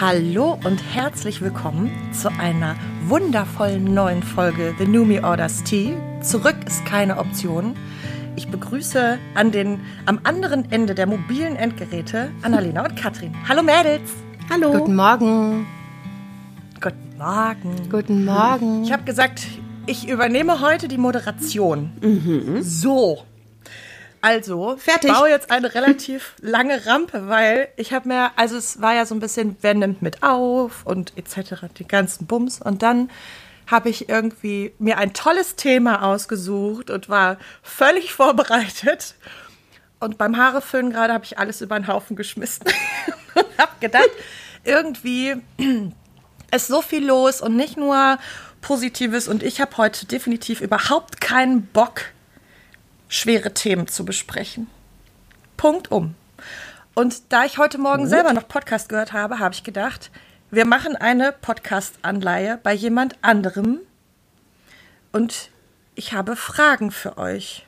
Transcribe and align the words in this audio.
Hallo 0.00 0.58
und 0.64 0.82
herzlich 0.94 1.42
willkommen 1.42 1.90
zu 2.14 2.30
einer 2.30 2.74
wundervollen 3.04 3.92
neuen 3.92 4.22
Folge 4.22 4.74
The 4.78 4.86
New 4.86 5.04
Me 5.04 5.22
Orders 5.22 5.62
Tea. 5.62 5.94
Zurück 6.22 6.56
ist 6.66 6.86
keine 6.86 7.18
Option. 7.18 7.76
Ich 8.34 8.48
begrüße 8.48 9.18
an 9.34 9.52
den, 9.52 9.80
am 10.06 10.18
anderen 10.24 10.72
Ende 10.72 10.94
der 10.94 11.06
mobilen 11.06 11.54
Endgeräte 11.54 12.30
Annalena 12.40 12.82
und 12.82 12.96
Katrin. 12.96 13.34
Hallo 13.46 13.62
Mädels! 13.62 14.10
Hallo! 14.48 14.72
Guten 14.72 14.96
Morgen! 14.96 15.66
Guten 16.80 17.18
Morgen! 17.18 17.90
Guten 17.90 18.24
Morgen! 18.24 18.84
Ich 18.84 18.92
habe 18.92 19.04
gesagt, 19.04 19.46
ich 19.84 20.08
übernehme 20.08 20.62
heute 20.62 20.88
die 20.88 20.96
Moderation. 20.96 21.92
Mhm. 22.00 22.62
So. 22.62 23.18
Also, 24.22 24.76
Fertig. 24.76 25.10
ich 25.10 25.16
baue 25.16 25.30
jetzt 25.30 25.50
eine 25.50 25.74
relativ 25.74 26.34
lange 26.40 26.84
Rampe, 26.86 27.28
weil 27.28 27.68
ich 27.76 27.92
habe 27.92 28.08
mir, 28.08 28.32
also 28.36 28.56
es 28.56 28.80
war 28.80 28.94
ja 28.94 29.06
so 29.06 29.14
ein 29.14 29.20
bisschen, 29.20 29.56
wer 29.62 29.74
nimmt 29.74 30.02
mit 30.02 30.22
auf 30.22 30.84
und 30.84 31.16
etc., 31.16 31.66
die 31.78 31.88
ganzen 31.88 32.26
Bums. 32.26 32.60
Und 32.60 32.82
dann 32.82 33.10
habe 33.66 33.88
ich 33.88 34.08
irgendwie 34.08 34.74
mir 34.78 34.98
ein 34.98 35.14
tolles 35.14 35.56
Thema 35.56 36.02
ausgesucht 36.02 36.90
und 36.90 37.08
war 37.08 37.38
völlig 37.62 38.12
vorbereitet. 38.14 39.14
Und 40.00 40.18
beim 40.18 40.36
Haareföhnen 40.36 40.92
gerade 40.92 41.12
habe 41.12 41.24
ich 41.24 41.38
alles 41.38 41.60
über 41.60 41.78
den 41.78 41.86
Haufen 41.86 42.16
geschmissen 42.16 42.64
und 43.34 43.46
habe 43.58 43.72
gedacht, 43.80 44.10
irgendwie 44.64 45.36
ist 46.54 46.66
so 46.66 46.82
viel 46.82 47.06
los 47.06 47.40
und 47.40 47.56
nicht 47.56 47.76
nur 47.76 48.18
Positives. 48.60 49.28
Und 49.28 49.42
ich 49.42 49.60
habe 49.60 49.76
heute 49.78 50.06
definitiv 50.06 50.60
überhaupt 50.60 51.20
keinen 51.20 51.66
Bock, 51.66 52.02
schwere 53.10 53.52
Themen 53.52 53.88
zu 53.88 54.06
besprechen. 54.06 54.68
Punkt 55.58 55.90
um. 55.90 56.14
Und 56.94 57.32
da 57.32 57.44
ich 57.44 57.58
heute 57.58 57.76
Morgen 57.76 58.06
selber 58.06 58.32
noch 58.32 58.48
Podcast 58.48 58.88
gehört 58.88 59.12
habe, 59.12 59.38
habe 59.38 59.54
ich 59.54 59.64
gedacht, 59.64 60.10
wir 60.50 60.64
machen 60.64 60.96
eine 60.96 61.32
Podcast-Anleihe 61.32 62.58
bei 62.62 62.72
jemand 62.72 63.16
anderem. 63.20 63.80
Und 65.12 65.50
ich 65.94 66.12
habe 66.12 66.36
Fragen 66.36 66.90
für 66.90 67.18
euch. 67.18 67.66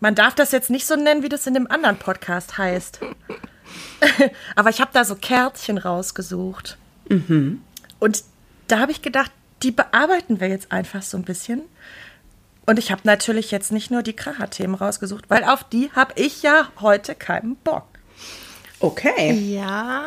Man 0.00 0.14
darf 0.14 0.34
das 0.34 0.52
jetzt 0.52 0.68
nicht 0.68 0.86
so 0.86 0.96
nennen, 0.96 1.22
wie 1.22 1.28
das 1.28 1.46
in 1.46 1.54
dem 1.54 1.70
anderen 1.70 1.98
Podcast 1.98 2.58
heißt. 2.58 3.00
Aber 4.56 4.70
ich 4.70 4.80
habe 4.80 4.90
da 4.92 5.04
so 5.04 5.14
Kärtchen 5.14 5.78
rausgesucht. 5.78 6.76
Und 8.00 8.24
da 8.66 8.80
habe 8.80 8.92
ich 8.92 9.00
gedacht, 9.00 9.30
die 9.62 9.70
bearbeiten 9.70 10.40
wir 10.40 10.48
jetzt 10.48 10.72
einfach 10.72 11.02
so 11.02 11.16
ein 11.16 11.24
bisschen. 11.24 11.62
Und 12.66 12.78
ich 12.78 12.90
habe 12.90 13.02
natürlich 13.04 13.50
jetzt 13.50 13.72
nicht 13.72 13.90
nur 13.90 14.02
die 14.02 14.14
Kracher-Themen 14.14 14.74
rausgesucht, 14.74 15.28
weil 15.28 15.44
auf 15.44 15.64
die 15.64 15.90
habe 15.92 16.14
ich 16.16 16.42
ja 16.42 16.68
heute 16.80 17.14
keinen 17.14 17.56
Bock. 17.56 17.86
Okay. 18.80 19.32
Ja, 19.32 20.02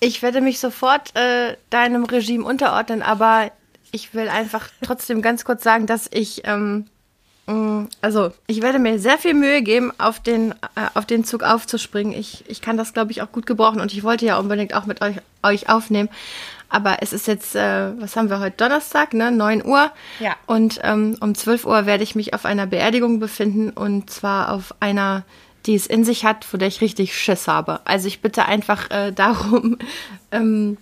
ich 0.00 0.22
werde 0.22 0.40
mich 0.40 0.58
sofort 0.58 1.14
äh, 1.16 1.56
deinem 1.70 2.04
Regime 2.04 2.44
unterordnen, 2.44 3.02
aber 3.02 3.50
ich 3.92 4.14
will 4.14 4.28
einfach 4.28 4.68
trotzdem 4.82 5.22
ganz 5.22 5.44
kurz 5.44 5.62
sagen, 5.62 5.86
dass 5.86 6.08
ich, 6.12 6.42
ähm, 6.44 6.86
also 8.00 8.32
ich 8.48 8.60
werde 8.60 8.78
mir 8.78 8.98
sehr 8.98 9.18
viel 9.18 9.34
Mühe 9.34 9.62
geben, 9.62 9.92
auf 9.98 10.20
den, 10.20 10.52
äh, 10.52 10.86
auf 10.94 11.06
den 11.06 11.24
Zug 11.24 11.42
aufzuspringen. 11.42 12.12
Ich, 12.12 12.44
ich 12.48 12.60
kann 12.60 12.76
das, 12.76 12.92
glaube 12.92 13.12
ich, 13.12 13.22
auch 13.22 13.30
gut 13.30 13.46
gebrauchen 13.46 13.80
und 13.80 13.92
ich 13.92 14.02
wollte 14.02 14.26
ja 14.26 14.38
unbedingt 14.38 14.74
auch 14.74 14.86
mit 14.86 15.00
euch, 15.00 15.16
euch 15.42 15.68
aufnehmen. 15.68 16.08
Aber 16.68 16.96
es 17.00 17.12
ist 17.12 17.28
jetzt, 17.28 17.54
äh, 17.54 18.00
was 18.00 18.16
haben 18.16 18.28
wir 18.28 18.40
heute? 18.40 18.56
Donnerstag, 18.56 19.14
ne? 19.14 19.30
9 19.30 19.64
Uhr. 19.64 19.92
Ja. 20.18 20.34
Und 20.46 20.80
ähm, 20.82 21.16
um 21.20 21.34
12 21.34 21.64
Uhr 21.64 21.86
werde 21.86 22.02
ich 22.02 22.16
mich 22.16 22.34
auf 22.34 22.44
einer 22.44 22.66
Beerdigung 22.66 23.20
befinden 23.20 23.70
und 23.70 24.10
zwar 24.10 24.52
auf 24.52 24.74
einer, 24.80 25.24
die 25.66 25.76
es 25.76 25.86
in 25.86 26.04
sich 26.04 26.24
hat, 26.24 26.44
vor 26.44 26.58
der 26.58 26.66
ich 26.68 26.80
richtig 26.80 27.16
Schiss 27.16 27.46
habe. 27.46 27.80
Also 27.84 28.08
ich 28.08 28.20
bitte 28.20 28.46
einfach 28.46 28.90
äh, 28.90 29.12
darum, 29.14 29.78
ähm, 30.32 30.78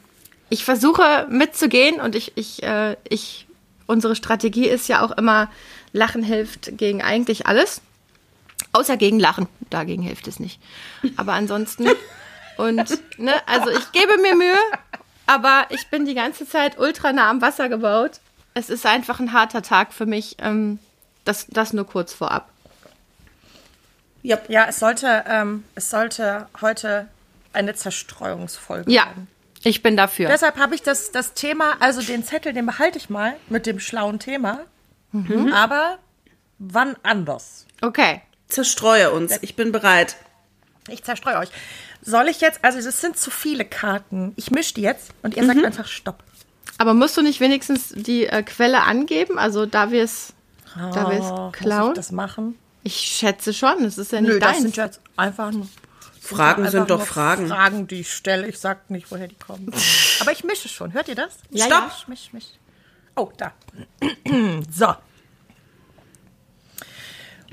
ich 0.49 0.65
versuche 0.65 1.27
mitzugehen 1.29 2.01
und 2.01 2.15
ich, 2.15 2.33
ich, 2.37 2.63
äh, 2.63 2.97
ich, 3.09 3.47
unsere 3.87 4.17
Strategie 4.17 4.69
ist 4.69 4.89
ja 4.89 5.05
auch 5.05 5.11
immer, 5.11 5.51
Lachen 5.95 6.25
hilft 6.25 6.77
gegen 6.77 7.01
eigentlich 7.03 7.47
alles. 7.47 7.81
Außer 8.73 8.97
gegen 8.97 9.21
Lachen. 9.21 9.47
Dagegen 9.71 10.03
hilft 10.03 10.27
es 10.29 10.41
nicht. 10.41 10.61
Aber 11.17 11.33
ansonsten. 11.33 11.89
Und, 12.57 12.99
ne, 13.19 13.33
also 13.47 13.71
ich 13.71 13.93
gebe 13.93 14.17
mir 14.19 14.37
Mühe, 14.37 14.59
aber 15.27 15.67
ich 15.71 15.89
bin 15.89 16.05
die 16.05 16.15
ganze 16.15 16.47
Zeit 16.47 16.79
ultra 16.79 17.13
nah 17.13 17.31
am 17.31 17.41
Wasser 17.41 17.69
gebaut. 17.69 18.21
Es 18.55 18.71
ist 18.71 18.87
einfach 18.87 19.19
ein 19.19 19.33
harter 19.33 19.63
Tag 19.63 19.93
für 19.93 20.07
mich. 20.07 20.37
Ähm, 20.39 20.79
das, 21.25 21.47
das 21.49 21.73
nur 21.73 21.87
kurz 21.87 22.13
vorab. 22.13 22.49
Ja, 24.23 24.39
ja 24.49 24.67
es, 24.69 24.79
sollte, 24.79 25.25
ähm, 25.27 25.65
es 25.75 25.91
sollte 25.91 26.49
heute 26.61 27.09
eine 27.53 27.75
Zerstreuungsfolge 27.75 28.91
Ja, 28.91 29.07
werden. 29.07 29.29
ich 29.65 29.83
bin 29.83 29.97
dafür. 29.97 30.29
Deshalb 30.29 30.57
habe 30.57 30.75
ich 30.75 30.83
das, 30.83 31.11
das 31.11 31.35
Thema, 31.35 31.75
also 31.81 32.03
den 32.03 32.25
Zettel, 32.25 32.53
den 32.53 32.67
behalte 32.67 32.99
ich 32.99 33.11
mal 33.11 33.37
mit 33.49 33.67
dem 33.67 33.81
schlauen 33.81 34.19
Thema. 34.19 34.61
Aber 35.53 35.99
wann 36.59 36.97
anders? 37.03 37.67
Okay. 37.81 38.23
Zerstreue 38.49 39.11
uns. 39.11 39.39
Ich 39.43 39.57
bin 39.57 39.73
bereit. 39.73 40.17
Ich 40.89 41.03
zerstreue 41.03 41.39
euch. 41.39 41.49
Soll 42.03 42.29
ich 42.29 42.41
jetzt, 42.41 42.63
also 42.63 42.81
das 42.83 43.01
sind 43.01 43.17
zu 43.17 43.31
viele 43.31 43.65
Karten. 43.65 44.33
Ich 44.37 44.51
mische 44.51 44.75
die 44.75 44.83
jetzt 44.83 45.13
und 45.23 45.37
ihr 45.37 45.47
sagt 45.47 45.65
einfach 45.65 45.87
Stopp. 45.87 46.23
Aber 46.77 46.93
musst 46.93 47.17
du 47.17 47.23
nicht 47.23 47.41
wenigstens 47.41 47.89
die 47.95 48.27
äh, 48.27 48.43
Quelle 48.43 48.83
angeben? 48.83 49.39
Also 49.39 49.65
da 49.65 49.91
wir 49.91 50.03
es 50.03 50.35
da 50.75 51.11
wir 51.11 51.21
Oh, 51.21 51.23
es 51.23 51.31
muss 51.31 51.53
klauen? 51.53 51.89
ich 51.93 51.97
das 51.97 52.13
machen? 52.13 52.59
Ich 52.83 52.97
schätze 52.97 53.55
schon, 53.55 53.85
es 53.85 53.97
ist 53.97 54.13
ja 54.13 54.21
nicht 54.21 54.33
Nö, 54.33 54.39
das 54.39 54.51
deins. 54.53 54.63
sind 54.63 54.77
jetzt 54.77 55.01
einfach 55.17 55.51
nur 55.53 55.67
Fragen 56.21 56.69
sind 56.69 56.91
doch 56.91 57.03
Fragen. 57.05 57.49
Fragen, 57.49 57.87
die 57.87 58.01
ich 58.01 58.13
stelle. 58.13 58.47
Ich 58.49 58.59
sag 58.59 58.91
nicht, 58.91 59.11
woher 59.11 59.29
die 59.29 59.35
kommen. 59.37 59.71
Aber 60.21 60.33
ich 60.33 60.43
mische 60.43 60.69
schon. 60.69 60.95
Hört 60.95 61.09
ihr 61.09 61.15
das? 61.15 61.35
Ja, 61.51 61.67
Stopp. 61.67 61.79
ja. 61.81 61.87
Misch, 61.87 62.09
misch, 62.09 62.33
misch. 62.33 62.45
Oh, 63.17 63.31
da. 63.37 63.53
so. 64.71 64.95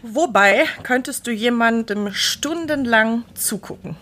Wobei 0.04 0.66
könntest 0.82 1.28
du 1.28 1.32
jemandem 1.32 2.12
stundenlang 2.12 3.24
zugucken? 3.36 3.96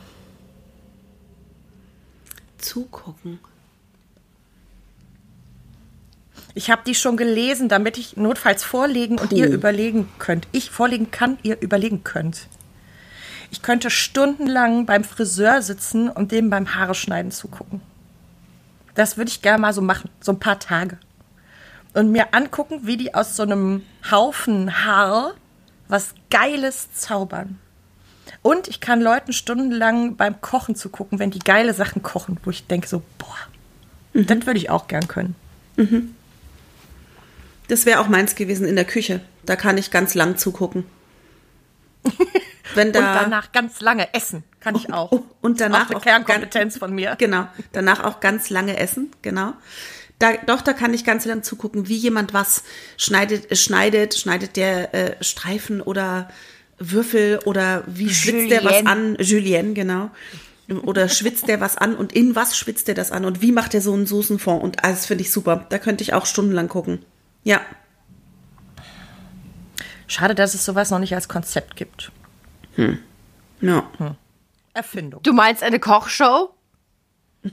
Zugucken. 2.58 3.40
Ich 6.56 6.72
habe 6.72 6.82
die 6.86 6.96
schon 6.96 7.18
gelesen, 7.18 7.70
damit 7.70 7.98
ich 7.98 8.18
notfalls 8.18 8.64
vorlegen 8.64 9.18
und 9.20 9.30
Puh. 9.30 9.36
ihr 9.36 9.50
überlegen 9.50 10.10
könnt. 10.20 10.48
Ich 10.52 10.70
vorlegen 10.72 11.12
kann, 11.12 11.38
ihr 11.44 11.62
überlegen 11.62 12.04
könnt. 12.04 12.48
Ich 13.52 13.62
könnte 13.62 13.90
stundenlang 13.90 14.86
beim 14.86 15.04
Friseur 15.04 15.62
sitzen 15.62 16.10
und 16.10 16.32
dem 16.32 16.50
beim 16.50 16.76
Haare 16.76 16.96
schneiden 16.96 17.32
zugucken. 17.32 17.82
Das 18.96 19.18
würde 19.18 19.30
ich 19.30 19.42
gerne 19.42 19.60
mal 19.60 19.74
so 19.74 19.82
machen, 19.82 20.10
so 20.22 20.32
ein 20.32 20.40
paar 20.40 20.60
Tage. 20.60 20.98
Und 21.94 22.12
mir 22.12 22.34
angucken, 22.34 22.82
wie 22.84 22.98
die 22.98 23.14
aus 23.16 23.36
so 23.36 23.44
einem 23.44 23.84
Haufen 24.10 24.86
Haar 24.86 25.34
was 25.88 26.14
Geiles 26.30 26.94
zaubern. 26.94 27.60
Und 28.44 28.68
ich 28.68 28.80
kann 28.80 29.02
Leuten 29.02 29.34
stundenlang 29.34 30.16
beim 30.16 30.40
Kochen 30.40 30.76
zugucken, 30.76 31.20
wenn 31.20 31.32
die 31.32 31.40
geile 31.40 31.74
Sachen 31.74 32.04
kochen, 32.04 32.40
wo 32.44 32.52
ich 32.52 32.68
denke 32.68 32.88
so, 32.88 33.02
boah, 33.18 33.38
das 34.14 34.46
würde 34.46 34.60
ich 34.60 34.70
auch 34.70 34.88
gern 34.88 35.08
können. 35.08 35.36
Das 37.68 37.86
wäre 37.86 38.00
auch 38.00 38.08
meins 38.08 38.36
gewesen 38.36 38.68
in 38.68 38.76
der 38.76 38.86
Küche. 38.86 39.22
Da 39.46 39.56
kann 39.56 39.78
ich 39.78 39.92
ganz 39.92 40.14
lang 40.14 40.38
zugucken. 40.38 40.86
Wenn 42.76 42.94
da, 42.94 43.00
Und 43.00 43.06
danach 43.06 43.52
ganz 43.52 43.82
lange 43.82 44.14
essen 44.14 44.44
kann 44.60 44.76
ich 44.76 44.94
auch. 44.94 45.12
Oh, 45.12 45.24
und 45.42 45.60
danach 45.60 45.86
auch 45.86 45.90
eine 45.90 45.98
auch 45.98 46.02
Kernkompetenz 46.04 46.78
von 46.78 46.94
mir. 46.94 47.16
Genau. 47.18 47.48
Danach 47.72 48.04
auch 48.04 48.20
ganz 48.20 48.50
lange 48.52 48.78
essen. 48.78 49.12
Genau. 49.22 49.54
Da, 50.20 50.34
doch, 50.46 50.62
da 50.62 50.74
kann 50.74 50.94
ich 50.94 51.06
ganz 51.06 51.26
lang 51.26 51.44
zugucken, 51.44 51.88
wie 51.88 51.96
jemand 51.96 52.34
was 52.34 52.64
schneidet, 52.98 53.50
äh, 53.52 53.56
schneidet, 53.56 54.16
schneidet 54.16 54.58
der 54.58 54.94
äh, 54.94 55.24
Streifen 55.24 55.82
oder 55.82 56.30
Würfel 56.78 57.40
oder 57.46 57.84
wie 57.88 58.10
schwitzt 58.10 58.52
der 58.52 58.64
was 58.64 58.80
Julienne. 58.80 58.90
an? 58.90 59.18
Julien, 59.20 59.74
genau. 59.74 60.12
Oder 60.84 61.10
schwitzt 61.10 61.48
der 61.48 61.62
was 61.62 61.78
an 61.78 61.96
und 61.96 62.14
in 62.14 62.36
was 62.36 62.56
schwitzt 62.58 62.88
der 62.88 62.96
das 62.96 63.12
an 63.12 63.26
und 63.26 63.42
wie 63.42 63.52
macht 63.52 63.74
der 63.74 63.82
so 63.82 63.94
einen 63.94 64.06
Soßenfond? 64.06 64.62
Und 64.62 64.84
alles 64.84 65.06
finde 65.06 65.24
ich 65.24 65.32
super. 65.32 65.66
Da 65.70 65.80
könnte 65.80 66.04
ich 66.04 66.14
auch 66.14 66.26
stundenlang 66.26 66.68
gucken. 66.68 67.04
Ja. 67.44 67.62
Schade, 70.06 70.36
dass 70.36 70.54
es 70.54 70.66
sowas 70.66 70.92
noch 70.92 71.00
nicht 71.00 71.16
als 71.16 71.28
Konzept 71.28 71.76
gibt. 71.76 72.12
Ja. 73.62 73.90
Erfindung. 74.74 75.24
Du 75.24 75.34
meinst 75.34 75.64
eine 75.64 75.80
Kochshow? 75.80 76.54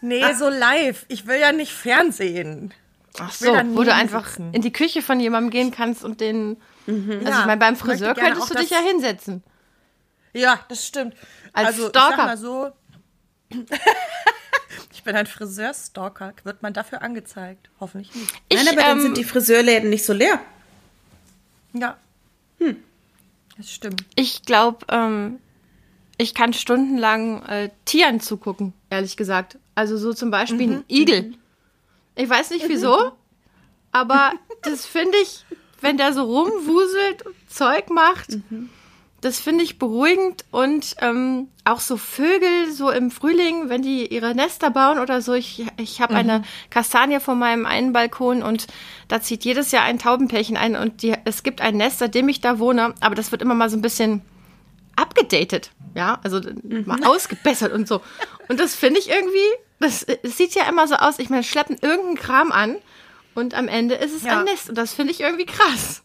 Nee, 0.00 0.32
so 0.34 0.48
live. 0.48 1.04
Ich 1.08 1.26
will 1.26 1.38
ja 1.38 1.52
nicht 1.52 1.72
Fernsehen. 1.72 2.72
Ach 3.18 3.32
so, 3.32 3.52
wo 3.74 3.82
du 3.82 3.92
einfach 3.92 4.28
sitzen. 4.28 4.52
in 4.52 4.62
die 4.62 4.72
Küche 4.72 5.02
von 5.02 5.18
jemandem 5.18 5.50
gehen 5.50 5.70
kannst 5.70 6.04
und 6.04 6.20
den. 6.20 6.56
Also 6.86 7.12
Ja, 7.12 7.40
ich 7.40 7.46
meine, 7.46 7.56
beim 7.56 7.76
Friseur 7.76 8.14
könntest 8.14 8.50
du 8.50 8.54
dich 8.54 8.70
ja 8.70 8.78
hinsetzen. 8.78 9.42
Ja, 10.32 10.60
das 10.68 10.86
stimmt. 10.86 11.14
Als 11.52 11.68
also, 11.68 11.88
Stalker. 11.88 12.10
ich 12.10 12.16
sag 12.16 12.26
mal 12.26 12.38
so. 12.38 12.70
ich 14.92 15.02
bin 15.02 15.16
ein 15.16 15.26
Friseurstalker. 15.26 16.32
Wird 16.44 16.62
man 16.62 16.72
dafür 16.72 17.02
angezeigt? 17.02 17.70
Hoffentlich 17.80 18.14
nicht. 18.14 18.32
Ich, 18.48 18.56
Nein, 18.58 18.68
aber 18.68 18.82
dann 18.82 18.98
ähm, 18.98 19.02
sind 19.02 19.16
die 19.16 19.24
Friseurläden 19.24 19.90
nicht 19.90 20.04
so 20.04 20.12
leer. 20.12 20.40
Ja. 21.72 21.96
Das 23.58 23.72
stimmt. 23.72 24.04
Ich 24.14 24.42
glaube, 24.42 24.86
ähm, 24.88 25.40
ich 26.16 26.32
kann 26.32 26.52
stundenlang 26.52 27.42
äh, 27.44 27.70
Tieren 27.84 28.20
zugucken, 28.20 28.72
ehrlich 28.88 29.16
gesagt. 29.16 29.58
Also 29.78 29.96
so 29.96 30.12
zum 30.12 30.32
Beispiel 30.32 30.72
ein 30.72 30.84
Igel. 30.88 31.34
Ich 32.16 32.28
weiß 32.28 32.50
nicht 32.50 32.68
wieso, 32.68 33.12
aber 33.92 34.32
das 34.62 34.84
finde 34.84 35.16
ich, 35.22 35.44
wenn 35.80 35.96
der 35.96 36.12
so 36.12 36.24
rumwuselt, 36.24 37.22
Zeug 37.48 37.88
macht, 37.88 38.38
das 39.20 39.38
finde 39.38 39.62
ich 39.62 39.78
beruhigend 39.78 40.44
und 40.50 40.96
ähm, 41.00 41.46
auch 41.64 41.78
so 41.78 41.96
Vögel 41.96 42.72
so 42.72 42.90
im 42.90 43.12
Frühling, 43.12 43.68
wenn 43.68 43.82
die 43.82 44.12
ihre 44.12 44.34
Nester 44.34 44.70
bauen 44.70 44.98
oder 44.98 45.22
so. 45.22 45.34
Ich, 45.34 45.64
ich 45.76 46.00
habe 46.00 46.16
eine 46.16 46.42
Kastanie 46.70 47.20
vor 47.20 47.36
meinem 47.36 47.64
einen 47.64 47.92
Balkon 47.92 48.42
und 48.42 48.66
da 49.06 49.20
zieht 49.20 49.44
jedes 49.44 49.70
Jahr 49.70 49.84
ein 49.84 50.00
Taubenpärchen 50.00 50.56
ein 50.56 50.74
und 50.74 51.02
die, 51.02 51.14
es 51.24 51.44
gibt 51.44 51.60
ein 51.60 51.76
Nest, 51.76 52.00
seitdem 52.00 52.28
ich 52.28 52.40
da 52.40 52.58
wohne, 52.58 52.94
aber 52.98 53.14
das 53.14 53.30
wird 53.30 53.42
immer 53.42 53.54
mal 53.54 53.70
so 53.70 53.76
ein 53.76 53.82
bisschen 53.82 54.22
abgedatet, 54.96 55.70
ja, 55.94 56.18
also 56.24 56.40
mal 56.84 57.04
ausgebessert 57.04 57.72
und 57.72 57.86
so. 57.86 58.00
Und 58.48 58.58
das 58.58 58.74
finde 58.74 58.98
ich 58.98 59.08
irgendwie, 59.08 59.46
das, 59.80 60.02
es 60.02 60.36
sieht 60.36 60.54
ja 60.54 60.64
immer 60.68 60.86
so 60.88 60.94
aus, 60.96 61.18
ich 61.18 61.30
meine, 61.30 61.44
schleppen 61.44 61.76
irgendeinen 61.80 62.16
Kram 62.16 62.52
an 62.52 62.76
und 63.34 63.54
am 63.54 63.68
Ende 63.68 63.94
ist 63.94 64.14
es 64.14 64.22
Ja. 64.24 64.38
ein 64.38 64.44
Nest 64.44 64.68
und 64.70 64.76
das 64.78 64.92
finde 64.94 65.12
ich 65.12 65.20
irgendwie 65.20 65.46
krass. 65.46 66.02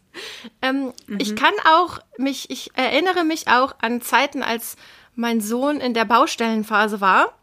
Ähm, 0.62 0.94
Ich 1.18 1.36
kann 1.36 1.54
auch 1.74 2.00
mich, 2.18 2.50
ich 2.52 2.70
erinnere 2.76 3.24
mich 3.24 3.48
auch 3.48 3.74
an 3.82 4.00
Zeiten, 4.02 4.44
als 4.44 4.76
mein 5.16 5.42
Sohn 5.42 5.80
in 5.80 5.94
der 5.96 6.06
Baustellenphase 6.06 7.02
war 7.02 7.34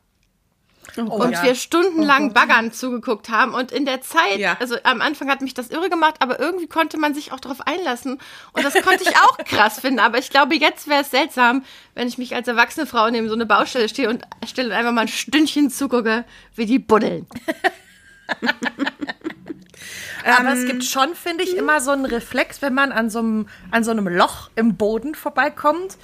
Oh, 0.96 1.02
und 1.22 1.32
ja. 1.32 1.42
wir 1.42 1.54
stundenlang 1.54 2.32
Baggern 2.32 2.72
zugeguckt 2.72 3.28
haben. 3.28 3.54
Und 3.54 3.72
in 3.72 3.84
der 3.84 4.00
Zeit, 4.00 4.38
Ja. 4.38 4.56
also 4.60 4.76
am 4.84 5.00
Anfang 5.00 5.28
hat 5.30 5.40
mich 5.40 5.54
das 5.54 5.70
irre 5.70 5.88
gemacht, 5.90 6.16
aber 6.20 6.40
irgendwie 6.40 6.66
konnte 6.66 6.98
man 6.98 7.14
sich 7.14 7.32
auch 7.32 7.40
darauf 7.40 7.60
einlassen. 7.66 8.18
Und 8.52 8.64
das 8.64 8.74
konnte 8.82 9.04
ich 9.04 9.16
auch 9.16 9.38
krass 9.38 9.80
finden. 9.80 10.00
Aber 10.00 10.18
ich 10.18 10.30
glaube, 10.30 10.54
jetzt 10.56 10.88
wäre 10.88 11.02
es 11.02 11.10
seltsam, 11.10 11.64
wenn 11.94 12.08
ich 12.08 12.18
mich 12.18 12.34
als 12.34 12.48
erwachsene 12.48 12.86
Frau 12.86 13.08
neben 13.10 13.28
so 13.28 13.34
eine 13.34 13.46
Baustelle 13.46 13.88
stehe 13.88 14.08
und 14.08 14.22
stille 14.46 14.68
und 14.68 14.74
einfach 14.74 14.92
mal 14.92 15.02
ein 15.02 15.08
Stündchen 15.08 15.70
zugucke, 15.70 16.24
wie 16.54 16.66
die 16.66 16.78
buddeln. 16.78 17.26
Aber 20.24 20.52
es 20.52 20.66
gibt 20.66 20.84
schon, 20.84 21.14
finde 21.14 21.44
ich, 21.44 21.56
immer 21.56 21.80
so 21.80 21.90
einen 21.92 22.04
Reflex, 22.04 22.60
wenn 22.62 22.74
man 22.74 22.92
an 22.92 23.10
so 23.10 23.20
einem, 23.20 23.48
an 23.70 23.84
so 23.84 23.90
einem 23.90 24.06
Loch 24.06 24.50
im 24.54 24.76
Boden 24.76 25.14
vorbeikommt. 25.14 25.96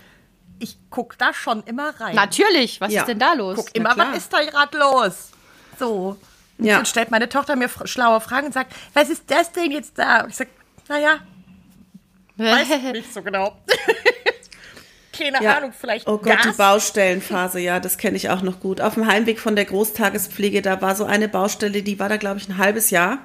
Ich 0.59 0.77
guck 0.91 1.19
da 1.19 1.35
schon 1.35 1.63
immer 1.65 1.99
rein. 2.01 2.15
Natürlich, 2.15 2.81
was 2.81 2.93
Ja. 2.93 3.01
ist 3.03 3.09
denn 3.09 3.19
da 3.19 3.35
los? 3.35 3.57
guck 3.57 3.75
immer, 3.75 3.97
was 3.97 4.17
ist 4.17 4.33
da 4.33 4.43
gerade 4.43 4.77
los? 4.79 5.31
So. 5.79 6.17
Und 6.59 6.65
Ja. 6.65 6.77
dann 6.77 6.87
stellt 6.87 7.11
meine 7.11 7.29
Tochter 7.29 7.57
mir 7.57 7.69
schlaue 7.85 8.21
Fragen 8.21 8.47
und 8.47 8.53
sagt, 8.55 8.75
was 8.95 9.11
ist 9.11 9.25
das 9.31 9.53
denn 9.53 9.71
jetzt 9.71 9.99
da? 9.99 10.23
Und 10.23 10.31
ich 10.31 10.37
sag, 10.37 10.49
naja, 10.89 11.19
weiß 12.37 12.69
ich 12.71 12.83
nicht 12.93 13.13
so 13.13 13.23
genau. 13.23 13.57
Keine 15.13 15.43
Ja. 15.43 15.57
Ahnung, 15.57 15.73
vielleicht 15.79 16.07
Oh 16.07 16.19
Gott, 16.19 16.39
die 16.45 16.49
Gas? 16.49 16.57
Baustellenphase, 16.59 17.59
ja, 17.61 17.81
das 17.81 17.97
kenne 17.97 18.17
ich 18.19 18.29
auch 18.29 18.43
noch 18.43 18.61
gut. 18.61 18.81
Auf 18.83 18.95
dem 18.95 19.07
Heimweg 19.07 19.41
von 19.41 19.57
der 19.57 19.65
Großtagespflege, 19.65 20.61
da 20.61 20.83
war 20.83 20.95
so 20.95 21.05
eine 21.07 21.29
Baustelle, 21.29 21.83
die 21.83 21.99
war 21.99 22.09
da, 22.11 22.19
glaube 22.19 22.39
ich, 22.39 22.49
ein 22.49 22.59
halbes 22.59 22.91
Jahr. 22.91 23.19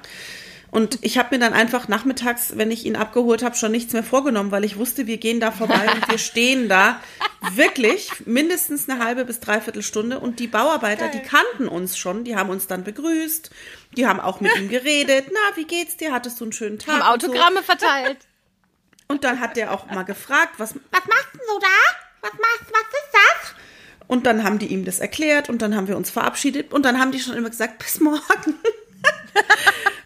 Und 0.72 0.98
ich 1.02 1.18
habe 1.18 1.34
mir 1.34 1.38
dann 1.38 1.52
einfach 1.52 1.86
nachmittags, 1.88 2.56
wenn 2.56 2.70
ich 2.70 2.86
ihn 2.86 2.96
abgeholt 2.96 3.42
habe, 3.42 3.54
schon 3.56 3.72
nichts 3.72 3.92
mehr 3.92 4.02
vorgenommen, 4.02 4.50
weil 4.52 4.64
ich 4.64 4.78
wusste, 4.78 5.06
wir 5.06 5.18
gehen 5.18 5.38
da 5.38 5.50
vorbei 5.50 5.86
und 5.94 6.08
wir 6.08 6.16
stehen 6.16 6.70
da 6.70 6.98
wirklich 7.52 8.10
mindestens 8.24 8.88
eine 8.88 9.04
halbe 9.04 9.26
bis 9.26 9.38
dreiviertel 9.38 9.82
Stunde. 9.82 10.18
Und 10.18 10.40
die 10.40 10.46
Bauarbeiter, 10.46 11.08
die 11.08 11.20
kannten 11.20 11.68
uns 11.68 11.98
schon, 11.98 12.24
die 12.24 12.36
haben 12.36 12.48
uns 12.48 12.68
dann 12.68 12.84
begrüßt, 12.84 13.50
die 13.98 14.06
haben 14.06 14.18
auch 14.18 14.40
mit 14.40 14.56
ihm 14.56 14.70
geredet. 14.70 15.26
Na, 15.30 15.56
wie 15.56 15.66
geht's 15.66 15.98
dir? 15.98 16.10
Hattest 16.10 16.40
du 16.40 16.44
einen 16.46 16.52
schönen 16.54 16.78
Tag? 16.78 17.02
Haben 17.02 17.12
und 17.12 17.20
so. 17.20 17.28
Autogramme 17.28 17.62
verteilt. 17.62 18.16
Und 19.08 19.24
dann 19.24 19.40
hat 19.40 19.58
der 19.58 19.72
auch 19.72 19.90
mal 19.90 20.04
gefragt, 20.04 20.54
was, 20.56 20.74
was 20.74 21.06
machst 21.06 21.34
du 21.34 21.58
da? 21.60 22.22
Was 22.22 22.32
machst, 22.32 22.72
was 22.72 22.80
ist 22.80 23.12
das? 23.12 23.54
Und 24.06 24.24
dann 24.24 24.42
haben 24.42 24.58
die 24.58 24.68
ihm 24.68 24.86
das 24.86 25.00
erklärt 25.00 25.50
und 25.50 25.60
dann 25.60 25.76
haben 25.76 25.86
wir 25.86 25.98
uns 25.98 26.08
verabschiedet 26.08 26.72
und 26.72 26.86
dann 26.86 26.98
haben 26.98 27.12
die 27.12 27.20
schon 27.20 27.34
immer 27.34 27.50
gesagt, 27.50 27.78
bis 27.84 28.00
morgen. 28.00 28.54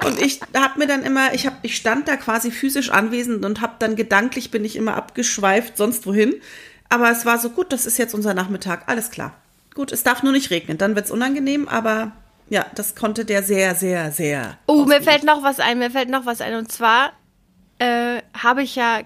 Und 0.05 0.21
ich 0.21 0.41
habe 0.57 0.79
mir 0.79 0.87
dann 0.87 1.03
immer, 1.03 1.35
ich 1.35 1.47
habe, 1.47 1.57
ich 1.63 1.77
stand 1.77 2.09
da 2.09 2.17
quasi 2.17 2.51
physisch 2.51 2.91
anwesend 2.91 3.45
und 3.45 3.61
habe 3.61 3.75
dann 3.79 3.97
gedanklich 3.97 4.51
bin 4.51 4.65
ich 4.65 4.77
immer 4.77 4.95
abgeschweift 4.95 5.77
sonst 5.77 6.07
wohin. 6.07 6.35
Aber 6.89 7.11
es 7.11 7.27
war 7.27 7.39
so 7.39 7.51
gut, 7.51 7.73
das 7.73 7.87
ist 7.87 7.99
jetzt 7.99 8.15
unser 8.15 8.35
Nachmittag, 8.35 8.85
alles 8.87 9.11
klar. 9.11 9.35
Gut, 9.75 9.93
es 9.93 10.03
darf 10.03 10.23
nur 10.23 10.33
nicht 10.33 10.51
regnen, 10.51 10.79
dann 10.79 10.95
wird's 10.95 11.11
unangenehm, 11.11 11.69
aber 11.69 12.13
ja, 12.49 12.65
das 12.75 12.95
konnte 12.95 13.25
der 13.25 13.43
sehr, 13.43 13.75
sehr, 13.75 14.13
sehr. 14.13 14.59
Oh, 14.67 14.85
mir 14.85 15.03
fällt 15.03 15.25
noch 15.25 15.43
was 15.43 15.59
ein, 15.59 15.79
mir 15.79 15.91
fällt 15.91 16.09
noch 16.09 16.27
was 16.27 16.41
ein. 16.41 16.55
Und 16.55 16.71
zwar 16.71 17.13
äh, 17.79 18.23
habe 18.41 18.63
ich 18.63 18.77
ja, 18.77 19.01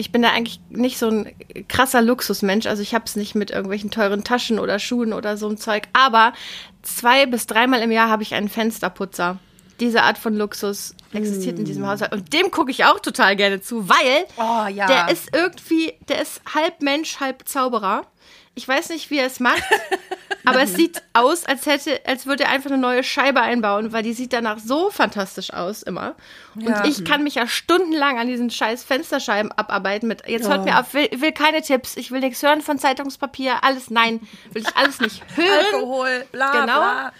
ich 0.00 0.12
bin 0.12 0.22
da 0.22 0.30
eigentlich 0.30 0.60
nicht 0.70 0.98
so 0.98 1.08
ein 1.08 1.30
krasser 1.68 2.00
Luxusmensch. 2.00 2.66
Also 2.66 2.82
ich 2.82 2.94
habe 2.94 3.04
es 3.04 3.16
nicht 3.16 3.34
mit 3.34 3.50
irgendwelchen 3.50 3.90
teuren 3.90 4.24
Taschen 4.24 4.58
oder 4.58 4.78
Schuhen 4.78 5.12
oder 5.12 5.36
so 5.36 5.46
ein 5.48 5.58
Zeug. 5.58 5.84
Aber 5.92 6.32
zwei 6.82 7.26
bis 7.26 7.46
dreimal 7.46 7.82
im 7.82 7.92
Jahr 7.92 8.08
habe 8.08 8.22
ich 8.22 8.34
einen 8.34 8.48
Fensterputzer. 8.48 9.38
Diese 9.78 10.02
Art 10.02 10.16
von 10.16 10.34
Luxus 10.36 10.94
existiert 11.12 11.58
in 11.58 11.64
diesem 11.66 11.86
Haushalt. 11.86 12.12
Und 12.12 12.32
dem 12.32 12.50
gucke 12.50 12.70
ich 12.70 12.84
auch 12.86 12.98
total 13.00 13.36
gerne 13.36 13.60
zu, 13.60 13.88
weil 13.90 14.26
Oh, 14.38 14.66
ja. 14.68 14.86
der 14.86 15.08
ist 15.10 15.28
irgendwie, 15.34 15.92
der 16.08 16.22
ist 16.22 16.40
halb 16.54 16.80
Mensch, 16.80 17.20
halb 17.20 17.46
Zauberer. 17.46 18.06
Ich 18.54 18.66
weiß 18.66 18.88
nicht, 18.90 19.10
wie 19.10 19.18
er 19.18 19.26
es 19.26 19.38
macht, 19.38 19.62
aber 20.44 20.62
es 20.62 20.74
sieht 20.74 21.02
aus, 21.12 21.44
als 21.44 21.66
hätte, 21.66 22.00
als 22.06 22.26
würde 22.26 22.44
er 22.44 22.50
einfach 22.50 22.70
eine 22.70 22.78
neue 22.80 23.02
Scheibe 23.02 23.40
einbauen, 23.40 23.92
weil 23.92 24.02
die 24.02 24.12
sieht 24.12 24.32
danach 24.32 24.58
so 24.58 24.90
fantastisch 24.90 25.52
aus 25.52 25.82
immer. 25.82 26.14
Und 26.54 26.68
Ja. 26.68 26.84
ich 26.84 27.04
kann 27.04 27.22
mich 27.22 27.34
ja 27.36 27.46
stundenlang 27.46 28.18
an 28.18 28.26
diesen 28.26 28.50
scheiß 28.50 28.84
Fensterscheiben 28.84 29.52
abarbeiten 29.52 30.08
mit, 30.08 30.26
jetzt 30.28 30.48
hört 30.48 30.64
mir 30.64 30.78
auf, 30.80 30.94
will, 30.94 31.08
will 31.16 31.32
keine 31.32 31.62
Tipps, 31.62 31.96
ich 31.96 32.10
will 32.10 32.20
nichts 32.20 32.42
hören 32.42 32.60
von 32.62 32.78
Zeitungspapier, 32.78 33.62
alles, 33.64 33.90
nein, 33.90 34.20
will 34.52 34.62
ich 34.62 34.76
alles 34.76 35.00
nicht 35.00 35.22
hören. 35.36 35.74
Alkohol, 35.74 36.24
bla 36.32 36.52
Genau. 36.52 36.78
bla. 36.80 37.12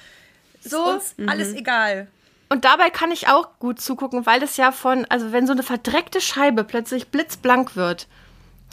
Ist 0.62 0.70
So. 0.70 0.84
uns 0.84 1.14
alles 1.26 1.55
egal. 1.55 2.08
Und 2.49 2.64
dabei 2.64 2.90
kann 2.90 3.12
ich 3.12 3.28
auch 3.28 3.49
gut 3.61 3.81
zugucken, 3.81 4.26
weil 4.26 4.40
das 4.40 4.56
ja 4.56 4.72
von, 4.72 5.06
also 5.08 5.31
wenn 5.31 5.46
so 5.46 5.52
eine 5.52 5.62
verdreckte 5.62 6.20
Scheibe 6.20 6.64
plötzlich 6.64 7.08
blitzblank 7.08 7.77
wird, 7.77 8.08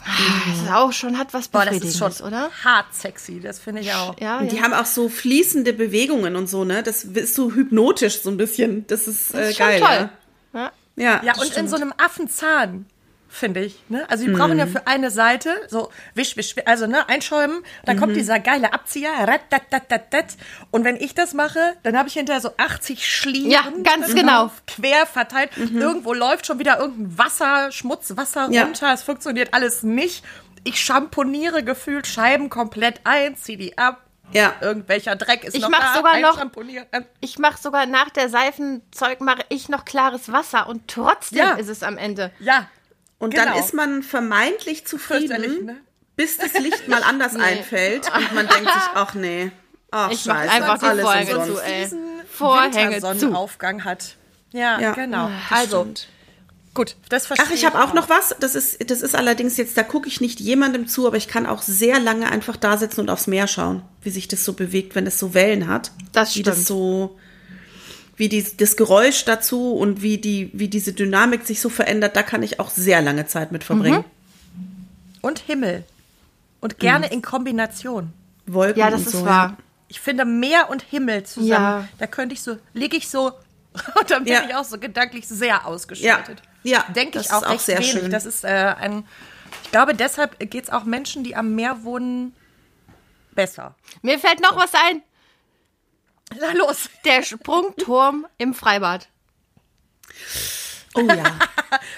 das 0.04 0.62
ist 0.62 0.70
auch 0.72 0.92
schon, 0.92 1.18
hat 1.18 1.34
was 1.34 1.48
Boah, 1.48 1.64
das 1.64 1.78
ist 1.78 1.98
schon 1.98 2.12
oder? 2.26 2.50
hart 2.64 2.94
sexy, 2.94 3.40
das 3.40 3.58
finde 3.58 3.82
ich 3.82 3.92
auch. 3.92 4.18
Ja, 4.20 4.38
Und 4.38 4.52
die 4.52 4.56
ja. 4.56 4.62
haben 4.62 4.72
auch 4.72 4.86
so 4.86 5.08
fließende 5.08 5.72
Bewegungen 5.72 6.36
und 6.36 6.48
so, 6.48 6.64
ne? 6.64 6.82
Das 6.82 7.04
ist 7.04 7.34
so 7.34 7.52
hypnotisch 7.52 8.20
so 8.22 8.30
ein 8.30 8.36
bisschen. 8.36 8.86
Das 8.86 9.08
ist, 9.08 9.34
äh, 9.34 9.38
Das 9.38 9.50
ist 9.50 9.56
schon 9.56 9.66
geil. 9.66 9.80
toll. 9.80 10.08
Ja. 10.54 10.72
Ja, 10.96 11.22
ja, 11.24 11.32
und 11.34 11.44
in 11.44 11.50
stimmt. 11.52 11.70
so 11.70 11.76
einem 11.76 11.92
Affenzahn, 11.96 12.86
finde 13.28 13.60
ich. 13.60 13.78
Ne? 13.88 14.04
Also 14.08 14.24
die 14.24 14.30
brauchen 14.32 14.58
ja 14.58 14.66
Mhm. 14.66 14.70
für 14.72 14.86
eine 14.86 15.10
Seite 15.10 15.50
so 15.68 15.90
wisch, 16.14 16.36
wisch, 16.36 16.54
also 16.64 16.86
ne, 16.86 17.08
einschäumen. 17.08 17.62
Dann 17.84 17.96
Mhm. 17.96 18.00
kommt 18.00 18.16
dieser 18.16 18.38
geile 18.40 18.72
Abzieher. 18.72 19.10
ratatatat. 19.12 20.36
Und 20.70 20.84
wenn 20.84 20.96
ich 20.96 21.14
das 21.14 21.34
mache, 21.34 21.76
dann 21.82 21.96
habe 21.96 22.08
ich 22.08 22.14
hinterher 22.14 22.40
so 22.40 22.50
80 22.56 23.08
Schlieren. 23.08 23.50
Ja, 23.50 23.64
ganz 23.84 24.14
genau. 24.14 24.44
drauf, 24.44 24.62
Quer 24.66 25.06
verteilt. 25.06 25.50
Irgendwo 25.56 26.14
läuft 26.14 26.46
schon 26.46 26.58
wieder 26.58 26.78
irgendein 26.78 27.18
Wasser, 27.18 27.70
Schmutzwasser 27.72 28.48
Mhm. 28.48 28.52
Ja. 28.54 28.62
runter. 28.64 28.92
Es 28.92 29.02
funktioniert 29.02 29.52
alles 29.54 29.82
nicht. 29.82 30.24
Ich 30.64 30.80
schamponiere 30.82 31.62
gefühlt 31.62 32.06
Scheiben 32.06 32.48
komplett 32.50 33.00
ein, 33.04 33.36
zieh 33.36 33.56
die 33.56 33.78
ab. 33.78 34.02
Ja. 34.32 34.52
Irgendwelcher 34.60 35.16
Dreck 35.16 35.44
ist 35.44 35.54
Ich 35.54 35.62
noch 35.62 35.70
mach 35.70 35.92
da. 35.92 35.94
sogar 35.94 36.20
noch-. 36.20 36.38
Ähm, 36.92 37.04
Ich 37.20 37.38
mache 37.38 37.58
sogar 37.60 37.86
nach 37.86 38.10
der 38.10 38.28
Seifenzeug 38.28 39.20
mache 39.22 39.42
ich 39.48 39.70
noch 39.70 39.86
klares 39.86 40.30
Wasser 40.30 40.68
und 40.68 40.86
trotzdem 40.88 41.38
Ja. 41.38 41.50
ist 41.52 41.68
es 41.68 41.82
am 41.82 41.96
Ende. 41.96 42.30
Ja. 42.38 42.68
Und 43.18 43.34
genau. 43.34 43.46
dann 43.46 43.58
ist 43.58 43.74
man 43.74 44.02
vermeintlich 44.02 44.86
zufrieden, 44.86 45.64
ne? 45.66 45.76
bis 46.16 46.36
das 46.38 46.52
Licht 46.54 46.88
mal 46.88 47.02
anders 47.08 47.34
einfällt 47.36 48.06
und 48.14 48.34
man 48.34 48.46
denkt 48.46 48.70
sich, 48.72 48.82
ach 48.94 49.14
nee, 49.14 49.50
ach 49.90 50.10
Ich 50.10 50.20
scheiße, 50.22 50.50
einfach 50.52 50.82
alles 50.82 51.02
Vorhänge 51.04 51.38
umsonst. 51.38 51.60
zu, 51.62 51.64
ey. 51.68 51.82
diesen 51.84 51.98
Vorhänge 52.30 52.70
zu. 52.72 52.78
Wintersonnenaufgang 53.06 53.84
hat. 53.84 54.16
Ja, 54.52 54.80
Ja. 54.80 54.92
genau. 54.92 55.30
das 55.50 55.58
Also, 55.58 55.80
stimmt. 55.82 56.08
gut, 56.74 56.96
das 57.08 57.26
verstehe 57.26 57.46
Ach, 57.48 57.52
ich 57.54 57.64
habe 57.66 57.82
auch 57.82 57.92
noch 57.92 58.08
was. 58.08 58.34
Das 58.40 58.54
ist, 58.54 58.88
das 58.90 59.02
ist 59.02 59.14
allerdings 59.16 59.56
jetzt, 59.56 59.76
da 59.76 59.82
gucke 59.82 60.08
ich 60.08 60.20
nicht 60.20 60.38
jemandem 60.40 60.86
zu, 60.86 61.06
aber 61.06 61.16
ich 61.16 61.26
kann 61.28 61.44
auch 61.46 61.62
sehr 61.62 61.98
lange 61.98 62.30
einfach 62.30 62.56
da 62.56 62.76
sitzen 62.76 63.00
und 63.00 63.10
aufs 63.10 63.26
Meer 63.26 63.46
schauen, 63.48 63.82
wie 64.02 64.10
sich 64.10 64.28
das 64.28 64.44
so 64.44 64.52
bewegt, 64.52 64.94
wenn 64.94 65.06
es 65.06 65.18
so 65.18 65.34
Wellen 65.34 65.66
hat. 65.68 65.90
Das 66.12 66.30
Wie 66.30 66.40
stimmt. 66.40 66.46
das 66.46 66.64
so, 66.66 67.18
wie 68.18 68.28
die, 68.28 68.44
das 68.56 68.76
Geräusch 68.76 69.24
dazu 69.24 69.72
und 69.74 70.02
wie 70.02 70.18
die, 70.18 70.50
wie 70.52 70.68
diese 70.68 70.92
Dynamik 70.92 71.46
sich 71.46 71.60
so 71.60 71.68
verändert, 71.70 72.14
da 72.16 72.22
kann 72.22 72.42
ich 72.42 72.60
auch 72.60 72.68
sehr 72.70 73.00
lange 73.00 73.26
Zeit 73.26 73.50
mit 73.52 73.64
verbringen. 73.64 74.04
Und 75.22 75.38
Himmel. 75.38 75.84
Und 76.60 76.78
gerne 76.78 77.10
in 77.10 77.22
Kombination. 77.22 78.12
Wolken 78.46 78.78
Ja, 78.80 78.90
das 78.90 79.00
und 79.02 79.06
ist 79.06 79.12
so. 79.14 79.24
wahr. 79.24 79.56
Ich 79.88 80.00
finde 80.00 80.24
Meer 80.24 80.68
und 80.70 80.82
Himmel 80.82 81.22
zusammen, 81.24 81.48
Ja. 81.48 81.88
da 81.98 82.06
könnte 82.06 82.34
ich 82.34 82.42
so, 82.42 82.58
liege 82.74 82.96
ich 82.96 83.08
so, 83.08 83.32
und 84.00 84.10
dann 84.10 84.24
bin 84.24 84.32
Ja. 84.34 84.42
ich 84.46 84.54
auch 84.54 84.64
so 84.64 84.78
gedanklich 84.78 85.26
sehr 85.26 85.66
ausgeschaltet. 85.66 86.42
Ja, 86.64 86.84
ja, 86.88 86.92
Denke 86.92 87.18
das 87.18 87.26
ich 87.26 87.32
auch 87.32 87.42
ist 87.42 87.48
auch 87.48 87.60
sehr 87.60 87.78
wenig. 87.78 87.90
schön. 87.92 88.10
Das 88.10 88.26
ist 88.26 88.44
äh, 88.44 88.48
ein, 88.48 89.04
ich 89.64 89.70
glaube, 89.70 89.94
deshalb 89.94 90.38
geht 90.50 90.64
es 90.64 90.70
auch 90.70 90.84
Menschen, 90.84 91.22
die 91.24 91.36
am 91.36 91.54
Meer 91.54 91.84
wohnen, 91.84 92.34
besser. 93.34 93.74
Mir 94.02 94.18
fällt 94.18 94.40
noch 94.42 94.56
was 94.56 94.72
ein. 94.74 95.02
Na 96.38 96.52
los. 96.52 96.88
Der 97.04 97.22
Sprungturm 97.22 98.26
im 98.38 98.54
Freibad. 98.54 99.08
Oh 100.94 101.00
ja. 101.00 101.24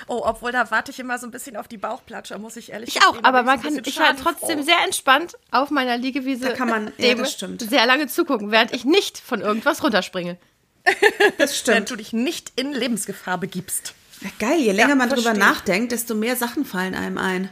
Oh, 0.09 0.23
obwohl 0.25 0.51
da 0.51 0.69
warte 0.73 0.91
ich 0.91 0.99
immer 0.99 1.17
so 1.21 1.27
ein 1.29 1.31
bisschen 1.31 1.57
auf 1.57 1.69
die 1.69 1.77
Bauchplatsche, 1.79 2.37
muss 2.39 2.57
ich 2.57 2.73
ehrlich 2.73 2.97
Ich 2.97 3.07
auch, 3.07 3.17
aber 3.23 3.45
man 3.45 3.63
kann, 3.63 3.81
ich 3.85 3.99
war 4.01 4.17
trotzdem 4.17 4.65
sehr 4.65 4.79
entspannt 4.85 5.35
auf 5.53 5.71
meiner 5.71 5.97
Liegewiese 5.97 6.47
Da 6.47 6.53
kann 6.55 6.69
man- 6.69 6.87
ja, 6.99 7.11
dem 7.11 7.19
das 7.19 7.31
stimmt. 7.33 7.63
sehr 7.63 7.87
lange 7.87 8.09
zugucken, 8.09 8.51
während 8.51 8.73
ich 8.75 8.85
nicht 8.85 9.19
von 9.19 9.41
irgendwas 9.41 9.85
runterspringe. 9.85 10.37
Das 10.85 10.97
Wenn 11.39 11.49
stimmt. 11.55 11.91
du 11.91 11.97
dich 11.97 12.13
nicht 12.13 12.53
in 12.57 12.73
Lebensgefahr 12.73 13.39
begibst. 13.39 13.95
Ja, 14.23 14.31
geil, 14.41 14.59
je 14.59 14.73
länger 14.73 14.89
Ja, 14.89 14.95
man 14.97 15.09
drüber 15.09 15.23
verstehe. 15.23 15.45
nachdenkt, 15.45 15.93
desto 15.93 16.17
mehr 16.17 16.35
Sachen 16.35 16.65
fallen 16.65 16.97
einem 16.97 17.17
ein. 17.19 17.49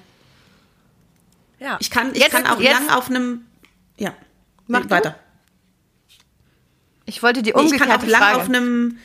Ja. 1.61 1.77
Ich 1.79 1.93
kann, 1.93 2.13
ich 2.15 2.19
Jetzt- 2.19 2.33
kann 2.33 2.49
auch 2.49 2.59
jetzt- 2.61 2.73
lang 2.73 2.91
auf 2.91 3.09
einem. 3.11 3.47
Ja. 3.97 4.13
Mach 4.67 4.91
weiter. 4.91 5.17
Ich 7.09 7.23
wollte 7.23 7.43
die 7.43 7.53
Nee, 7.55 7.63
ich 7.63 7.71
kann 7.79 7.89
umgekehrte 7.91 8.07
auch 8.07 8.11
lang 8.11 8.21
Frage. 8.23 8.37
auf 8.43 8.49
einem, 8.49 8.99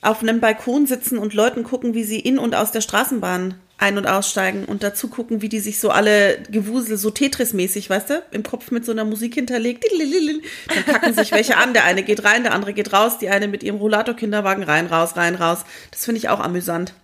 auf 0.00 0.22
einem 0.22 0.40
Balkon 0.40 0.86
sitzen 0.86 1.18
und 1.18 1.34
Leuten 1.34 1.64
gucken, 1.64 1.94
wie 1.94 2.04
sie 2.04 2.18
in 2.18 2.38
und 2.38 2.54
aus 2.54 2.72
der 2.72 2.80
Straßenbahn 2.80 3.54
ein- 3.78 3.98
und 3.98 4.06
aussteigen 4.06 4.64
und 4.64 4.82
dazu 4.82 5.08
gucken, 5.08 5.42
wie 5.42 5.48
die 5.48 5.58
sich 5.58 5.80
so 5.80 5.90
alle 5.90 6.38
gewusel, 6.50 6.96
so 6.96 7.10
Tetris-mäßig, 7.10 7.90
weißt 7.90 8.10
du, 8.10 8.22
im 8.30 8.42
Kopf 8.44 8.70
mit 8.70 8.84
so 8.84 8.92
einer 8.92 9.04
Musik 9.04 9.34
hinterlegt. 9.34 9.84
Dann 10.68 10.84
kacken 10.86 11.14
sich 11.14 11.32
welche 11.32 11.56
an. 11.56 11.74
Der 11.74 11.84
eine 11.84 12.02
geht 12.04 12.24
rein, 12.24 12.44
der 12.44 12.54
andere 12.54 12.72
geht 12.72 12.92
raus, 12.92 13.18
die 13.18 13.28
eine 13.28 13.48
mit 13.48 13.62
ihrem 13.62 13.76
Rollator-Kinderwagen 13.78 14.62
rein, 14.62 14.86
raus, 14.86 15.16
rein, 15.16 15.34
raus. 15.34 15.64
Das 15.90 16.04
finde 16.04 16.18
ich 16.18 16.28
auch 16.28 16.40
amüsant. 16.40 16.94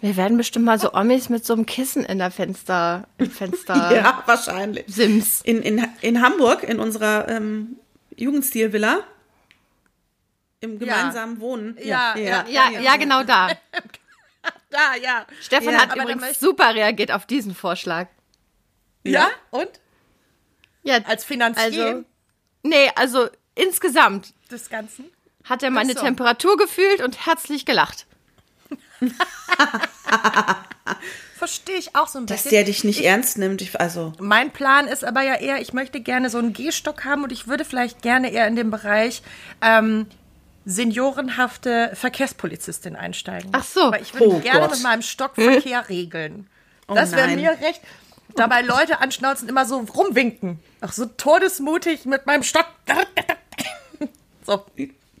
Wir 0.00 0.16
werden 0.16 0.36
bestimmt 0.36 0.64
mal 0.66 0.78
so 0.78 0.92
Omis 0.92 1.28
mit 1.28 1.44
so 1.44 1.54
einem 1.54 1.66
Kissen 1.66 2.04
in 2.04 2.18
der 2.18 2.30
Fenster, 2.30 3.08
im 3.18 3.30
Fenster 3.30 3.90
Ja, 3.94 4.22
wahrscheinlich. 4.26 4.84
Sims. 4.86 5.40
In, 5.42 5.60
in, 5.62 5.84
in 6.02 6.22
Hamburg, 6.22 6.62
in 6.62 6.78
unserer 6.78 7.26
ähm, 7.28 7.76
Jugendstil-Villa, 8.16 9.00
im 10.60 10.78
gemeinsamen 10.78 11.40
Wohnen. 11.40 11.76
Ja, 11.82 12.16
ja, 12.16 12.44
Ja, 12.48 12.70
ja, 12.70 12.96
genau 12.96 13.22
da. 13.22 13.48
Da, 14.70 14.94
ja. 15.02 15.26
Stefan 15.42 15.74
ja, 15.74 15.80
hat 15.80 15.94
übrigens 15.96 16.20
möchte- 16.20 16.44
super 16.44 16.74
reagiert 16.74 17.10
auf 17.10 17.26
diesen 17.26 17.54
Vorschlag. 17.54 18.06
Ja, 19.02 19.28
und? 19.50 19.68
Ja, 20.82 20.98
Als 21.04 21.24
Finanzier 21.24 21.62
also, 21.86 22.04
nee, 22.62 22.90
also 22.94 23.28
insgesamt 23.54 24.32
des 24.50 24.68
Ganzen? 24.70 25.06
hat 25.44 25.62
er 25.62 25.70
meine 25.70 25.94
so. 25.94 26.00
Temperatur 26.00 26.56
gefühlt 26.56 27.00
und 27.02 27.26
herzlich 27.26 27.64
gelacht. 27.66 28.06
Verstehe 31.36 31.76
ich 31.76 31.94
auch 31.94 32.08
so 32.08 32.18
ein 32.18 32.26
Dass 32.26 32.42
bisschen. 32.42 32.50
der 32.50 32.64
dich 32.64 32.82
nicht 32.84 33.00
ernst 33.04 33.38
nimmt. 33.38 33.62
Ich, 33.62 33.78
also, 33.80 34.12
Mein 34.18 34.50
Plan 34.50 34.88
ist 34.88 35.04
aber 35.04 35.22
ja 35.22 35.34
eher, 35.36 35.60
ich 35.60 35.72
möchte 35.72 36.00
gerne 36.00 36.30
so 36.30 36.38
einen 36.38 36.52
Gehstock 36.52 37.04
haben 37.04 37.22
und 37.22 37.30
ich 37.32 37.46
würde 37.46 37.64
vielleicht 37.64 38.02
gerne 38.02 38.30
eher 38.32 38.46
in 38.48 38.56
den 38.56 38.70
Bereich 38.70 39.22
ähm, 39.60 40.06
seniorenhafte 40.70 41.90
Verkehrspolizistin 41.94 42.94
einsteigen. 42.94 43.50
Ach 43.54 43.64
so. 43.64 43.90
Weil 43.90 44.02
ich 44.02 44.12
würde 44.14 44.28
Oh 44.28 44.38
gerne 44.40 44.60
Gott. 44.60 44.70
mit 44.72 44.82
meinem 44.82 45.02
Stock 45.02 45.34
Verkehr 45.34 45.88
regeln. 45.88 46.46
Das 46.86 47.12
wäre 47.12 47.28
mir 47.28 47.50
recht. 47.60 47.80
Dabei 48.36 48.60
Leute 48.60 49.00
anschnauzen, 49.00 49.48
immer 49.48 49.64
so 49.64 49.78
rumwinken. 49.78 50.60
Auch 50.82 50.92
so 50.92 51.06
todesmutig 51.06 52.04
mit 52.04 52.26
meinem 52.26 52.42
Stock. 52.42 52.66
So, 54.46 54.64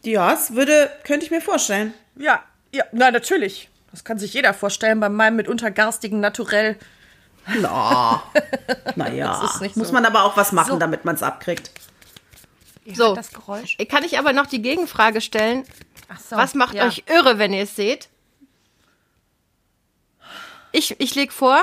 ja, 0.04 0.32
es 0.32 0.54
würde, 0.54 0.90
könnte 1.04 1.26
ich 1.26 1.30
mir 1.30 1.42
vorstellen. 1.42 1.92
ja, 2.16 2.42
ja, 2.72 2.84
na 2.92 3.10
natürlich. 3.10 3.68
Das 3.90 4.02
kann 4.04 4.18
sich 4.18 4.32
jeder 4.32 4.54
vorstellen 4.54 5.00
bei 5.00 5.08
meinem 5.10 5.36
mitunter 5.36 5.70
garstigen 5.70 6.20
Naturell. 6.20 6.76
Na, 7.60 8.22
naja, 8.96 9.38
Das 9.42 9.54
ist 9.56 9.60
nicht 9.62 9.76
muss 9.76 9.88
so. 9.88 9.92
man 9.94 10.04
aber 10.06 10.24
auch 10.24 10.36
was 10.36 10.52
machen, 10.52 10.72
So. 10.72 10.78
damit 10.78 11.04
man 11.06 11.14
es 11.14 11.22
abkriegt. 11.22 11.70
So. 12.96 13.14
Das 13.14 13.32
Geräusch. 13.32 13.76
Kann 13.88 14.04
ich 14.04 14.18
aber 14.18 14.32
noch 14.32 14.46
die 14.46 14.62
Gegenfrage 14.62 15.20
stellen? 15.20 15.64
So, 16.28 16.36
Was 16.36 16.54
macht 16.54 16.74
ja. 16.74 16.86
euch 16.86 17.04
irre, 17.06 17.38
wenn 17.38 17.52
ihr 17.52 17.62
es 17.64 17.76
seht? 17.76 18.08
Ich, 20.72 20.98
ich 21.00 21.14
leg 21.14 21.32
vor, 21.32 21.62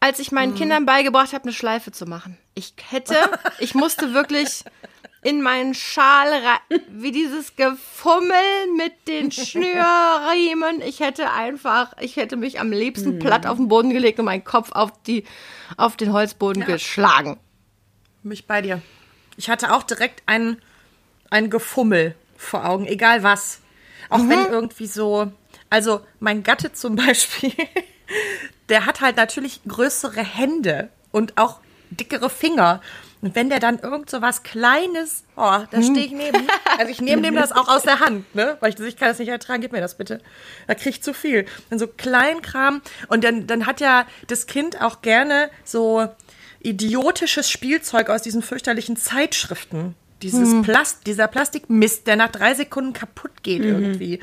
als 0.00 0.18
ich 0.18 0.32
meinen 0.32 0.54
Kindern 0.54 0.86
beigebracht 0.86 1.32
habe, 1.32 1.44
eine 1.44 1.52
Schleife 1.52 1.92
zu 1.92 2.06
machen. 2.06 2.38
Ich 2.54 2.74
hätte, 2.90 3.14
ich 3.58 3.74
musste 3.74 4.14
wirklich 4.14 4.64
in 5.22 5.42
meinen 5.42 5.74
Schal 5.74 6.28
rein, 6.32 6.80
wie 6.88 7.10
dieses 7.10 7.56
Gefummel 7.56 8.36
mit 8.76 8.92
den 9.08 9.32
Schnürriemen. 9.32 10.80
Ich 10.82 11.00
hätte 11.00 11.30
einfach, 11.32 11.92
ich 12.00 12.16
hätte 12.16 12.36
mich 12.36 12.60
am 12.60 12.70
liebsten 12.70 13.14
Mhm. 13.16 13.18
platt 13.18 13.46
auf 13.46 13.56
den 13.56 13.68
Boden 13.68 13.90
gelegt 13.90 14.18
und 14.18 14.26
meinen 14.26 14.44
Kopf 14.44 14.70
auf 14.72 14.92
die, 15.02 15.24
auf 15.76 15.96
den 15.96 16.12
Holzboden 16.12 16.64
geschlagen. 16.64 17.38
Mich 18.22 18.46
bei 18.46 18.62
dir. 18.62 18.80
Ich 19.38 19.48
hatte 19.48 19.72
auch 19.72 19.84
direkt 19.84 20.24
ein, 20.26 20.60
ein 21.30 21.48
Gefummel 21.48 22.16
vor 22.36 22.68
Augen, 22.68 22.86
egal 22.86 23.22
was. 23.22 23.60
Auch 24.10 24.18
wenn 24.18 24.46
irgendwie 24.46 24.88
so, 24.88 25.30
also 25.70 26.00
mein 26.18 26.42
Gatte 26.42 26.72
zum 26.72 26.96
Beispiel, 27.06 27.52
der 28.68 28.84
hat 28.84 29.00
halt 29.00 29.16
natürlich 29.16 29.60
größere 29.66 30.22
Hände 30.22 30.90
und 31.12 31.38
auch 31.38 31.60
dickere 31.90 32.28
Finger. 32.28 32.82
Und 33.20 33.36
wenn 33.36 33.48
der 33.48 33.60
dann 33.60 33.78
irgend 33.78 34.10
so 34.10 34.22
was 34.22 34.42
Kleines, 34.42 35.24
oh, 35.36 35.58
da 35.70 35.82
stehe 35.82 36.06
ich 36.06 36.12
neben. 36.12 36.46
Also 36.76 36.90
ich 36.90 37.00
nehme 37.00 37.22
dem 37.22 37.34
das 37.34 37.52
auch 37.52 37.68
aus 37.68 37.82
der 37.82 38.00
Hand, 38.00 38.32
ne? 38.34 38.56
Weil 38.60 38.74
ich, 38.74 38.80
ich 38.80 38.96
kann 38.96 39.08
das 39.08 39.18
nicht 39.18 39.28
ertragen, 39.28 39.60
gib 39.60 39.72
mir 39.72 39.80
das 39.80 39.96
bitte. 39.96 40.20
Da 40.66 40.74
krieg 40.74 40.94
ich 40.94 41.02
zu 41.02 41.14
viel. 41.14 41.46
Dann 41.70 41.78
so 41.78 41.86
Kleinkram. 41.86 42.80
Und 43.08 43.24
dann, 43.24 43.46
dann 43.46 43.66
hat 43.66 43.80
ja 43.80 44.06
das 44.28 44.46
Kind 44.46 44.80
auch 44.80 45.02
gerne 45.02 45.50
so 45.64 46.08
idiotisches 46.60 47.50
Spielzeug 47.50 48.10
aus 48.10 48.22
diesen 48.22 48.42
fürchterlichen 48.42 48.96
Zeitschriften. 48.96 49.94
Dieses 50.22 50.62
Plast, 50.62 51.06
dieser 51.06 51.28
Plastikmist, 51.28 52.06
der 52.08 52.16
nach 52.16 52.30
drei 52.30 52.54
Sekunden 52.54 52.92
kaputt 52.92 53.44
geht 53.44 53.62
irgendwie. 53.62 54.18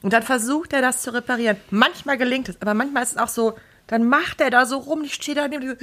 Und 0.00 0.12
dann 0.12 0.22
versucht 0.22 0.72
er 0.72 0.80
das 0.80 1.02
zu 1.02 1.12
reparieren. 1.12 1.58
Manchmal 1.70 2.16
gelingt 2.16 2.48
es, 2.48 2.60
aber 2.60 2.72
manchmal 2.72 3.02
ist 3.02 3.12
es 3.12 3.18
auch 3.18 3.28
so, 3.28 3.54
dann 3.86 4.08
macht 4.08 4.40
er 4.40 4.50
da 4.50 4.64
so 4.64 4.78
rum, 4.78 5.04
ich 5.04 5.14
stehe 5.14 5.34
da 5.34 5.46
neben 5.46 5.76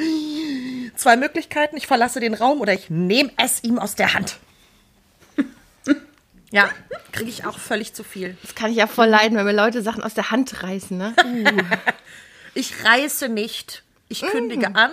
Zwei 0.95 1.15
Möglichkeiten, 1.17 1.77
ich 1.77 1.85
verlasse 1.85 2.19
den 2.19 2.33
Raum 2.33 2.59
oder 2.59 2.73
ich 2.73 2.89
nehme 2.89 3.31
es 3.37 3.63
ihm 3.63 3.79
aus 3.79 3.95
der 3.95 4.13
Hand. 4.13 4.37
Ja, 6.53 6.69
kriege 7.13 7.29
ich 7.29 7.45
auch 7.45 7.57
völlig 7.57 7.93
zu 7.93 8.03
viel. 8.03 8.35
Das 8.41 8.55
kann 8.55 8.71
ich 8.71 8.75
ja 8.75 8.85
voll 8.85 9.07
leiden, 9.07 9.37
wenn 9.37 9.45
mir 9.45 9.53
Leute 9.53 9.81
Sachen 9.81 10.03
aus 10.03 10.15
der 10.15 10.31
Hand 10.31 10.61
reißen, 10.63 10.97
ne? 10.97 11.15
Ich 12.53 12.83
reiße 12.83 13.29
nicht. 13.29 13.83
Ich 14.09 14.21
kündige 14.21 14.75
an. 14.75 14.91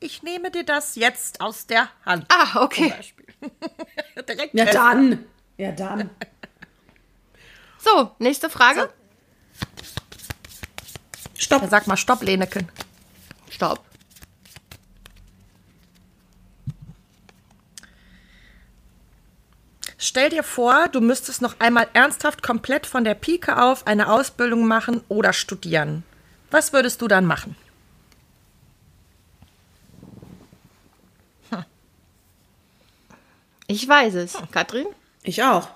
Ich 0.00 0.22
nehme 0.22 0.50
dir 0.50 0.64
das 0.64 0.94
jetzt 0.96 1.40
aus 1.40 1.66
der 1.66 1.88
Hand. 2.04 2.26
Ah, 2.28 2.62
okay. 2.62 2.92
Direkt 4.28 4.54
Ja, 4.54 4.64
essen. 4.64 4.74
dann. 4.74 5.24
Ja, 5.58 5.72
dann. 5.72 6.10
So, 7.78 8.10
nächste 8.18 8.50
Frage. 8.50 8.92
Stopp. 11.38 11.62
Ja, 11.62 11.68
sag 11.68 11.86
mal, 11.86 11.96
stopp, 11.96 12.20
Leneken. 12.22 12.68
Stopp. 13.48 13.84
Stell 19.98 20.30
dir 20.30 20.42
vor, 20.42 20.88
du 20.88 21.00
müsstest 21.00 21.42
noch 21.42 21.58
einmal 21.60 21.88
ernsthaft 21.92 22.42
komplett 22.42 22.86
von 22.86 23.04
der 23.04 23.14
Pike 23.14 23.60
auf 23.62 23.86
eine 23.86 24.10
Ausbildung 24.10 24.66
machen 24.66 25.02
oder 25.08 25.32
studieren. 25.32 26.02
Was 26.50 26.72
würdest 26.72 27.00
du 27.02 27.08
dann 27.08 27.24
machen? 27.26 27.56
Ich 33.66 33.86
weiß 33.88 34.14
es. 34.14 34.36
Katrin? 34.52 34.86
Ich 35.22 35.42
auch. 35.42 35.68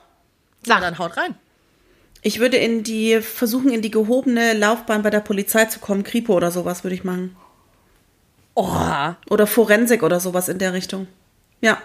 Na, 0.66 0.74
Sag. 0.74 0.80
dann 0.82 0.98
haut 0.98 1.16
rein. 1.16 1.34
Ich 2.22 2.38
würde 2.38 2.58
in 2.58 2.82
die, 2.82 3.20
versuchen, 3.22 3.70
in 3.70 3.82
die 3.82 3.90
gehobene 3.90 4.52
Laufbahn 4.52 5.02
bei 5.02 5.10
der 5.10 5.20
Polizei 5.20 5.64
zu 5.64 5.80
kommen. 5.80 6.02
Kripo 6.04 6.34
oder 6.34 6.50
sowas 6.50 6.84
würde 6.84 6.94
ich 6.94 7.04
machen. 7.04 7.34
Oh, 8.54 9.14
Oder 9.30 9.46
Forensik 9.46 10.02
oder 10.02 10.20
sowas 10.20 10.48
in 10.48 10.58
der 10.58 10.72
Richtung. 10.74 11.06
Ja, 11.62 11.80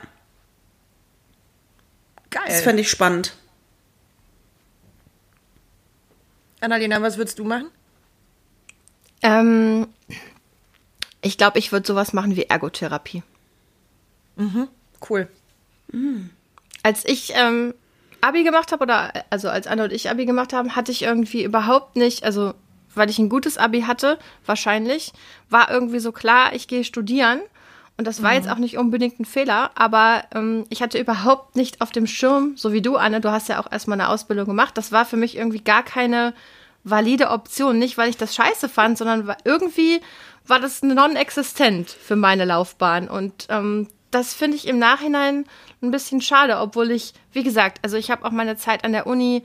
das 2.30 2.44
geil. 2.46 2.62
fände 2.64 2.82
ich 2.82 2.90
spannend. 2.90 3.36
Annalena, 6.60 7.02
was 7.02 7.18
würdest 7.18 7.40
du 7.40 7.46
machen? 7.46 7.70
Ähm, 9.22 9.88
ich 11.22 11.38
glaube, 11.38 11.60
ich 11.60 11.72
würde 11.72 11.88
sowas 11.88 12.14
machen 12.14 12.36
wie 12.36 12.44
Ergotherapie. 12.44 13.24
Cool. 15.10 15.30
Als 16.84 17.06
ich 17.06 17.34
ähm, 17.36 17.74
Abi 18.22 18.44
gemacht 18.44 18.72
habe, 18.72 18.84
oder 18.84 19.14
also 19.30 19.50
als 19.50 19.68
Anna 19.68 19.86
und 19.86 19.94
ich 19.94 20.10
Abi 20.10 20.26
gemacht 20.26 20.54
haben, 20.54 20.76
hatte 20.76 20.92
ich 20.92 21.04
irgendwie 21.04 21.44
überhaupt 21.44 21.96
nicht, 21.96 22.24
also 22.24 22.54
weil 22.96 23.10
ich 23.10 23.20
ein 23.20 23.30
gutes 23.30 23.58
Abi 23.58 23.82
hatte, 23.82 24.18
wahrscheinlich, 24.46 25.12
war 25.50 25.70
irgendwie 25.70 26.00
so 26.00 26.12
klar, 26.12 26.54
ich 26.54 26.68
gehe 26.68 26.84
studieren. 26.84 27.42
Und 27.98 28.08
das 28.08 28.22
war 28.22 28.34
jetzt 28.34 28.50
auch 28.50 28.58
nicht 28.58 28.78
unbedingt 28.78 29.22
ein 29.22 29.26
Fehler, 29.26 29.72
aber 29.76 30.24
ähm, 30.34 30.66
ich 30.70 30.82
hatte 30.82 31.00
überhaupt 31.00 31.56
nicht 31.56 31.80
auf 31.80 31.92
dem 31.92 32.08
Schirm, 32.08 32.58
so 32.58 32.74
wie 32.74 32.82
du, 32.82 32.98
Anne, 32.98 33.22
du 33.22 33.32
hast 33.32 33.48
ja 33.48 33.60
auch 33.60 33.72
erstmal 33.72 34.00
eine 34.00 34.10
Ausbildung 34.10 34.48
gemacht. 34.48 34.78
Das 34.78 34.92
war 34.92 35.06
für 35.06 35.16
mich 35.16 35.38
irgendwie 35.38 35.62
gar 35.62 35.82
keine 35.82 36.34
valide 36.84 37.30
Option. 37.30 37.80
Nicht, 37.80 37.98
weil 37.98 38.10
ich 38.10 38.18
das 38.18 38.36
scheiße 38.36 38.68
fand, 38.68 38.98
sondern 38.98 39.34
irgendwie 39.46 40.02
war 40.46 40.60
das 40.60 40.84
non-existent 40.84 41.90
für 41.90 42.18
meine 42.18 42.44
Laufbahn. 42.44 43.08
Und 43.08 43.48
ähm, 43.50 43.88
das 44.12 44.34
finde 44.34 44.58
ich 44.58 44.68
im 44.68 44.78
Nachhinein 44.78 45.46
ein 45.86 45.92
bisschen 45.92 46.22
schade, 46.22 46.58
obwohl 46.60 46.92
ich, 46.92 47.14
wie 47.32 47.44
gesagt, 47.44 47.80
also 47.84 47.98
ich 47.98 48.12
habe 48.12 48.26
auch 48.26 48.32
meine 48.32 48.58
Zeit 48.58 48.84
an 48.84 48.92
der 48.92 49.08
Uni 49.08 49.44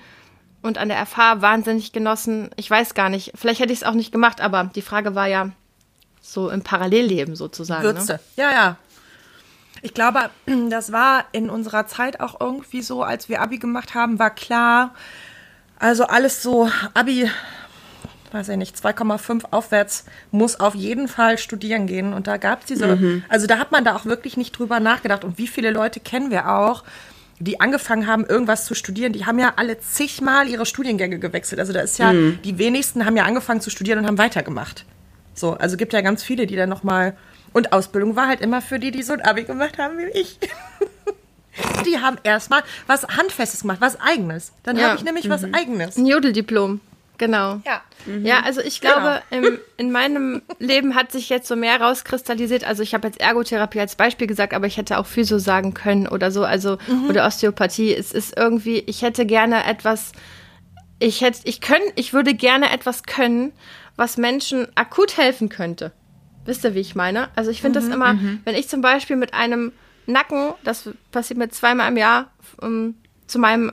und 0.63 0.79
an 0.79 0.89
der 0.89 1.05
FH 1.07 1.41
wahnsinnig 1.41 1.93
genossen. 1.93 2.51
Ich 2.57 2.71
weiß 2.71 2.95
gar 2.95 3.09
nicht, 3.09 3.33
vielleicht 3.35 3.61
hätte 3.61 3.73
ich 3.73 3.81
es 3.81 3.85
auch 3.85 3.95
nicht 3.95 4.13
gemacht, 4.13 4.41
aber 4.41 4.71
die 4.75 4.83
Frage 4.83 5.15
war 5.15 5.27
ja 5.27 5.51
so 6.21 6.51
im 6.51 6.63
Parallelleben 6.63 7.37
sozusagen. 7.37 7.83
Ne? 7.83 7.95
Würze. 7.95 8.21
Ja, 8.37 8.53
ja. 8.53 8.77
Ich 9.83 9.95
glaube, 9.95 10.31
das 10.71 10.93
war 10.93 11.25
in 11.33 11.51
unserer 11.51 11.87
Zeit 11.87 12.21
auch 12.21 12.41
irgendwie 12.41 12.83
so, 12.83 13.03
als 13.03 13.29
wir 13.29 13.41
Abi 13.41 13.59
gemacht 13.59 13.95
haben, 13.95 14.19
war 14.19 14.31
klar, 14.31 14.95
also 15.79 16.05
alles 16.05 16.43
so 16.43 16.71
Abi, 16.95 17.31
weiß 18.33 18.49
ich 18.51 18.57
nicht, 18.57 18.77
2,5 18.77 19.45
aufwärts 19.51 20.05
muss 20.31 20.59
auf 20.61 20.75
jeden 20.75 21.09
Fall 21.09 21.39
studieren 21.39 21.87
gehen. 21.87 22.13
Und 22.13 22.27
da 22.27 22.37
gab 22.37 22.61
es 22.61 22.67
diese, 22.67 22.99
also 23.29 23.47
da 23.47 23.59
hat 23.59 23.73
man 23.73 23.85
da 23.85 23.97
auch 23.97 24.05
wirklich 24.05 24.37
nicht 24.37 24.53
drüber 24.59 24.81
nachgedacht. 24.81 25.25
Und 25.25 25.39
wie 25.39 25.47
viele 25.47 25.71
Leute 25.71 26.01
kennen 26.01 26.31
wir 26.31 26.49
auch, 26.51 26.85
die 27.39 27.59
angefangen 27.61 28.07
haben, 28.07 28.27
irgendwas 28.27 28.67
zu 28.67 28.75
studieren, 28.75 29.13
die 29.15 29.25
haben 29.25 29.39
ja 29.39 29.55
alle 29.57 29.81
zigmal 29.81 30.47
ihre 30.47 30.67
Studiengänge 30.67 31.19
gewechselt. 31.19 31.59
Also 31.59 31.73
da 31.73 31.81
ist 31.81 31.99
ja, 31.99 32.13
die 32.13 32.59
wenigsten 32.59 33.07
haben 33.07 33.17
ja 33.17 33.25
angefangen 33.25 33.61
zu 33.63 33.71
studieren 33.71 33.99
und 34.01 34.07
haben 34.07 34.19
weitergemacht. 34.19 34.85
So, 35.35 35.55
also 35.55 35.77
gibt 35.79 35.93
ja 35.95 36.03
ganz 36.03 36.23
viele, 36.23 36.47
die 36.47 36.57
dann 36.57 36.69
nochmal. 36.69 37.17
Und 37.55 37.73
Ausbildung 37.73 38.15
war 38.15 38.29
halt 38.29 38.43
immer 38.43 38.61
für 38.61 38.79
die, 38.79 38.91
die 38.91 39.03
so 39.03 39.15
ein 39.15 39.23
Abi 39.23 39.45
gemacht 39.45 39.79
haben 39.79 39.97
wie 39.99 40.19
ich. 40.19 40.39
Die 41.85 41.99
haben 41.99 42.17
erstmal 42.23 42.63
was 42.87 43.07
Handfestes 43.07 43.63
gemacht, 43.63 43.79
was 43.81 44.01
Eigenes. 44.01 44.53
Dann 44.63 44.77
Ja. 44.77 44.85
habe 44.89 44.97
ich 44.97 45.05
nämlich 45.05 45.29
was 45.29 45.45
Eigenes. 45.53 45.97
Ein 45.97 46.07
Jodeldiplom, 46.07 46.81
genau. 47.21 47.61
Ja. 47.65 47.83
Ja, 48.23 48.41
also 48.41 48.63
ich 48.63 48.81
glaube, 48.81 49.23
im, 49.31 49.59
in 49.77 49.93
meinem 49.93 50.41
Leben 50.59 50.95
hat 50.95 51.13
sich 51.13 51.29
jetzt 51.29 51.47
so 51.47 51.55
mehr 51.55 51.81
rauskristallisiert. 51.81 52.65
Also 52.65 52.83
ich 52.83 52.95
habe 52.95 53.07
jetzt 53.07 53.21
Ergotherapie 53.21 53.79
als 53.79 53.95
Beispiel 53.95 54.27
gesagt, 54.27 54.55
aber 54.55 54.67
ich 54.67 54.79
hätte 54.79 54.99
auch 54.99 55.07
Physio 55.07 55.39
sagen 55.39 55.75
können 55.75 56.09
oder 56.09 56.31
so, 56.31 56.45
also 56.45 56.79
oder 57.09 57.27
Osteopathie. 57.27 57.95
Es 57.95 58.13
ist 58.13 58.37
irgendwie, 58.39 58.79
ich 58.87 59.03
hätte 59.03 59.27
gerne 59.27 59.65
etwas, 59.67 60.13
ich 60.99 61.21
hätte, 61.21 61.41
ich 61.45 61.61
können, 61.61 61.85
ich 61.95 62.15
würde 62.15 62.35
gerne 62.35 62.73
etwas 62.73 63.03
können, 63.03 63.53
was 63.97 64.17
Menschen 64.17 64.67
akut 64.75 65.19
helfen 65.19 65.51
könnte. 65.51 65.93
Wisst 66.47 66.65
ihr, 66.65 66.75
wie 66.75 66.81
ich 66.81 66.95
meine? 66.95 67.29
Also 67.37 67.51
ich 67.51 67.61
finde 67.61 67.81
das 67.81 67.89
immer, 67.91 68.19
wenn 68.45 68.55
ich 68.55 68.69
zum 68.69 68.81
Beispiel 68.81 69.17
mit 69.17 69.35
einem 69.35 69.73
Nacken, 70.07 70.55
das 70.65 70.89
passiert 71.13 71.39
mir 71.39 71.51
zweimal 71.51 71.91
im 71.91 71.99
Jahr, 71.99 72.31
ähm, 72.63 72.95
zu 73.27 73.39
meinem 73.39 73.73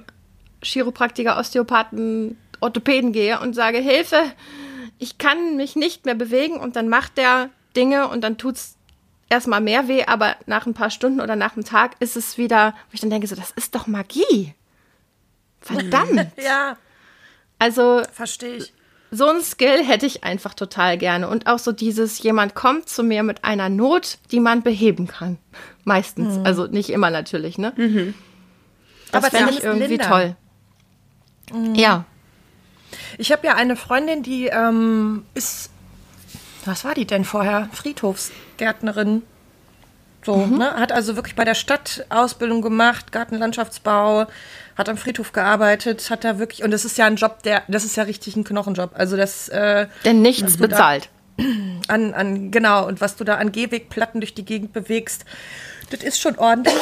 Chiropraktiker, 0.62 1.38
Osteopathen, 1.38 2.38
Orthopäden 2.60 3.12
gehe 3.12 3.40
und 3.40 3.54
sage, 3.54 3.78
Hilfe, 3.80 4.22
ich 5.00 5.18
kann 5.18 5.56
mich 5.58 5.76
nicht 5.76 6.06
mehr 6.06 6.16
bewegen 6.16 6.58
und 6.60 6.76
dann 6.76 6.90
macht 6.90 7.18
der 7.18 7.50
Dinge 7.76 8.08
und 8.08 8.22
dann 8.22 8.38
tut's 8.38 8.76
erstmal 9.30 9.62
mehr 9.62 9.88
weh, 9.88 10.06
aber 10.06 10.36
nach 10.46 10.66
ein 10.66 10.74
paar 10.74 10.90
Stunden 10.90 11.20
oder 11.22 11.36
nach 11.36 11.54
einem 11.56 11.66
Tag 11.66 11.96
ist 12.00 12.16
es 12.16 12.38
wieder, 12.38 12.72
wo 12.90 12.94
ich 12.94 13.02
dann 13.02 13.10
denke, 13.10 13.28
so, 13.28 13.36
das 13.36 13.52
ist 13.52 13.76
doch 13.76 13.86
Magie. 13.88 14.54
Verdammt. 15.62 16.28
Ja, 16.44 16.78
Also 17.60 18.04
verstehe 18.14 18.56
ich. 18.58 18.74
so 19.12 19.28
ein 19.28 19.42
Skill 19.42 19.84
hätte 19.84 20.06
ich 20.06 20.24
einfach 20.24 20.54
total 20.54 20.98
gerne. 20.98 21.28
Und 21.30 21.48
auch 21.48 21.60
so 21.60 21.72
dieses, 21.72 22.22
jemand 22.24 22.56
kommt 22.56 22.88
zu 22.90 23.04
mir 23.04 23.24
mit 23.24 23.44
einer 23.44 23.68
Not, 23.70 24.18
die 24.32 24.40
man 24.40 24.64
beheben 24.64 25.08
kann. 25.08 25.38
Meistens. 25.84 26.44
Also 26.46 26.68
nicht 26.68 26.90
immer 26.90 27.10
natürlich, 27.10 27.58
ne? 27.58 27.74
Das 27.76 27.86
Mhm. 27.88 28.14
Aber 29.12 29.30
fände 29.30 29.52
ich 29.54 29.64
irgendwie 29.64 29.88
lindern. 29.98 30.10
toll. 30.10 30.36
Ja. 31.76 32.06
Ich 33.18 33.32
habe 33.32 33.46
ja 33.48 33.56
eine 33.56 33.76
Freundin, 33.76 34.24
die 34.24 34.48
ähm, 34.48 35.26
ist, 35.34 35.70
was 36.66 36.84
war 36.84 36.94
die 36.94 37.06
denn 37.06 37.26
vorher? 37.26 37.70
Friedhofsgärtnerin. 37.74 39.24
So, 40.26 40.46
ne? 40.46 40.74
Hat 40.74 40.92
also 40.92 41.16
wirklich 41.16 41.36
bei 41.36 41.46
der 41.46 41.54
Stadt 41.54 42.06
Ausbildung 42.10 42.62
gemacht, 42.62 43.14
Gartenlandschaftsbau, 43.14 44.28
hat 44.76 44.90
am 44.90 44.98
Friedhof 44.98 45.32
gearbeitet, 45.32 46.10
hat 46.10 46.24
da 46.24 46.38
wirklich, 46.38 46.64
und 46.64 46.72
das 46.72 46.84
ist 46.84 46.98
ja 46.98 47.06
ein 47.06 47.16
Job, 47.16 47.44
der, 47.44 47.64
das 47.70 47.86
ist 47.86 47.96
ja 47.96 48.04
richtig 48.04 48.36
ein 48.36 48.44
Knochenjob. 48.44 48.92
Also 48.94 49.16
das 49.16 49.48
äh, 49.50 49.88
Denn 50.04 50.22
nichts 50.22 50.58
bezahlt. 50.58 51.10
an, 51.88 52.14
an, 52.14 52.52
genau, 52.52 52.86
und 52.86 53.00
was 53.00 53.16
du 53.16 53.24
da 53.24 53.36
an 53.36 53.52
Gehwegplatten 53.52 54.20
durch 54.20 54.34
die 54.34 54.44
Gegend 54.44 54.74
bewegst, 54.74 55.24
das 55.92 56.04
ist 56.04 56.20
schon 56.20 56.38
ordentlich. 56.38 56.76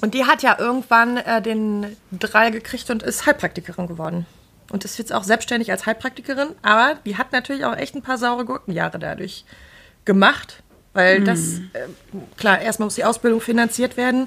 Und 0.00 0.14
die 0.14 0.24
hat 0.24 0.42
ja 0.42 0.56
irgendwann 0.58 1.16
äh, 1.18 1.40
den 1.40 1.96
Drall 2.12 2.50
gekriegt 2.50 2.90
und 2.90 3.02
ist 3.02 3.26
Heilpraktikerin 3.26 3.86
geworden. 3.86 4.26
Und 4.74 4.84
ist 4.84 4.98
jetzt 4.98 5.12
auch 5.12 5.22
selbstständig 5.22 5.70
als 5.70 5.86
Heilpraktikerin, 5.86 6.48
aber 6.62 6.96
die 7.06 7.16
hat 7.16 7.30
natürlich 7.30 7.64
auch 7.64 7.76
echt 7.76 7.94
ein 7.94 8.02
paar 8.02 8.18
saure 8.18 8.44
Gurkenjahre 8.44 8.98
dadurch 8.98 9.44
gemacht. 10.04 10.64
Weil 10.94 11.22
das, 11.22 11.58
äh, 11.74 11.86
klar, 12.36 12.60
erstmal 12.60 12.88
muss 12.88 12.96
die 12.96 13.04
Ausbildung 13.04 13.40
finanziert 13.40 13.96
werden. 13.96 14.26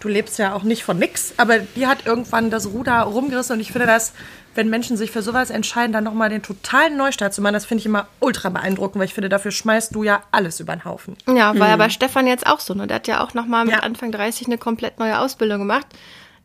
Du 0.00 0.08
lebst 0.08 0.36
ja 0.40 0.52
auch 0.52 0.64
nicht 0.64 0.82
von 0.82 0.98
nix, 0.98 1.34
aber 1.36 1.60
die 1.60 1.86
hat 1.86 2.06
irgendwann 2.06 2.50
das 2.50 2.66
Ruder 2.66 3.02
rumgerissen 3.02 3.54
und 3.54 3.60
ich 3.60 3.70
finde 3.70 3.86
das, 3.86 4.14
wenn 4.56 4.68
Menschen 4.68 4.96
sich 4.96 5.12
für 5.12 5.22
sowas 5.22 5.50
entscheiden, 5.50 5.92
dann 5.92 6.02
nochmal 6.02 6.28
den 6.28 6.42
totalen 6.42 6.96
Neustart 6.96 7.32
zu 7.32 7.40
machen, 7.40 7.54
das 7.54 7.64
finde 7.64 7.80
ich 7.80 7.86
immer 7.86 8.08
ultra 8.18 8.48
beeindruckend, 8.48 8.98
weil 8.98 9.06
ich 9.06 9.14
finde, 9.14 9.28
dafür 9.28 9.52
schmeißt 9.52 9.94
du 9.94 10.02
ja 10.02 10.22
alles 10.32 10.58
über 10.58 10.74
den 10.74 10.84
Haufen. 10.84 11.16
Ja, 11.28 11.56
war 11.56 11.68
ja 11.68 11.76
bei 11.76 11.88
Stefan 11.88 12.26
jetzt 12.26 12.48
auch 12.48 12.58
so. 12.58 12.74
Ne? 12.74 12.88
Der 12.88 12.96
hat 12.96 13.06
ja 13.06 13.22
auch 13.22 13.32
nochmal 13.34 13.64
mit 13.64 13.74
Ja. 13.74 13.80
Anfang 13.80 14.10
30 14.10 14.48
eine 14.48 14.58
komplett 14.58 14.98
neue 14.98 15.20
Ausbildung 15.20 15.60
gemacht. 15.60 15.86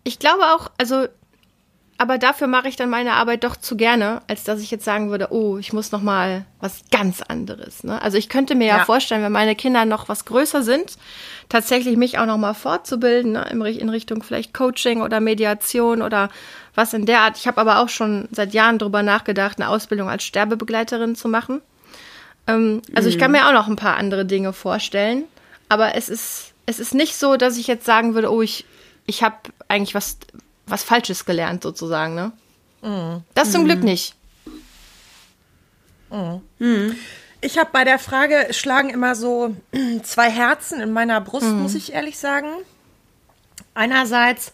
Ich 0.04 0.20
glaube 0.20 0.44
auch, 0.54 0.70
also, 0.78 1.08
aber 2.00 2.18
dafür 2.18 2.48
mache 2.48 2.70
ich 2.70 2.78
dann 2.78 2.90
meine 2.90 3.14
Arbeit 3.14 3.44
doch 3.44 3.58
zu 3.58 3.76
gerne, 3.76 4.22
als 4.28 4.46
dass 4.46 4.62
ich 4.62 4.72
jetzt 4.72 4.86
sagen 4.86 5.12
würde, 5.12 5.28
oh, 5.32 5.58
ich 5.58 5.74
muss 5.74 5.92
nochmal 5.92 6.46
was 6.62 6.82
ganz 6.92 7.22
anderes. 7.22 7.84
Ne? 7.84 8.02
Also 8.02 8.18
ich 8.18 8.30
könnte 8.30 8.56
mir 8.56 8.68
ja. 8.68 8.78
Ja. 8.78 8.86
vorstellen, 8.86 9.22
wenn 9.22 9.34
meine 9.34 9.54
Kinder 9.54 9.84
noch 9.84 10.08
was 10.08 10.24
größer 10.24 10.64
sind, 10.64 10.96
tatsächlich 11.50 11.98
mich 11.98 12.18
auch 12.18 12.26
nochmal 12.26 12.54
fortzubilden, 12.54 13.34
ne? 13.34 13.46
in 13.52 13.62
Ri- 13.62 13.78
in 13.78 13.90
Richtung 13.90 14.24
vielleicht 14.24 14.54
Coaching 14.54 15.02
oder 15.02 15.20
Mediation 15.20 16.02
oder 16.02 16.30
was 16.74 16.94
in 16.94 17.06
der 17.06 17.20
Art. 17.20 17.38
Ich 17.38 17.48
habe 17.48 17.60
aber 17.60 17.80
auch 17.80 17.90
schon 17.90 18.30
seit 18.32 18.54
Jahren 18.54 18.80
drüber 18.80 19.04
nachgedacht, 19.04 19.60
eine 19.60 19.68
Ausbildung 19.68 20.10
als 20.10 20.24
Sterbebegleiterin 20.24 21.16
zu 21.16 21.28
machen. 21.28 21.62
Ähm, 22.48 22.82
also 22.96 23.10
ich 23.10 23.20
kann 23.20 23.32
mir 23.32 23.46
auch 23.48 23.54
noch 23.54 23.68
ein 23.68 23.76
paar 23.76 23.98
andere 23.98 24.26
Dinge 24.26 24.54
vorstellen, 24.54 25.26
aber 25.68 25.96
es 25.96 26.08
ist, 26.08 26.54
es 26.66 26.80
ist 26.80 26.94
nicht 26.94 27.16
so, 27.18 27.36
dass 27.36 27.58
ich 27.58 27.68
jetzt 27.68 27.86
sagen 27.86 28.14
würde, 28.16 28.32
oh, 28.32 28.42
ich, 28.42 28.64
ich 29.06 29.22
habe 29.22 29.36
eigentlich 29.68 29.96
was, 29.96 30.18
was 30.70 30.84
Falsches 30.84 31.26
gelernt 31.26 31.64
sozusagen, 31.64 32.16
ne? 32.16 32.32
Das 33.34 33.52
zum 33.52 33.66
Glück 33.66 33.84
nicht. 33.84 34.16
Ich 37.42 37.58
habe 37.58 37.70
bei 37.72 37.84
der 37.84 38.00
Frage 38.00 38.48
schlagen 38.52 38.90
immer 38.90 39.16
so 39.16 39.56
zwei 40.04 40.30
Herzen 40.30 40.82
in 40.82 40.92
meiner 40.92 41.22
Brust, 41.22 41.48
muss 41.48 41.76
ich 41.76 41.94
ehrlich 41.94 42.18
sagen. 42.18 42.48
Einerseits 43.74 44.52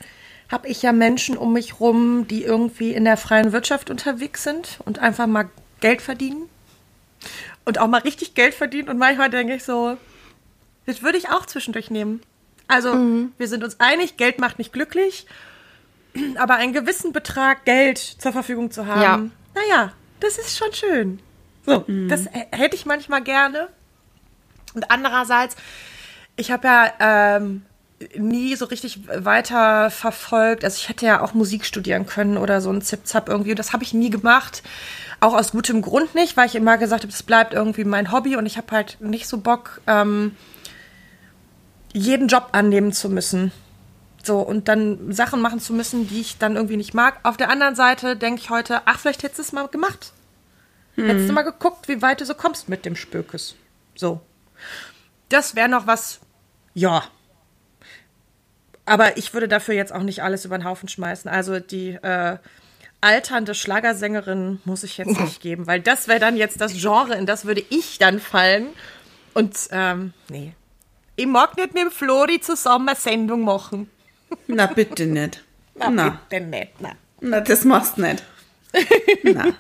habe 0.52 0.68
ich 0.68 0.82
ja 0.84 0.92
Menschen 0.92 1.38
um 1.38 1.54
mich 1.54 1.80
rum, 1.80 2.28
die 2.28 2.44
irgendwie 2.44 2.94
in 2.94 3.06
der 3.06 3.18
freien 3.18 3.52
Wirtschaft 3.52 3.90
unterwegs 3.90 4.44
sind 4.44 4.80
und 4.86 5.00
einfach 5.00 5.26
mal 5.28 5.50
Geld 5.80 6.02
verdienen. 6.02 6.50
Und 7.64 7.80
auch 7.80 7.88
mal 7.88 8.02
richtig 8.02 8.36
Geld 8.36 8.54
verdienen. 8.54 8.90
Und 8.90 9.00
manchmal 9.00 9.32
denke 9.32 9.56
ich 9.56 9.64
so, 9.64 9.98
das 10.86 11.02
würde 11.02 11.18
ich 11.18 11.30
auch 11.30 11.48
zwischendurch 11.48 11.90
nehmen. 11.90 12.22
Also, 12.68 12.94
wir 13.40 13.48
sind 13.48 13.64
uns 13.64 13.80
einig, 13.80 14.18
Geld 14.18 14.40
macht 14.40 14.60
nicht 14.60 14.72
glücklich. 14.74 15.26
Aber 16.38 16.56
einen 16.56 16.74
gewissen 16.74 17.12
Betrag 17.14 17.66
Geld 17.66 17.98
zur 17.98 18.32
Verfügung 18.32 18.72
zu 18.72 18.86
haben, 18.88 19.02
Ja. 19.02 19.18
naja, 19.70 19.92
das 20.20 20.38
ist 20.38 20.58
schon 20.58 20.72
schön. 20.74 21.20
So, 21.66 21.84
das 22.08 22.26
h- 22.28 22.48
hätte 22.52 22.76
ich 22.76 22.86
manchmal 22.86 23.22
gerne. 23.24 23.70
Und 24.74 24.92
andererseits, 24.92 25.56
ich 26.36 26.52
habe 26.52 26.68
ja 26.68 26.92
ähm, 27.38 27.64
nie 28.18 28.56
so 28.56 28.66
richtig 28.66 29.00
weiter 29.08 29.90
verfolgt. 29.90 30.64
Also 30.64 30.78
ich 30.78 30.90
hätte 30.90 31.06
ja 31.06 31.22
auch 31.22 31.34
Musik 31.34 31.66
studieren 31.66 32.06
können 32.06 32.38
oder 32.38 32.62
so 32.62 32.70
ein 32.72 32.82
Zip-Zap 32.82 33.30
irgendwie. 33.30 33.52
Und 33.52 33.60
das 33.60 33.74
habe 33.74 33.84
ich 33.84 33.94
nie 33.94 34.10
gemacht. 34.10 34.62
Auch 35.22 35.34
aus 35.34 35.52
gutem 35.54 35.82
Grund 35.82 36.14
nicht, 36.14 36.38
weil 36.38 36.46
ich 36.48 36.56
immer 36.56 36.78
gesagt 36.78 37.04
habe, 37.04 37.12
das 37.12 37.24
bleibt 37.24 37.54
irgendwie 37.54 37.84
mein 37.86 38.12
Hobby 38.12 38.36
und 38.36 38.46
ich 38.46 38.58
habe 38.58 38.68
halt 38.72 38.98
nicht 39.00 39.28
so 39.28 39.38
Bock, 39.40 39.82
ähm, 39.88 40.36
jeden 41.94 42.28
Job 42.28 42.50
annehmen 42.52 42.92
zu 42.92 43.10
müssen. 43.10 43.52
So, 44.26 44.40
und 44.40 44.68
dann 44.68 45.14
Sachen 45.14 45.40
machen 45.40 45.60
zu 45.60 45.74
müssen, 45.74 46.08
die 46.08 46.22
ich 46.22 46.38
dann 46.38 46.56
irgendwie 46.56 46.78
nicht 46.78 46.94
mag. 46.94 47.20
Auf 47.24 47.38
der 47.38 47.50
anderen 47.50 47.76
Seite 47.76 48.16
denke 48.16 48.42
ich 48.42 48.50
heute, 48.50 48.82
ach, 48.86 49.00
vielleicht 49.00 49.22
hättest 49.22 49.40
du 49.40 49.44
es 49.44 49.52
mal 49.52 49.68
gemacht. 49.68 50.14
Hättest 50.96 51.30
du 51.30 51.34
mal 51.34 51.44
geguckt, 51.44 51.88
wie 51.88 52.02
weit 52.02 52.22
du 52.22 52.26
so 52.26 52.34
kommst 52.34 52.70
mit 52.70 52.86
dem 52.86 52.96
Spökes. 52.96 53.56
So. 53.96 54.22
Das 55.30 55.56
wäre 55.56 55.68
noch 55.68 55.88
was, 55.88 56.22
ja. 56.74 57.04
Aber 58.86 59.18
ich 59.18 59.34
würde 59.34 59.48
dafür 59.48 59.76
jetzt 59.76 59.94
auch 59.94 60.04
nicht 60.04 60.24
alles 60.24 60.46
über 60.46 60.58
den 60.58 60.64
Haufen 60.64 60.88
schmeißen. 60.88 61.30
Also 61.30 61.60
die 61.60 61.90
äh, 61.90 62.38
alternde 63.02 63.56
Schlagersängerin 63.56 64.62
muss 64.64 64.84
ich 64.84 64.98
jetzt 64.98 65.20
nicht 65.20 65.42
geben, 65.42 65.68
weil 65.68 65.82
das 65.82 66.08
wäre 66.08 66.20
dann 66.20 66.38
jetzt 66.38 66.62
das 66.62 66.74
Genre, 66.74 67.16
in 67.16 67.26
das 67.26 67.46
würde 67.46 67.64
ich 67.70 67.98
dann 67.98 68.20
fallen. 68.20 68.68
Und 69.34 69.56
ähm, 69.72 70.14
nee. 70.30 70.54
Ich 71.16 71.28
mag 71.28 71.58
nicht 71.58 71.74
mit 71.74 71.84
dem 71.84 71.92
Flori 71.92 72.40
zusammen 72.40 72.90
eine 72.90 72.98
Sendung 72.98 73.42
machen. 73.42 73.90
Na, 74.48 74.68
bitte 74.68 75.06
nicht. 75.06 75.44
Na, 75.76 75.90
Na, 75.90 76.22
bitte 76.30 76.44
nicht. 76.46 76.80
Na. 76.80 76.96
na 77.20 77.42
das 77.42 77.66
machst 77.66 77.98
du 77.98 78.02
nicht. 78.02 78.24
Na. 79.24 79.46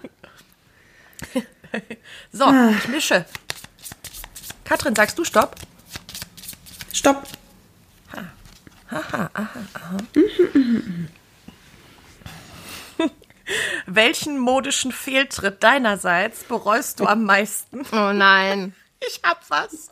So, 2.32 2.46
ich 2.72 2.88
mische. 2.88 3.26
Katrin, 4.64 4.96
sagst 4.96 5.18
du 5.18 5.26
Stopp? 5.26 5.56
Stopp. 6.94 7.28
welchen 13.86 14.40
modischen 14.40 14.92
Fehltritt 14.92 15.64
deinerseits 15.64 16.44
bereust 16.44 17.00
du 17.00 17.06
am 17.06 17.24
meisten? 17.24 17.86
Oh 17.92 18.14
nein. 18.14 18.74
Ich 19.00 19.22
hab 19.24 19.50
was. 19.50 19.90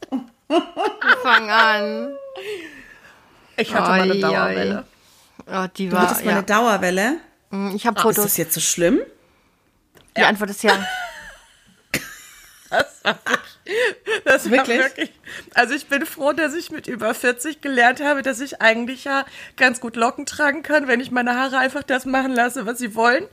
Fang 1.21 1.49
an. 1.49 2.15
Ich 3.58 3.74
hatte 3.74 3.89
mal 3.89 4.02
eine. 4.02 4.20
Dauerwelle. 4.20 4.86
Oh, 5.48 5.66
die 5.78 5.89
Du 5.89 5.96
war. 5.96 6.04
hattest 6.04 6.24
mal 6.26 6.32
Ja. 6.32 6.38
eine 6.38 6.46
Dauerwelle. 6.46 7.18
Ich 7.76 7.86
habe 7.86 7.98
Ist 7.98 8.02
Fotos. 8.04 8.24
das 8.24 8.38
jetzt 8.38 8.54
so 8.54 8.62
schlimm? 8.62 9.00
Die 10.18 10.22
Antwort 10.24 10.50
ist 10.50 10.63
ja. 10.63 10.74
Das 12.70 13.04
war 13.04 13.16
wirklich, 13.16 14.24
das 14.26 14.50
Wirklich? 14.50 14.78
War 14.80 14.86
wirklich. 14.86 15.12
Also 15.54 15.74
ich 15.76 15.88
bin 15.88 16.06
froh, 16.06 16.34
dass 16.34 16.54
ich 16.54 16.72
mit 16.72 16.88
über 16.88 17.13
40 17.13 17.62
gelernt 17.62 18.02
habe, 18.04 18.22
dass 18.24 18.39
ich 18.42 18.62
eigentlich 18.62 19.04
ja 19.06 19.26
ganz 19.58 19.80
gut 19.80 19.96
Locken 19.96 20.26
tragen 20.26 20.63
kann, 20.63 20.88
wenn 20.88 21.00
ich 21.00 21.12
meine 21.12 21.36
Haare 21.38 21.60
einfach 21.60 21.84
das 21.84 22.06
machen 22.06 22.34
lasse, 22.34 22.66
was 22.66 22.80
sie 22.80 22.96
wollen. 22.96 23.26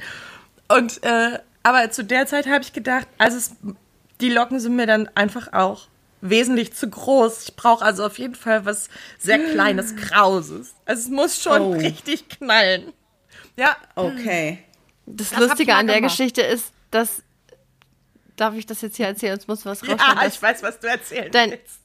Und 0.68 1.02
äh, 1.04 1.38
aber 1.62 1.90
zu 1.90 2.04
der 2.04 2.26
Zeit 2.26 2.46
habe 2.46 2.62
ich 2.62 2.72
gedacht, 2.72 3.06
also 3.18 3.36
es, 3.38 3.52
die 4.20 4.30
Locken 4.30 4.60
sind 4.60 4.76
mir 4.76 4.86
dann 4.86 5.08
einfach 5.14 5.52
auch 5.52 5.88
wesentlich 6.20 6.72
zu 6.74 6.88
groß. 6.90 7.44
Ich 7.48 7.56
brauche 7.56 7.84
also 7.84 8.04
auf 8.06 8.18
jeden 8.18 8.34
Fall 8.34 8.64
was 8.64 8.88
sehr 9.18 9.38
kleines, 9.38 9.96
krauses. 10.08 10.74
Also 10.84 11.02
es 11.02 11.08
muss 11.08 11.42
schon 11.42 11.62
Oh. 11.62 11.72
richtig 11.72 12.28
knallen. 12.28 12.92
Ja, 13.56 13.76
Okay. 13.94 14.64
Das, 15.06 15.30
Das 15.30 15.40
Lustige 15.40 15.74
an 15.74 15.86
der 15.88 15.96
gemacht. 15.96 16.12
Geschichte 16.16 16.42
ist, 16.42 16.72
dass. 16.90 17.22
Darf 18.36 18.54
ich 18.54 18.64
das 18.64 18.80
jetzt 18.80 18.96
hier 18.96 19.06
erzählen? 19.06 19.36
Es 19.36 19.48
muss 19.48 19.66
was 19.66 19.80
ja, 19.82 19.94
rauskommen. 19.94 20.28
ich 20.28 20.40
weiß, 20.40 20.62
was 20.62 20.78
du 20.80 20.86
erzählen 20.86 21.30
Dein- 21.32 21.50
willst. 21.50 21.80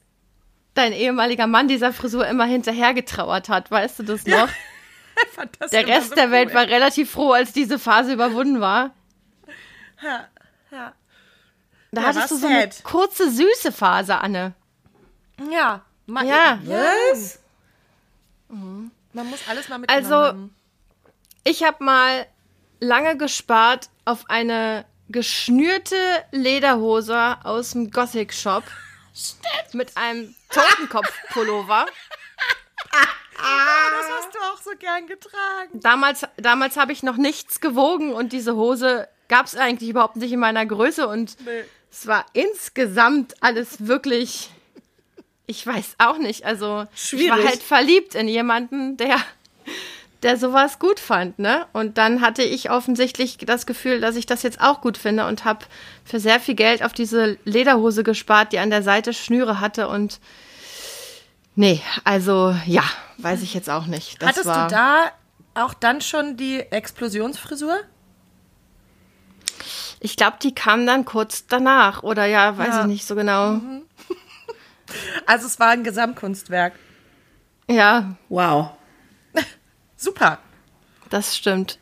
dein 0.74 0.92
ehemaliger 0.92 1.46
Mann 1.46 1.68
dieser 1.68 1.92
Frisur 1.92 2.26
immer 2.26 2.44
hinterher 2.46 2.94
getrauert 2.94 3.48
hat. 3.50 3.70
Weißt 3.70 3.98
du 3.98 4.04
das 4.04 4.24
noch? 4.26 4.48
Fand 5.34 5.50
das 5.58 5.70
Der 5.70 5.86
Rest 5.86 6.10
so 6.10 6.14
der 6.14 6.30
Welt 6.30 6.48
cool. 6.50 6.54
war 6.54 6.66
relativ 6.68 7.10
froh, 7.10 7.32
als 7.32 7.52
diese 7.52 7.78
Phase 7.78 8.12
überwunden 8.12 8.60
war. 8.60 8.94
Ja, 10.02 10.28
ja. 10.70 10.94
Da 11.92 12.02
Ja, 12.02 12.08
hattest 12.08 12.30
du 12.30 12.36
so 12.36 12.46
eine 12.46 12.68
kurze, 12.82 13.30
süße 13.30 13.72
Phase, 13.72 14.18
Anne. 14.18 14.54
Ja, 15.50 15.82
man, 16.06 16.26
Ja. 16.26 16.58
Was? 16.66 17.38
man 18.48 18.90
muss 19.30 19.40
alles 19.48 19.68
mal 19.68 19.78
mit 19.78 19.90
Also- 19.90 20.34
Ich 21.44 21.62
habe 21.62 21.82
mal 21.84 22.26
lange 22.80 23.16
gespart 23.16 23.88
auf 24.04 24.28
eine 24.28 24.84
geschnürte 25.08 25.96
Lederhose 26.32 27.36
aus 27.44 27.70
dem 27.70 27.90
Gothic 27.90 28.34
Shop. 28.34 28.64
Mit 29.72 29.96
einem 29.96 30.34
Totenkopf-Pullover. 30.50 31.86
das 33.32 34.10
hast 34.18 34.34
du 34.34 34.38
auch 34.52 34.60
so 34.62 34.70
gern 34.78 35.06
getragen. 35.06 35.70
Damals, 35.80 36.26
damals 36.36 36.76
habe 36.76 36.92
ich 36.92 37.02
noch 37.02 37.16
nichts 37.16 37.60
gewogen 37.60 38.12
und 38.12 38.32
diese 38.32 38.56
Hose 38.56 39.08
gab 39.28 39.46
es 39.46 39.56
eigentlich 39.56 39.90
überhaupt 39.90 40.16
nicht 40.16 40.32
in 40.32 40.40
meiner 40.40 40.66
Größe 40.66 41.06
und 41.08 41.36
Nee. 41.44 41.64
Es 41.98 42.06
war 42.06 42.26
insgesamt 42.34 43.34
alles 43.40 43.86
wirklich, 43.86 44.50
ich 45.46 45.66
weiß 45.66 45.94
auch 45.98 46.18
nicht, 46.18 46.44
also 46.44 46.84
ich 46.94 47.08
Schwierig. 47.08 47.30
war 47.30 47.44
halt 47.44 47.62
verliebt 47.62 48.14
in 48.14 48.28
jemanden, 48.28 48.98
der, 48.98 49.16
der 50.22 50.36
sowas 50.36 50.78
gut 50.78 51.00
fand, 51.00 51.38
ne? 51.38 51.66
Und 51.72 51.96
dann 51.96 52.20
hatte 52.20 52.42
ich 52.42 52.70
offensichtlich 52.70 53.38
das 53.38 53.64
Gefühl, 53.64 54.00
dass 54.00 54.16
ich 54.16 54.26
das 54.26 54.42
jetzt 54.42 54.60
auch 54.60 54.82
gut 54.82 54.98
finde 54.98 55.26
und 55.26 55.46
habe 55.46 55.64
für 56.04 56.20
sehr 56.20 56.38
viel 56.38 56.54
Geld 56.54 56.82
auf 56.82 56.92
diese 56.92 57.38
Lederhose 57.44 58.04
gespart, 58.04 58.52
die 58.52 58.58
an 58.58 58.70
der 58.70 58.82
Seite 58.82 59.14
Schnüre 59.14 59.60
hatte 59.60 59.88
und 59.88 60.20
nee, 61.54 61.80
also 62.04 62.54
ja, 62.66 62.84
weiß 63.16 63.40
ich 63.42 63.54
jetzt 63.54 63.70
auch 63.70 63.86
nicht. 63.86 64.20
Das 64.20 64.30
Hattest 64.30 64.46
du 64.46 64.50
da 64.50 65.12
auch 65.54 65.72
dann 65.72 66.02
schon 66.02 66.36
die 66.36 66.60
Explosionsfrisur? 66.60 67.78
Ich 70.00 70.16
glaube, 70.16 70.36
die 70.42 70.54
kam 70.54 70.86
dann 70.86 71.04
kurz 71.04 71.46
danach 71.46 72.02
oder 72.02 72.26
ja, 72.26 72.56
weiß 72.58 72.68
Ja. 72.68 72.80
ich 72.82 72.86
nicht 72.86 73.06
so 73.06 73.14
genau. 73.14 73.60
Also 75.26 75.46
es 75.46 75.58
war 75.58 75.70
ein 75.70 75.82
Gesamtkunstwerk. 75.82 76.72
Ja, 77.68 78.16
Wow. 78.28 78.70
Super. 79.96 80.38
das 81.10 81.36
stimmt. 81.36 81.78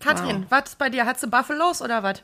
Katrin, 0.00 0.46
was 0.48 0.70
ist 0.70 0.78
bei 0.78 0.88
dir? 0.88 1.04
Hat 1.04 1.20
sie 1.20 1.26
Buffalos 1.26 1.82
oder 1.82 2.02
was? 2.02 2.22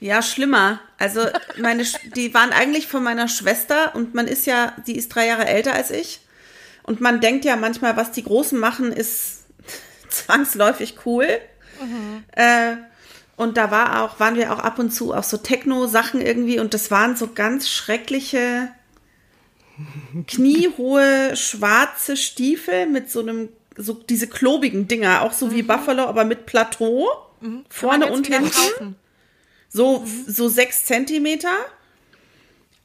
Ja, 0.00 0.22
schlimmer. 0.22 0.78
Also 0.98 1.26
meine, 1.60 1.82
die 2.14 2.32
waren 2.32 2.52
eigentlich 2.52 2.86
von 2.86 3.02
meiner 3.02 3.26
Schwester 3.26 3.94
und 3.96 4.14
man 4.14 4.28
ist 4.28 4.46
ja, 4.46 4.72
die 4.86 4.96
ist 4.96 5.08
drei 5.14 5.26
Jahre 5.26 5.46
älter 5.46 5.72
als 5.74 5.90
ich. 5.90 6.20
Und 6.84 7.00
man 7.00 7.20
denkt 7.20 7.44
ja 7.44 7.56
manchmal, 7.56 7.96
was 7.96 8.12
die 8.12 8.22
Großen 8.22 8.58
machen, 8.58 8.92
ist 8.92 9.44
zwangsläufig 10.08 10.98
cool. 11.04 11.26
Äh, 12.32 12.76
und 13.38 13.56
da 13.56 13.70
war 13.70 14.02
auch, 14.02 14.18
waren 14.18 14.34
wir 14.34 14.52
auch 14.52 14.58
ab 14.58 14.80
und 14.80 14.90
zu 14.90 15.14
auf 15.14 15.24
so 15.24 15.36
Techno-Sachen 15.36 16.20
irgendwie 16.20 16.58
und 16.58 16.74
das 16.74 16.90
waren 16.90 17.16
so 17.16 17.28
ganz 17.32 17.70
schreckliche 17.70 18.68
kniehohe 20.26 21.36
schwarze 21.36 22.16
Stiefel 22.16 22.86
mit 22.86 23.12
so 23.12 23.20
einem, 23.20 23.48
so 23.76 23.94
diese 23.94 24.26
klobigen 24.26 24.88
Dinger, 24.88 25.22
auch 25.22 25.32
so 25.32 25.52
wie 25.52 25.62
Buffalo, 25.62 26.02
aber 26.02 26.24
mit 26.24 26.46
Plateau. 26.46 27.06
Vorne 27.68 28.06
Kann 28.06 28.10
man 28.10 28.18
und 28.18 28.26
hinten. 28.26 28.96
So, 29.68 30.04
so 30.26 30.48
sechs 30.48 30.84
Zentimeter. 30.84 31.54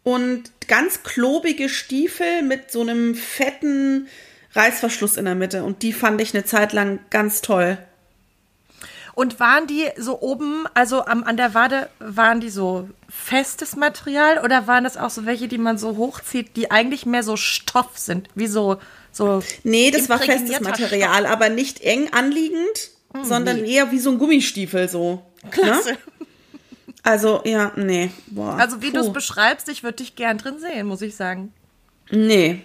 Und 0.03 0.51
ganz 0.67 1.01
klobige 1.01 1.67
Stiefel 1.67 2.43
mit 2.43 2.71
so 2.71 2.81
einem 2.81 3.15
fetten 3.15 4.07
Reißverschluss 4.51 5.17
in 5.17 5.25
der 5.25 5.33
Mitte. 5.33 5.63
Und 5.63 5.81
die 5.81 5.93
fand 5.93 6.21
ich 6.21 6.35
eine 6.35 6.45
Zeit 6.45 6.73
lang 6.73 6.99
ganz 7.09 7.41
toll. 7.41 7.79
Und 9.15 9.39
waren 9.39 9.67
die 9.67 9.89
so 9.97 10.21
oben, 10.21 10.65
also 10.73 11.05
am, 11.05 11.23
an 11.23 11.37
der 11.37 11.53
Wade, 11.53 11.89
waren 11.99 12.39
die 12.39 12.49
so 12.49 12.89
festes 13.07 13.75
Material 13.75 14.43
oder 14.43 14.65
waren 14.65 14.83
das 14.83 14.97
auch 14.97 15.11
so 15.11 15.25
welche, 15.25 15.47
die 15.47 15.59
man 15.59 15.77
so 15.77 15.97
hochzieht, 15.97 16.55
die 16.55 16.71
eigentlich 16.71 17.05
mehr 17.05 17.23
so 17.23 17.37
Stoff 17.37 17.97
sind, 17.97 18.27
wie 18.33 18.47
so 18.47 18.79
so 19.11 19.43
Nee, 19.63 19.91
das 19.91 20.09
war 20.09 20.17
festes 20.19 20.59
Material, 20.59 21.27
aber 21.27 21.49
nicht 21.49 21.81
eng 21.81 22.11
anliegend, 22.11 22.89
sondern 23.21 23.63
eher 23.63 23.91
wie 23.91 23.99
so 23.99 24.09
ein 24.09 24.17
Gummistiefel 24.17 24.89
so. 24.89 25.23
Klasse. 25.51 25.91
Ne? 25.91 25.97
Also, 27.03 27.41
ja, 27.43 27.71
nee. 27.75 28.11
Boah. 28.27 28.57
Also 28.57 28.81
wie 28.81 28.91
du 28.91 29.01
es 29.01 29.11
beschreibst, 29.11 29.67
ich 29.69 29.83
würde 29.83 29.97
dich 29.97 30.15
gern 30.15 30.37
drin 30.37 30.59
sehen, 30.59 30.87
muss 30.87 31.01
ich 31.01 31.15
sagen. 31.15 31.53
Nee. 32.09 32.61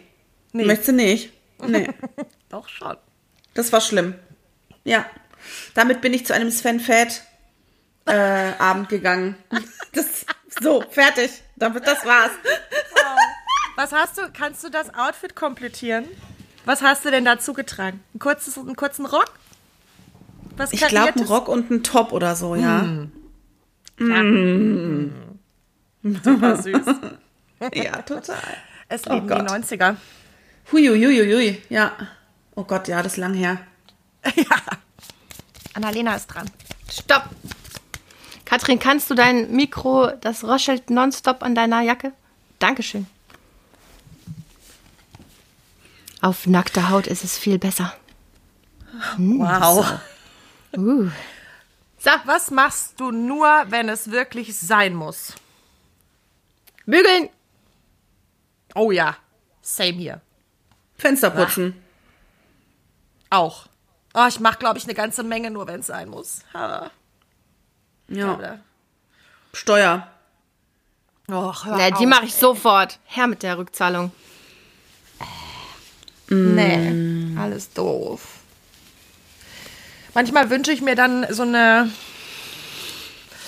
Nee. 0.53 0.65
Möchtest 0.65 0.89
du 0.89 0.93
nicht? 0.93 1.33
Nee. 1.67 1.89
Doch 2.49 2.69
schon. 2.69 2.97
Das 3.55 3.73
war 3.73 3.81
schlimm. 3.81 4.15
Ja. 4.85 5.05
Damit 5.75 6.01
bin 6.01 6.13
ich 6.15 6.27
zu 6.27 6.35
einem 6.35 6.51
Sven 6.51 6.81
Fett 6.81 7.23
äh, 8.07 8.53
Abend 8.59 8.89
gegangen. 8.89 9.37
Das, 9.93 10.27
so, 10.61 10.83
fertig. 10.91 11.31
Damit, 11.57 11.87
das 11.87 12.05
war's. 12.05 12.31
Was 13.77 13.93
hast 13.93 14.19
du, 14.19 14.23
kannst 14.33 14.65
du 14.65 14.71
das 14.71 14.93
Outfit 14.95 15.35
komplettieren? 15.37 16.05
Was 16.65 16.83
hast 16.83 17.05
du 17.05 17.11
denn 17.11 17.25
dazu 17.25 17.53
getragen? 17.53 18.03
Ein 18.15 18.19
kurzes, 18.19 18.59
einen 18.59 18.77
kurzen 18.77 19.07
Rock? 19.07 19.33
Was 20.57 20.73
Ich 20.73 20.81
glaube, 20.81 20.97
ein 20.97 21.05
Kariertes? 21.15 21.31
Rock 21.31 21.49
und 21.49 21.71
ein 21.71 21.83
Top 21.85 22.13
oder 22.13 22.35
so, 22.35 22.55
ja. 22.57 22.85
Super 26.25 26.57
süß. 26.57 26.87
Ja, 27.75 28.03
total. 28.03 28.37
Es 28.89 29.03
Oh 29.09 29.15
leben 29.15 29.27
die 29.27 29.35
Gott. 29.35 29.51
90er. 29.51 29.97
Huiuiuiui, 30.71 31.61
ja. 31.71 31.91
Oh 32.55 32.63
Gott, 32.63 32.87
ja, 32.87 33.03
das 33.03 33.15
ist 33.15 33.17
lang 33.19 33.35
her. 33.35 33.59
Annalena 35.79 36.17
ist 36.17 36.27
dran. 36.27 36.51
Stopp! 36.91 37.29
Katrin, 38.45 38.79
kannst 38.79 39.11
du 39.11 39.15
dein 39.15 39.51
Mikro, 39.53 40.11
das 40.21 40.43
röchelt 40.43 40.91
nonstop 40.91 41.43
an 41.43 41.55
deiner 41.55 41.83
Jacke? 41.83 42.13
Dankeschön. 42.59 43.07
Auf 46.21 46.47
nackter 46.47 46.91
Haut 46.91 47.07
ist 47.07 47.23
es 47.23 47.39
viel 47.39 47.59
besser. 47.59 47.95
Wow. 49.19 50.01
Uh. 50.77 51.11
So, 51.99 52.11
Was 52.25 52.51
machst 52.51 52.99
du 52.99 53.13
nur, 53.13 53.49
wenn 53.69 53.89
es 53.89 54.11
wirklich 54.11 54.59
sein 54.59 54.95
muss? 54.95 55.35
bügeln. 56.87 57.29
Oh 58.75 58.91
ja, 58.91 59.17
same 59.61 59.93
hier. 59.99 60.21
Fenster 60.97 61.31
putzen. 61.31 61.75
Auch. 63.31 63.67
Oh, 64.15 64.27
ich 64.29 64.41
mache, 64.41 64.59
glaube 64.59 64.79
ich, 64.79 64.85
eine 64.85 64.95
ganze 64.95 65.23
Menge 65.23 65.51
nur, 65.51 65.67
wenn 65.67 65.81
es 65.81 65.87
sein 65.87 66.09
muss. 66.09 66.41
Ha, 66.55 66.91
Ja. 68.09 68.59
Steuer. 69.53 70.09
Och, 71.31 71.67
hör 71.67 71.77
Na, 71.77 71.91
die 71.91 72.07
mache 72.07 72.25
ich 72.25 72.35
sofort. 72.35 72.99
Her 73.05 73.27
mit 73.27 73.43
der 73.43 73.59
Rückzahlung. 73.59 74.13
Nee, 76.31 77.37
alles 77.39 77.73
doof. 77.73 78.21
Manchmal 80.15 80.51
wünsche 80.51 80.73
ich 80.73 80.81
mir 80.81 80.95
dann 80.95 81.27
so 81.33 81.43
eine 81.43 81.91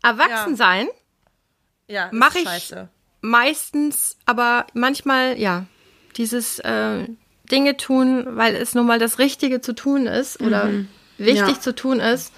Erwachsen 0.03 0.51
Ja. 0.53 0.57
sein 0.57 0.89
Ja, 1.89 2.05
ist 2.07 2.13
Mach 2.13 2.35
ich- 2.35 2.45
scheiße. 2.45 2.89
meistens, 3.21 4.17
aber 4.27 4.67
manchmal, 4.73 5.39
ja, 5.39 5.67
dieses 6.17 6.59
äh, 6.61 7.07
Dinge 7.51 7.77
tun, 7.77 8.25
weil 8.37 8.55
es 8.57 8.75
nun 8.75 8.87
mal 8.87 8.99
das 8.99 9.19
Richtige 9.19 9.61
zu 9.61 9.73
tun 9.75 10.07
ist 10.07 10.41
oder 10.41 10.71
wichtig 11.19 11.57
Ja. 11.57 11.61
zu 11.61 11.75
tun 11.75 12.01
ist. 12.01 12.33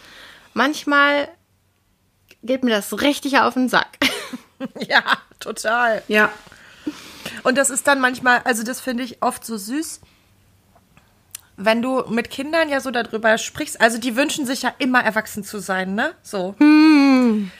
Manchmal 0.54 1.28
geht 2.48 2.64
mir 2.64 2.70
das 2.74 3.00
richtig 3.00 3.38
auf 3.38 3.54
den 3.54 3.68
Sack. 3.68 3.86
Ja, 4.88 5.02
total. 5.38 6.02
Ja. 6.08 6.32
Und 7.44 7.56
das 7.56 7.70
ist 7.70 7.86
dann 7.86 8.00
manchmal, 8.00 8.40
also 8.42 8.64
das 8.64 8.80
finde 8.80 9.04
ich 9.04 9.22
oft 9.22 9.44
so 9.46 9.56
süß, 9.56 10.00
wenn 11.56 11.80
du 11.80 12.02
mit 12.08 12.28
Kindern 12.28 12.68
ja 12.68 12.80
so 12.80 12.90
darüber 12.90 13.38
sprichst. 13.38 13.80
Also 13.80 13.98
die 13.98 14.16
wünschen 14.16 14.46
sich 14.46 14.62
ja 14.62 14.74
immer 14.78 15.00
erwachsen 15.04 15.44
zu 15.44 15.60
sein, 15.60 15.94
ne? 15.94 16.12
So. 16.24 16.56
Und 16.58 17.52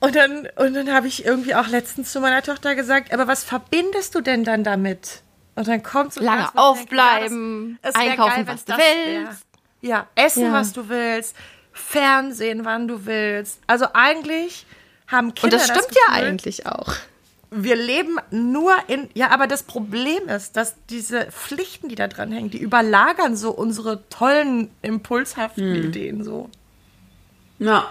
dann, 0.00 0.48
und 0.56 0.74
dann 0.74 0.92
habe 0.92 1.06
ich 1.06 1.24
irgendwie 1.24 1.54
auch 1.54 1.66
letztens 1.68 2.12
zu 2.12 2.20
meiner 2.20 2.42
Tochter 2.42 2.74
gesagt, 2.74 3.12
aber 3.14 3.26
was 3.26 3.42
verbindest 3.42 4.14
du 4.14 4.20
denn 4.20 4.44
dann 4.44 4.64
damit? 4.64 5.22
Und 5.54 5.66
dann 5.66 5.82
kommt 5.82 6.12
so 6.12 6.20
Lange 6.22 6.50
aufbleiben, 6.56 7.78
ja, 7.82 7.90
das- 7.90 7.94
wär 8.02 8.10
einkaufen, 8.10 8.46
wenn's 8.46 8.48
was 8.48 8.64
du 8.66 8.72
das 8.72 8.80
willst. 8.82 9.42
wär. 9.80 9.88
Ja, 9.90 10.06
essen, 10.14 10.42
Ja. 10.44 10.52
was 10.52 10.72
du 10.74 10.88
willst, 10.90 11.34
Fernsehen, 11.78 12.64
wann 12.64 12.88
du 12.88 13.06
willst. 13.06 13.60
Also 13.66 13.86
eigentlich 13.94 14.66
haben 15.06 15.34
Kinder 15.34 15.56
Und 15.56 15.62
das 15.62 15.68
stimmt 15.68 15.96
ja 15.96 16.14
Gefühl, 16.14 16.28
eigentlich 16.28 16.66
auch. 16.66 16.94
wir 17.50 17.76
leben 17.76 18.16
nur 18.30 18.72
in, 18.88 19.08
ja, 19.14 19.30
aber 19.30 19.46
das 19.46 19.62
Problem 19.62 20.28
ist, 20.28 20.56
dass 20.56 20.74
diese 20.90 21.26
Pflichten, 21.30 21.88
die 21.88 21.94
da 21.94 22.08
dran 22.08 22.30
hängen, 22.32 22.50
die 22.50 22.58
überlagern 22.58 23.36
so 23.36 23.50
unsere 23.50 24.08
tollen, 24.10 24.70
impulshaften 24.82 25.74
Ideen 25.74 26.24
so. 26.24 26.50
Ja. 27.58 27.88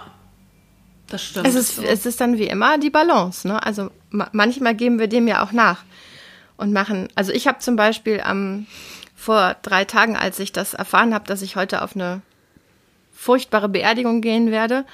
Das 1.08 1.24
stimmt. 1.24 1.46
Es 1.46 1.54
ist, 1.54 1.78
es 1.78 2.04
ist 2.04 2.20
dann 2.20 2.36
wie 2.36 2.48
immer 2.48 2.76
die 2.76 2.90
Balance. 2.90 3.48
Ne? 3.48 3.62
Also 3.64 3.90
ma 4.10 4.28
manchmal 4.32 4.74
geben 4.74 4.98
wir 4.98 5.08
dem 5.08 5.26
ja 5.26 5.42
auch 5.42 5.52
nach 5.52 5.82
und 6.58 6.72
machen. 6.72 7.08
Also 7.14 7.32
ich 7.32 7.48
habe 7.48 7.60
zum 7.60 7.76
Beispiel 7.76 8.20
am 8.20 8.66
vor 9.16 9.56
drei 9.62 9.84
Tagen, 9.84 10.16
als 10.16 10.38
ich 10.38 10.52
das 10.52 10.74
erfahren 10.74 11.14
habe, 11.14 11.24
dass 11.24 11.42
ich 11.42 11.56
heute 11.56 11.82
auf 11.82 11.96
eine 11.96 12.20
furchtbare 13.18 13.68
Beerdigung 13.68 14.20
gehen 14.20 14.52
werde, 14.52 14.86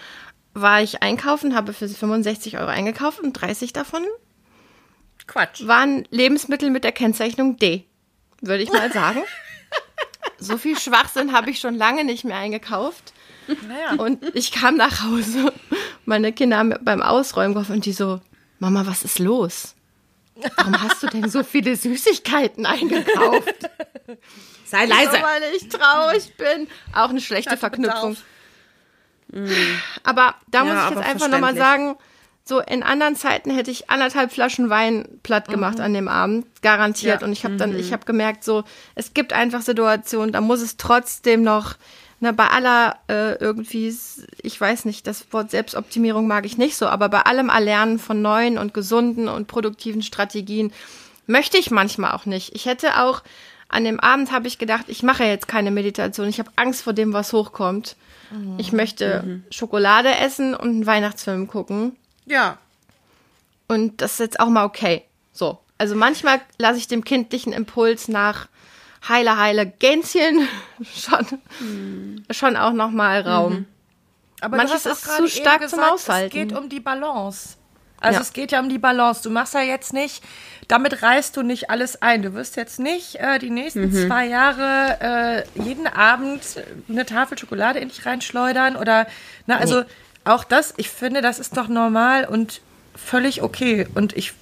war 0.54 0.82
ich 0.82 1.02
einkaufen, 1.02 1.54
habe 1.54 1.74
für 1.74 1.88
65 1.88 2.58
Euro 2.58 2.68
eingekauft 2.68 3.20
und 3.20 3.34
30 3.34 3.74
davon 3.74 4.02
Quatsch. 5.26 5.66
waren 5.66 6.08
Lebensmittel 6.10 6.70
mit 6.70 6.84
der 6.84 6.92
Kennzeichnung 6.92 7.58
D, 7.58 7.84
würde 8.40 8.62
ich 8.62 8.72
mal 8.72 8.90
sagen. 8.90 9.22
so 10.38 10.56
viel 10.56 10.78
Schwachsinn 10.78 11.32
habe 11.32 11.50
ich 11.50 11.60
schon 11.60 11.74
lange 11.74 12.02
nicht 12.04 12.24
mehr 12.24 12.38
eingekauft. 12.38 13.12
Naja. 13.46 14.02
Und 14.02 14.24
ich 14.34 14.52
kam 14.52 14.76
nach 14.76 15.02
Hause. 15.04 15.52
Meine 16.06 16.32
Kinder 16.32 16.56
haben 16.56 16.74
beim 16.80 17.02
Ausräumen 17.02 17.52
geholfen 17.52 17.74
und 17.74 17.84
die 17.84 17.92
so, 17.92 18.20
Mama, 18.58 18.86
was 18.86 19.02
ist 19.02 19.18
los? 19.18 19.74
Warum 20.56 20.80
hast 20.82 21.02
du 21.02 21.08
denn 21.08 21.28
so 21.28 21.42
viele 21.44 21.76
Süßigkeiten 21.76 22.64
eingekauft? 22.64 23.70
Sei 24.66 24.86
leise. 24.86 25.12
weil 25.12 25.42
ich 25.56 25.68
traurig 25.68 26.36
bin. 26.36 26.68
Auch 26.92 27.10
eine 27.10 27.20
schlechte 27.20 27.56
Verknüpfung. 27.56 28.16
Bedarf. 29.28 29.54
Aber 30.02 30.34
da 30.48 30.64
Ja, 30.64 30.64
muss 30.64 30.84
ich 30.84 30.96
jetzt 30.96 31.08
einfach 31.08 31.28
nochmal 31.28 31.56
sagen, 31.56 31.96
so 32.44 32.60
in 32.60 32.82
anderen 32.82 33.16
Zeiten 33.16 33.50
hätte 33.50 33.70
ich 33.70 33.88
anderthalb 33.90 34.30
Flaschen 34.30 34.68
Wein 34.68 35.08
platt 35.22 35.48
gemacht 35.48 35.80
an 35.80 35.94
dem 35.94 36.08
Abend, 36.08 36.46
garantiert. 36.62 37.22
Ja. 37.22 37.26
Und 37.26 37.32
ich 37.32 37.44
habe 37.44 37.56
dann, 37.56 37.76
ich 37.78 37.92
habe 37.92 38.04
gemerkt, 38.04 38.44
so 38.44 38.64
es 38.94 39.14
gibt 39.14 39.32
einfach 39.32 39.62
Situationen, 39.62 40.32
da 40.32 40.40
muss 40.42 40.60
es 40.60 40.76
trotzdem 40.76 41.42
noch, 41.42 41.76
ne, 42.20 42.34
bei 42.34 42.48
aller 42.48 42.98
äh, 43.08 43.36
irgendwie, 43.36 43.96
ich 44.42 44.60
weiß 44.60 44.84
nicht, 44.84 45.06
das 45.06 45.32
Wort 45.32 45.50
Selbstoptimierung 45.50 46.26
mag 46.26 46.44
ich 46.44 46.58
nicht 46.58 46.76
so, 46.76 46.86
aber 46.86 47.08
bei 47.08 47.22
allem 47.22 47.48
Erlernen 47.48 47.98
von 47.98 48.20
neuen 48.20 48.58
und 48.58 48.74
gesunden 48.74 49.26
und 49.28 49.46
produktiven 49.46 50.02
Strategien 50.02 50.70
möchte 51.26 51.56
ich 51.56 51.70
manchmal 51.70 52.12
auch 52.12 52.26
nicht. 52.26 52.54
Ich 52.54 52.66
hätte 52.66 53.00
auch 53.00 53.22
an 53.74 53.84
dem 53.84 53.98
Abend 53.98 54.30
habe 54.30 54.46
ich 54.46 54.58
gedacht, 54.58 54.84
ich 54.88 55.02
mache 55.02 55.24
jetzt 55.24 55.48
keine 55.48 55.70
Meditation. 55.70 56.28
Ich 56.28 56.38
habe 56.38 56.50
Angst 56.56 56.82
vor 56.82 56.92
dem, 56.92 57.12
was 57.12 57.32
hochkommt. 57.32 57.96
Ich 58.58 58.72
möchte 58.72 59.42
Schokolade 59.50 60.14
essen 60.16 60.54
und 60.54 60.68
einen 60.68 60.86
Weihnachtsfilm 60.86 61.46
gucken. 61.46 61.96
Ja. 62.26 62.58
Und 63.68 64.00
das 64.00 64.14
ist 64.14 64.18
jetzt 64.20 64.40
auch 64.40 64.48
mal 64.48 64.64
okay. 64.64 65.04
So. 65.32 65.58
Also 65.78 65.94
manchmal 65.94 66.40
lasse 66.58 66.78
ich 66.78 66.88
dem 66.88 67.04
kindlichen 67.04 67.52
Impuls 67.52 68.08
nach 68.08 68.48
heile, 69.08 69.36
heile 69.38 69.66
Gänschen 69.66 70.48
schon, 70.94 71.26
schon 72.30 72.56
auch 72.56 72.72
noch 72.72 72.90
mal 72.90 73.20
Raum. 73.20 73.66
Aber 74.40 74.56
Manches 74.56 74.86
ist 74.86 75.04
zu 75.04 75.28
stark 75.28 75.68
zum 75.68 75.78
gesagt, 75.78 75.92
Aushalten. 75.92 76.36
Es 76.36 76.48
geht 76.48 76.56
um 76.56 76.68
die 76.68 76.80
Balance. 76.80 77.56
Also 78.04 78.16
Ja. 78.18 78.22
es 78.22 78.32
geht 78.32 78.52
ja 78.52 78.60
um 78.60 78.68
die 78.68 78.78
Balance. 78.78 79.22
Du 79.22 79.30
machst 79.30 79.54
ja 79.54 79.60
jetzt 79.62 79.92
nicht, 79.92 80.22
damit 80.68 81.02
reißt 81.02 81.36
du 81.36 81.42
nicht 81.42 81.70
alles 81.70 82.00
ein. 82.02 82.22
Du 82.22 82.34
wirst 82.34 82.56
jetzt 82.56 82.78
nicht 82.78 83.16
äh, 83.16 83.38
die 83.38 83.50
nächsten 83.50 83.90
Mhm. 83.90 84.06
zwei 84.08 84.26
Jahre 84.26 85.44
äh, 85.56 85.62
jeden 85.62 85.86
Abend 85.86 86.42
eine 86.88 87.06
Tafel 87.06 87.38
Schokolade 87.38 87.78
in 87.78 87.88
dich 87.88 88.04
reinschleudern 88.06 88.76
oder, 88.76 89.06
na, 89.46 89.56
also 89.58 89.84
auch 90.24 90.44
das, 90.44 90.74
ich 90.76 90.88
finde, 90.90 91.20
das 91.20 91.38
ist 91.38 91.56
doch 91.56 91.68
normal 91.68 92.24
und 92.26 92.60
völlig 92.96 93.42
okay. 93.42 93.86
Und 93.94 94.16
ich 94.16 94.32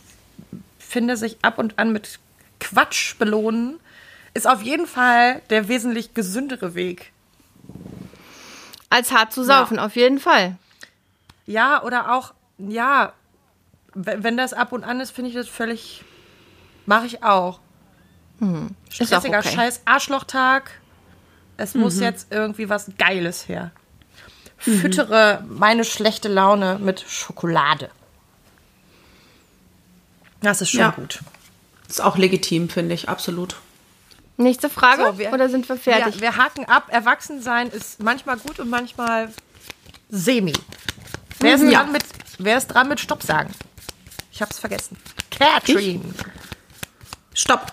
finde, 0.79 1.17
sich 1.17 1.39
ab 1.43 1.59
und 1.59 1.79
an 1.79 1.93
mit 1.93 2.19
Quatsch 2.61 3.17
belohnen, 3.19 3.81
ist 4.35 4.47
auf 4.49 4.63
jeden 4.63 4.87
Fall 4.87 5.41
der 5.51 5.69
wesentlich 5.69 6.15
gesündere 6.15 6.75
Weg. 6.75 7.13
Als 8.91 9.11
hart 9.13 9.33
zu 9.33 9.43
saufen, 9.43 9.79
auf 9.79 9.97
jeden 9.97 10.19
Fall. 10.19 10.57
Ja, 11.47 11.83
oder 11.83 12.13
auch, 12.15 12.35
ja, 12.59 13.13
wenn, 13.95 14.37
das 14.37 14.53
ab 14.53 14.73
und 14.73 14.85
an 14.85 15.01
ist, 15.01 15.11
finde 15.11 15.31
ich 15.31 15.37
das 15.37 15.49
völlig, 15.49 16.05
mache 16.87 17.07
ich 17.07 17.23
auch. 17.23 17.61
Ist 18.41 18.49
auch 18.49 19.07
Stressiger 19.07 19.39
okay. 19.39 19.55
scheiß 19.55 19.83
Arschlochtag. 19.85 20.71
Es 21.57 21.75
muss 21.75 22.01
jetzt 22.01 22.29
irgendwie 22.31 22.69
was 22.69 22.91
Geiles 22.99 23.47
her. 23.49 23.71
Füttere 24.59 25.45
meine 25.49 25.85
schlechte 25.85 26.29
Laune 26.29 26.79
mit 26.81 27.01
Schokolade. 27.07 27.91
Das 30.41 30.61
ist 30.61 30.71
schon 30.71 30.81
Ja. 30.81 30.91
gut. 30.91 31.21
Ist 31.89 32.01
auch 32.01 32.17
legitim, 32.17 32.69
finde 32.69 32.95
ich, 32.95 33.09
absolut. 33.09 33.57
Nächste 34.39 34.71
Frage? 34.71 35.05
So, 35.05 35.19
wir- 35.19 35.33
Oder 35.33 35.49
sind 35.49 35.69
wir 35.69 35.77
fertig? 35.77 36.17
Ja, 36.17 36.21
wir 36.21 36.37
haken 36.37 36.65
ab. 36.65 36.87
Erwachsensein 36.89 37.69
ist 37.69 38.03
manchmal 38.03 38.39
gut 38.39 38.59
und 38.59 38.71
manchmal 38.71 39.29
semi. 40.09 40.55
Wer 41.39 41.55
ist, 41.57 41.71
dran, 41.71 41.93
mit, 41.93 42.03
wer 42.39 42.57
ist 42.57 42.69
dran 42.69 42.89
mit 42.89 42.99
Stopp 42.99 43.23
sagen? 43.23 43.53
Ich 44.43 44.45
hab's 44.45 44.59
vergessen. 44.59 44.97
Catherine. 45.31 46.03
Stopp. 47.33 47.73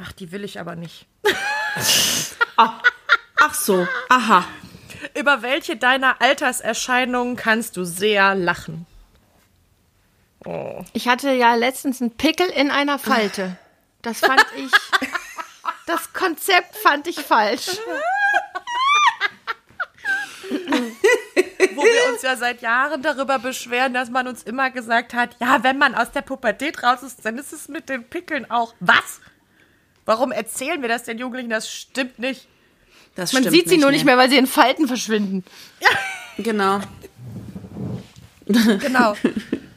Ach, 0.00 0.12
die 0.18 0.32
will 0.32 0.42
ich 0.42 0.58
aber 0.58 0.74
nicht. 0.74 1.06
Ach 2.56 3.54
so, 3.54 3.86
aha. 4.08 4.46
Über 5.14 5.42
welche 5.42 5.76
deiner 5.76 6.20
Alterserscheinungen 6.20 7.36
kannst 7.36 7.76
du 7.76 7.84
sehr 7.84 8.34
lachen? 8.34 8.84
Ich 10.92 11.06
hatte 11.06 11.30
ja 11.30 11.54
letztens 11.54 12.00
einen 12.00 12.16
Pickel 12.16 12.48
in 12.48 12.72
einer 12.72 12.98
Falte. 12.98 13.56
Das 14.02 14.18
fand 14.18 14.44
ich. 14.56 14.72
Das 15.86 16.12
Konzept 16.12 16.74
fand 16.74 17.06
ich 17.06 17.20
falsch. 17.20 17.78
Wo 21.76 21.82
wir 21.82 22.12
uns 22.12 22.22
ja 22.22 22.36
seit 22.36 22.62
Jahren 22.62 23.02
darüber 23.02 23.38
beschweren, 23.38 23.94
dass 23.94 24.10
man 24.10 24.26
uns 24.26 24.42
immer 24.42 24.70
gesagt 24.70 25.14
hat, 25.14 25.36
ja, 25.40 25.62
wenn 25.62 25.78
man 25.78 25.94
aus 25.94 26.10
der 26.12 26.22
Pubertät 26.22 26.82
raus 26.82 27.02
ist, 27.02 27.24
dann 27.24 27.38
ist 27.38 27.52
es 27.52 27.68
mit 27.68 27.88
den 27.88 28.04
Pickeln 28.04 28.50
auch. 28.50 28.74
Was? 28.80 29.20
Warum 30.04 30.32
erzählen 30.32 30.80
wir 30.80 30.88
das 30.88 31.04
den 31.04 31.18
Jugendlichen? 31.18 31.50
Das 31.50 31.70
stimmt 31.70 32.18
nicht. 32.18 32.46
Das 33.16 33.32
Man 33.32 33.42
stimmt 33.42 33.56
sieht 33.56 33.68
sie 33.68 33.78
nur 33.78 33.90
nicht 33.90 34.04
mehr, 34.04 34.18
weil 34.18 34.30
sie 34.30 34.36
in 34.36 34.46
Falten 34.46 34.86
verschwinden. 34.86 35.44
Genau. 36.38 36.80
Genau. 38.46 39.14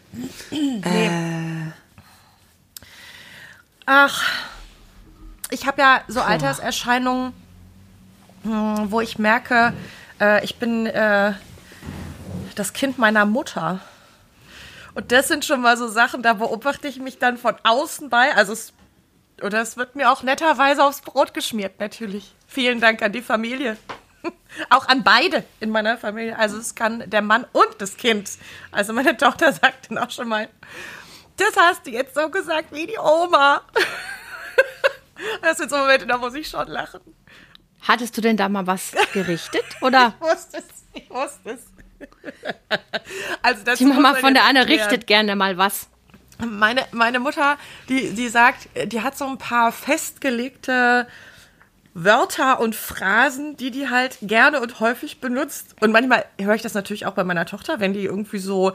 nee. 0.52 1.10
Ach, 3.86 4.24
ich 5.50 5.66
habe 5.66 5.82
ja 5.82 6.02
so 6.08 6.22
Alterserscheinungen, 6.22 7.34
hm, 8.44 8.92
wo 8.92 9.02
ich 9.02 9.18
merke, 9.18 9.74
äh, 10.22 10.44
ich 10.44 10.58
bin 10.58 10.86
äh, 10.86 11.34
das 12.60 12.74
Kind 12.74 12.98
meiner 12.98 13.26
Mutter. 13.26 13.80
Und 14.94 15.12
das 15.12 15.30
sind 15.30 15.46
schon 15.46 15.62
mal 15.62 15.78
so 15.78 15.88
Sachen, 15.88 16.22
da 16.22 16.34
beobachte 16.34 16.88
ich 16.90 17.00
mich 17.00 17.18
dann 17.18 17.38
von 17.38 17.56
außen 17.64 18.10
bei. 18.10 18.36
Also 18.36 18.52
es, 18.52 18.74
oder 19.42 19.62
es 19.62 19.78
wird 19.78 19.96
mir 19.96 20.12
auch 20.12 20.24
netterweise 20.24 20.84
aufs 20.84 21.00
Brot 21.02 21.34
geschmiert, 21.34 21.80
natürlich. 21.80 22.36
Vielen 22.48 22.82
Dank 22.82 23.02
an 23.02 23.14
die 23.14 23.22
Familie. 23.22 23.78
Auch 24.70 24.90
an 24.90 25.04
beide 25.04 25.46
in 25.62 25.70
meiner 25.70 25.98
Familie. 25.98 26.38
Also 26.38 26.58
es 26.58 26.76
kann 26.76 27.10
der 27.10 27.22
Mann 27.22 27.46
und 27.54 27.70
das 27.78 27.96
Kind. 27.96 28.30
Also 28.72 28.92
meine 28.92 29.16
Tochter 29.16 29.54
sagt 29.54 29.90
dann 29.90 29.98
auch 29.98 30.12
schon 30.12 30.28
mal, 30.28 30.50
das 31.38 31.56
hast 31.56 31.88
du 31.88 31.92
jetzt 31.92 32.16
so 32.16 32.30
gesagt 32.30 32.74
wie 32.74 32.88
die 32.88 32.98
Oma. 32.98 33.62
Das 35.42 35.58
sind 35.58 35.70
so 35.70 35.76
Momente, 35.76 36.08
da 36.08 36.18
muss 36.18 36.34
ich 36.34 36.48
schon 36.48 36.68
lachen. 36.70 37.02
Hattest 37.82 38.16
du 38.16 38.22
denn 38.22 38.38
da 38.38 38.48
mal 38.48 38.66
was 38.68 38.94
gerichtet? 39.12 39.66
Oder? 39.82 40.14
Ich 40.18 40.28
wusste 40.30 40.58
es, 40.58 40.66
ich 40.94 41.10
wusste 41.10 41.50
es. 41.52 41.79
Also 43.42 43.64
dazu 43.64 43.84
Die 43.84 43.90
Mama 43.90 44.16
von 44.16 44.34
der 44.34 44.44
Anne 44.44 44.60
erklären. 44.60 44.82
richtet 44.90 45.08
gerne 45.08 45.36
mal 45.36 45.58
was. 45.58 45.90
Meine, 46.46 46.86
meine 46.92 47.20
Mutter, 47.20 47.58
die, 47.90 48.12
die 48.12 48.28
sagt, 48.30 48.70
die 48.86 49.02
hat 49.02 49.18
so 49.18 49.26
ein 49.26 49.38
paar 49.38 49.72
festgelegte 49.72 51.08
Wörter 51.94 52.60
und 52.60 52.76
Phrasen, 52.76 53.58
die 53.58 53.72
die 53.72 53.90
halt 53.90 54.18
gerne 54.22 54.62
und 54.62 54.80
häufig 54.80 55.20
benutzt. 55.20 55.76
Und 55.80 55.92
manchmal 55.92 56.26
höre 56.40 56.56
ich 56.56 56.62
das 56.62 56.74
natürlich 56.74 57.06
auch 57.06 57.14
bei 57.14 57.24
meiner 57.24 57.46
Tochter, 57.46 57.80
wenn 57.80 57.94
die 57.94 58.06
irgendwie 58.06 58.40
so 58.40 58.74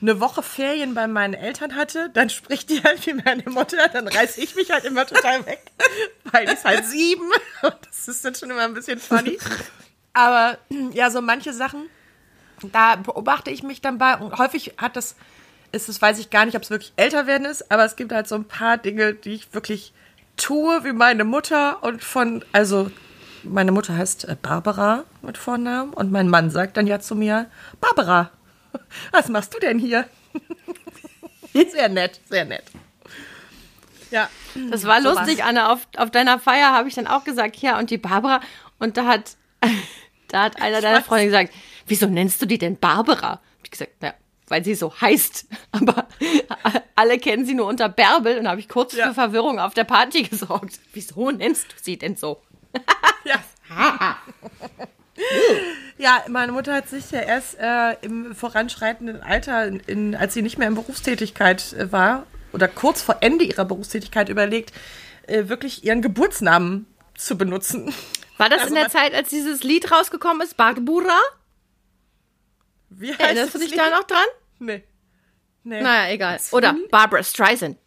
eine 0.00 0.20
Woche 0.20 0.42
Ferien 0.42 0.94
bei 0.94 1.06
meinen 1.06 1.34
Eltern 1.34 1.76
hatte, 1.76 2.10
dann 2.12 2.28
spricht 2.28 2.70
die 2.70 2.82
halt 2.82 3.06
wie 3.06 3.14
meine 3.14 3.44
Mutter, 3.46 3.88
dann 3.88 4.08
reiß 4.08 4.36
ich 4.38 4.54
mich 4.56 4.70
halt 4.70 4.84
immer 4.84 5.06
total 5.06 5.46
weg, 5.46 5.62
weil 6.24 6.46
die 6.46 6.52
ist 6.52 6.64
halt 6.64 6.84
sieben. 6.84 7.30
Und 7.62 7.76
das 7.88 8.08
ist 8.08 8.24
dann 8.24 8.34
schon 8.34 8.50
immer 8.50 8.62
ein 8.62 8.74
bisschen 8.74 8.98
funny. 8.98 9.38
Aber 10.12 10.58
ja, 10.92 11.10
so 11.10 11.22
manche 11.22 11.52
Sachen, 11.52 11.88
da 12.70 12.96
beobachte 12.96 13.50
ich 13.50 13.62
mich 13.62 13.80
dann 13.80 13.98
bei 13.98 14.16
und 14.16 14.38
häufig 14.38 14.74
hat 14.78 14.96
das, 14.96 15.16
ist 15.72 15.88
es, 15.88 16.00
weiß 16.02 16.18
ich 16.18 16.30
gar 16.30 16.44
nicht, 16.44 16.56
ob 16.56 16.62
es 16.62 16.70
wirklich 16.70 16.92
älter 16.96 17.26
werden 17.26 17.44
ist, 17.46 17.70
aber 17.70 17.84
es 17.84 17.96
gibt 17.96 18.12
halt 18.12 18.28
so 18.28 18.34
ein 18.34 18.44
paar 18.44 18.78
Dinge, 18.78 19.14
die 19.14 19.34
ich 19.34 19.54
wirklich 19.54 19.92
tue 20.36 20.84
wie 20.84 20.92
meine 20.92 21.24
Mutter 21.24 21.82
und 21.82 22.02
von, 22.02 22.44
also 22.52 22.90
meine 23.42 23.72
Mutter 23.72 23.96
heißt 23.96 24.24
äh, 24.28 24.36
Barbara 24.40 25.04
mit 25.20 25.36
Vornamen 25.38 25.92
und 25.92 26.12
mein 26.12 26.28
Mann 26.28 26.50
sagt 26.50 26.76
dann 26.76 26.86
ja 26.86 27.00
zu 27.00 27.14
mir, 27.14 27.46
Barbara, 27.80 28.30
was 29.12 29.28
machst 29.28 29.54
du 29.54 29.58
denn 29.58 29.78
hier? 29.78 30.06
sehr 31.52 31.88
nett, 31.88 32.20
sehr 32.28 32.44
nett. 32.44 32.64
Ja, 34.10 34.28
Das 34.70 34.84
war 34.84 35.00
Sowas. 35.00 35.20
lustig, 35.20 35.42
Anne. 35.42 35.70
Auf, 35.70 35.88
auf 35.96 36.10
deiner 36.10 36.38
Feier 36.38 36.72
habe 36.72 36.86
ich 36.88 36.94
dann 36.94 37.06
auch 37.06 37.24
gesagt, 37.24 37.56
ja, 37.56 37.78
und 37.78 37.88
die 37.90 37.96
Barbara. 37.98 38.40
Und 38.78 38.96
da 38.98 39.06
hat, 39.06 39.36
da 40.28 40.44
hat 40.44 40.60
einer 40.60 40.80
deiner. 40.82 41.02
Freunde 41.02 41.26
gesagt, 41.26 41.52
wieso 41.86 42.06
nennst 42.06 42.40
du 42.42 42.46
die 42.46 42.58
denn 42.58 42.76
Barbara? 42.78 43.30
Hab 43.32 43.40
ich 43.64 43.70
gesagt, 43.70 43.92
na, 44.00 44.14
weil 44.48 44.64
sie 44.64 44.74
so 44.74 44.92
heißt. 45.00 45.46
Aber 45.72 46.06
alle 46.94 47.18
kennen 47.18 47.46
sie 47.46 47.54
nur 47.54 47.66
unter 47.66 47.88
Bärbel. 47.88 48.38
Und 48.38 48.44
da 48.44 48.50
habe 48.50 48.60
ich 48.60 48.68
kurz 48.68 48.94
Ja. 48.94 49.08
für 49.08 49.14
Verwirrung 49.14 49.58
auf 49.58 49.74
der 49.74 49.84
Party 49.84 50.22
gesorgt. 50.24 50.78
Wieso 50.92 51.30
nennst 51.30 51.64
du 51.72 51.76
sie 51.80 51.96
denn 51.98 52.16
so? 52.16 52.40
Ja. 53.24 54.16
ja, 55.98 56.24
meine 56.28 56.52
Mutter 56.52 56.74
hat 56.74 56.88
sich 56.88 57.10
ja 57.12 57.20
erst 57.20 57.56
äh, 57.58 57.92
im 58.02 58.34
voranschreitenden 58.34 59.22
Alter, 59.22 59.66
in, 59.66 59.80
in, 59.86 60.14
als 60.16 60.34
sie 60.34 60.42
nicht 60.42 60.58
mehr 60.58 60.68
in 60.68 60.74
Berufstätigkeit 60.74 61.72
äh, 61.74 61.92
war, 61.92 62.26
oder 62.52 62.66
kurz 62.68 63.00
vor 63.00 63.18
Ende 63.20 63.44
ihrer 63.44 63.64
Berufstätigkeit 63.64 64.28
überlegt, 64.28 64.72
äh, 65.26 65.48
wirklich 65.48 65.84
ihren 65.84 66.02
Geburtsnamen 66.02 66.86
zu 67.14 67.38
benutzen. 67.38 67.94
War 68.38 68.48
das 68.48 68.62
Also 68.62 68.74
in 68.74 68.80
der 68.80 68.90
Zeit, 68.90 69.14
als 69.14 69.28
dieses 69.28 69.62
Lied 69.62 69.92
rausgekommen 69.92 70.42
ist, 70.42 70.56
Barbara? 70.56 71.20
Wie 72.98 73.10
heißt 73.10 73.20
Erinnerst 73.20 73.54
du 73.54 73.58
dich 73.58 73.74
da 73.74 73.90
noch 73.90 74.04
dran? 74.04 74.26
Nee. 74.58 74.82
Nee. 75.64 75.80
Naja, 75.80 76.12
egal. 76.12 76.38
Oder 76.52 76.76
Barbara 76.90 77.22
Streisand. 77.22 77.78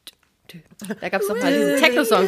Da 1.01 1.09
gab 1.09 1.21
es 1.21 1.27
doch 1.27 1.37
mal 1.37 1.53
diesen 1.53 1.77
Techno-Song. 1.77 2.27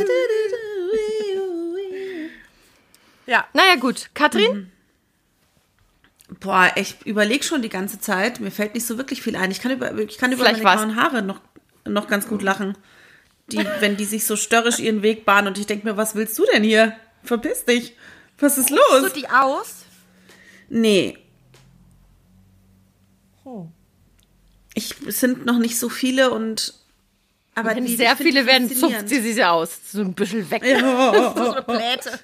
Ja, 3.26 3.46
Naja, 3.54 3.76
gut. 3.76 4.10
Katrin? 4.14 4.72
Boah, 6.40 6.72
ich 6.76 6.96
überlege 7.06 7.44
schon 7.44 7.62
die 7.62 7.70
ganze 7.70 8.00
Zeit. 8.00 8.40
Mir 8.40 8.52
fällt 8.52 8.74
nicht 8.74 8.86
so 8.86 8.98
wirklich 8.98 9.22
viel 9.22 9.36
ein. 9.36 9.52
Ich 9.52 9.62
kann 9.62 9.72
über, 9.72 9.98
ich 9.98 10.18
kann 10.18 10.32
über 10.32 10.44
Vielleicht 10.44 10.64
meine 10.64 10.94
grauen 10.94 10.96
Haare 10.96 11.22
noch, 11.22 11.42
noch 11.86 12.08
ganz 12.08 12.28
gut 12.28 12.42
lachen. 12.42 12.78
Die, 13.48 13.66
wenn 13.80 13.96
die 13.96 14.06
sich 14.06 14.26
so 14.26 14.36
störrisch 14.36 14.80
ihren 14.80 15.04
Weg 15.04 15.24
bahnen 15.24 15.48
und 15.48 15.58
ich 15.58 15.66
denke 15.68 15.88
mir, 15.88 15.96
was 15.96 16.16
willst 16.16 16.38
du 16.38 16.46
denn 16.52 16.64
hier? 16.64 16.98
Verpiss 17.24 17.64
dich. 17.64 17.96
Was 18.40 18.58
ist 18.58 18.70
los? 18.70 19.04
du 19.04 19.10
die 19.10 19.30
aus? 19.30 19.86
Nee. 20.70 21.18
Oh. 23.48 23.68
Ich, 24.74 24.94
es 25.08 25.22
sind 25.22 25.46
noch 25.46 25.58
nicht 25.58 25.80
so 25.80 25.88
viele 25.90 26.32
und. 26.32 26.74
Aber 27.56 27.74
Wenn 27.76 27.86
die, 27.86 27.96
sehr 27.96 28.14
die 28.16 28.24
viele 28.24 28.46
werden, 28.46 28.70
zupft 28.70 29.08
sie 29.10 29.22
sie 29.22 29.44
aus. 29.44 29.80
So 29.92 30.02
ein 30.02 30.14
bisschen 30.14 30.50
weg. 30.52 30.62
So 30.78 31.52
eine 31.54 31.62
Pläte. 31.64 32.20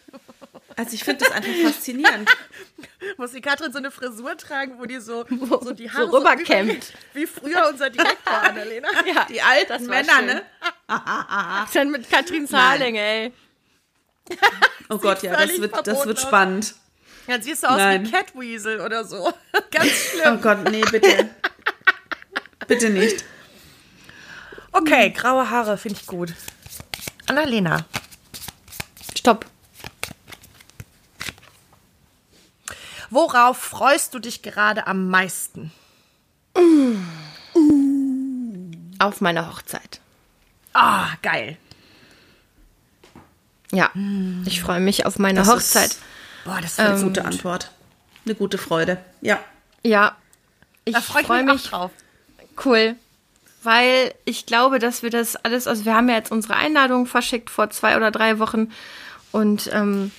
Also 0.75 0.93
ich 0.95 1.03
finde 1.03 1.23
das 1.25 1.33
einfach 1.33 1.51
faszinierend. 1.63 2.29
Muss 3.17 3.31
die 3.31 3.41
Katrin 3.41 3.71
so 3.71 3.77
eine 3.77 3.89
Frisur 3.91 4.35
tragen, 4.37 4.79
wo 4.79 4.85
die 4.85 4.99
so, 4.99 5.23
Wo- 5.29 5.63
so 5.63 5.71
die 5.71 5.87
so 5.87 5.93
Haare 5.93 6.11
rüberkämmt. 6.13 6.93
Wie, 7.13 7.21
wie 7.21 7.27
früher 7.27 7.69
unser 7.71 7.89
Direktor, 7.89 8.33
Annalena. 8.41 8.87
Ja, 9.05 9.25
Die 9.29 9.41
alten 9.41 9.85
Männer, 9.85 10.13
schön. 10.17 10.25
ne? 10.25 10.41
Dann 11.73 11.91
mit 11.91 12.09
Katrins 12.09 12.51
Haarlänge, 12.51 12.99
ey. 12.99 13.33
Oh 14.89 14.97
Gott, 14.97 15.21
ja, 15.23 15.35
das 15.35 15.59
wird, 15.59 15.87
das 15.87 16.05
wird 16.05 16.19
spannend. 16.19 16.75
Dann 17.27 17.41
siehst 17.41 17.63
du 17.63 17.67
aus 17.67 17.77
Nein. 17.77 18.05
wie 18.05 18.11
Catweasel 18.11 18.81
oder 18.81 19.05
so. 19.05 19.33
Ganz 19.71 19.87
Oh 20.15 20.21
schlimm. 20.21 20.41
Gott, 20.41 20.69
nee, 20.69 20.83
bitte. 20.91 21.29
bitte 22.67 22.89
nicht. 22.89 23.23
Okay, 24.71 25.11
graue 25.11 25.49
Haare 25.49 25.77
finde 25.77 25.99
ich 26.01 26.07
gut. 26.07 26.33
Annalena, 27.27 27.85
Stopp. 29.17 29.45
worauf 33.09 33.57
freust 33.57 34.13
du 34.13 34.19
dich 34.19 34.41
gerade 34.41 34.87
am 34.87 35.07
meisten? 35.09 35.71
Auf 38.99 39.21
meiner 39.21 39.49
Hochzeit. 39.49 39.99
Ah, 40.73 41.09
geil. 41.21 41.57
Ja, 43.71 43.91
ich 44.45 44.61
freue 44.61 44.79
mich 44.79 45.05
auf 45.05 45.17
meine 45.19 45.39
Das 45.39 45.47
Hochzeit. 45.49 45.95
Boah, 46.45 46.59
das 46.61 46.73
ist 46.73 46.79
eine 46.79 47.01
gute 47.01 47.25
Antwort. 47.25 47.71
Eine 48.25 48.35
gute 48.35 48.57
Freude. 48.57 48.97
Ja. 49.21 49.39
Ja, 49.83 50.15
ich 50.85 50.93
Da 50.93 51.01
freue 51.01 51.21
ich 51.21 51.27
freue 51.27 51.43
mich, 51.43 51.53
mich. 51.53 51.65
auch 51.65 51.69
drauf. 51.69 51.91
Cool. 52.63 52.95
Weil 53.63 54.13
ich 54.25 54.45
glaube, 54.45 54.79
dass 54.79 55.03
wir 55.03 55.09
das 55.09 55.35
alles, 55.37 55.67
also 55.67 55.85
wir 55.85 55.95
haben 55.95 56.09
ja 56.09 56.15
jetzt 56.15 56.31
unsere 56.31 56.55
Einladung 56.55 57.05
verschickt 57.05 57.49
vor 57.49 57.69
zwei 57.69 57.95
oder 57.95 58.11
drei 58.11 58.39
Wochen. 58.39 58.71
Und 59.31 59.69
ähm, 59.73 60.11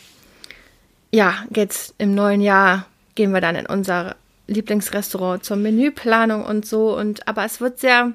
ja, 1.10 1.44
jetzt 1.54 1.94
im 1.98 2.14
neuen 2.14 2.40
Jahr 2.40 2.86
gehen 3.14 3.32
wir 3.32 3.40
dann 3.40 3.54
in 3.54 3.66
unser 3.66 4.16
Lieblingsrestaurant 4.46 5.44
zur 5.44 5.56
Menüplanung 5.56 6.44
und 6.44 6.66
so. 6.66 6.96
Und 6.96 7.28
aber 7.28 7.44
es 7.44 7.60
wird 7.60 7.80
sehr, 7.80 8.12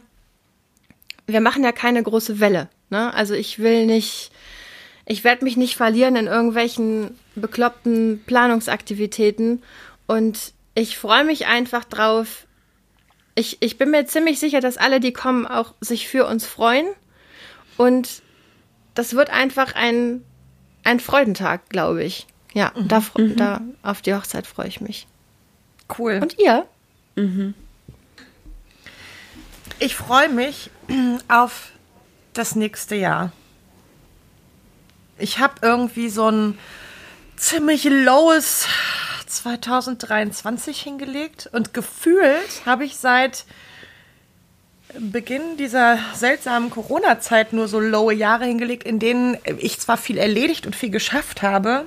wir 1.28 1.42
machen 1.42 1.64
ja 1.64 1.72
keine 1.72 2.02
große 2.04 2.40
Welle. 2.40 2.68
Ne? 2.90 3.14
Also 3.14 3.36
ich 3.36 3.60
will 3.60 3.86
nicht, 3.86 4.32
ich 5.10 5.24
werde 5.24 5.44
mich 5.44 5.58
nicht 5.58 5.76
verlieren 5.76 6.16
in 6.16 6.28
irgendwelchen 6.28 7.18
bekloppten 7.36 8.24
Planungsaktivitäten. 8.26 9.64
Und 10.08 10.54
ich 10.76 10.98
freue 10.98 11.26
mich 11.26 11.48
einfach 11.48 11.84
drauf, 11.84 12.46
ich, 13.34 13.58
ich 13.60 13.78
bin 13.80 13.90
mir 13.90 14.06
ziemlich 14.06 14.40
sicher, 14.40 14.62
dass 14.62 14.78
alle, 14.78 15.00
die 15.00 15.12
kommen, 15.12 15.48
auch 15.48 15.74
sich 15.82 16.08
für 16.08 16.28
uns 16.28 16.46
freuen. 16.46 16.86
Und 17.76 18.22
das 18.94 19.16
wird 19.16 19.32
einfach 19.32 19.74
ein, 19.74 20.24
ein 20.84 21.00
Freudentag, 21.00 21.70
glaube 21.70 22.04
ich. 22.04 22.28
Ja, 22.54 22.72
da, 22.76 23.00
fr- 23.00 23.36
da 23.36 23.62
auf 23.82 24.02
die 24.04 24.14
Hochzeit 24.14 24.46
freue 24.46 24.68
ich 24.68 24.80
mich. 24.80 25.08
Cool. 25.98 26.20
Und 26.22 26.38
ihr? 26.38 26.68
Ich 29.80 29.96
freue 29.96 30.30
mich 30.30 30.70
auf 31.28 31.72
das 32.34 32.56
nächste 32.56 32.96
Jahr. 32.96 33.32
Ich 35.20 35.40
habe 35.40 35.56
irgendwie 35.62 36.10
so 36.10 36.30
ein 36.30 36.58
ziemlich 37.36 37.84
lowes 37.84 38.68
2023 39.28 40.82
hingelegt 40.82 41.50
und 41.52 41.74
gefühlt 41.74 42.66
habe 42.66 42.86
ich 42.86 42.96
seit 42.96 43.46
Beginn 44.98 45.58
dieser 45.58 46.00
seltsamen 46.16 46.70
Corona-Zeit 46.72 47.54
nur 47.54 47.68
so 47.68 47.80
lowe 47.80 48.14
Jahre 48.14 48.46
hingelegt, 48.46 48.84
in 48.84 48.98
denen 48.98 49.38
ich 49.44 49.80
zwar 49.80 49.98
viel 49.98 50.18
erledigt 50.18 50.66
und 50.66 50.76
viel 50.76 50.90
geschafft 50.90 51.42
habe, 51.42 51.86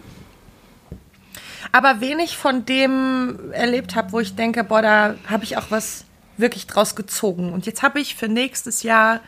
aber 1.73 2.01
wenig 2.01 2.37
von 2.37 2.67
dem 2.67 3.51
erlebt 3.53 3.97
habe, 3.97 4.13
wo 4.13 4.21
ich 4.21 4.37
denke, 4.37 4.63
boah, 4.63 4.83
da 4.83 5.15
habe 5.27 5.45
ich 5.45 5.57
auch 5.57 5.71
was 5.71 6.05
wirklich 6.37 6.67
draus 6.67 6.95
gezogen. 6.95 7.53
Und 7.53 7.65
jetzt 7.67 7.83
habe 7.83 7.99
ich 7.99 8.15
für 8.15 8.29
nächstes 8.29 8.83
Jahr, 8.83 9.21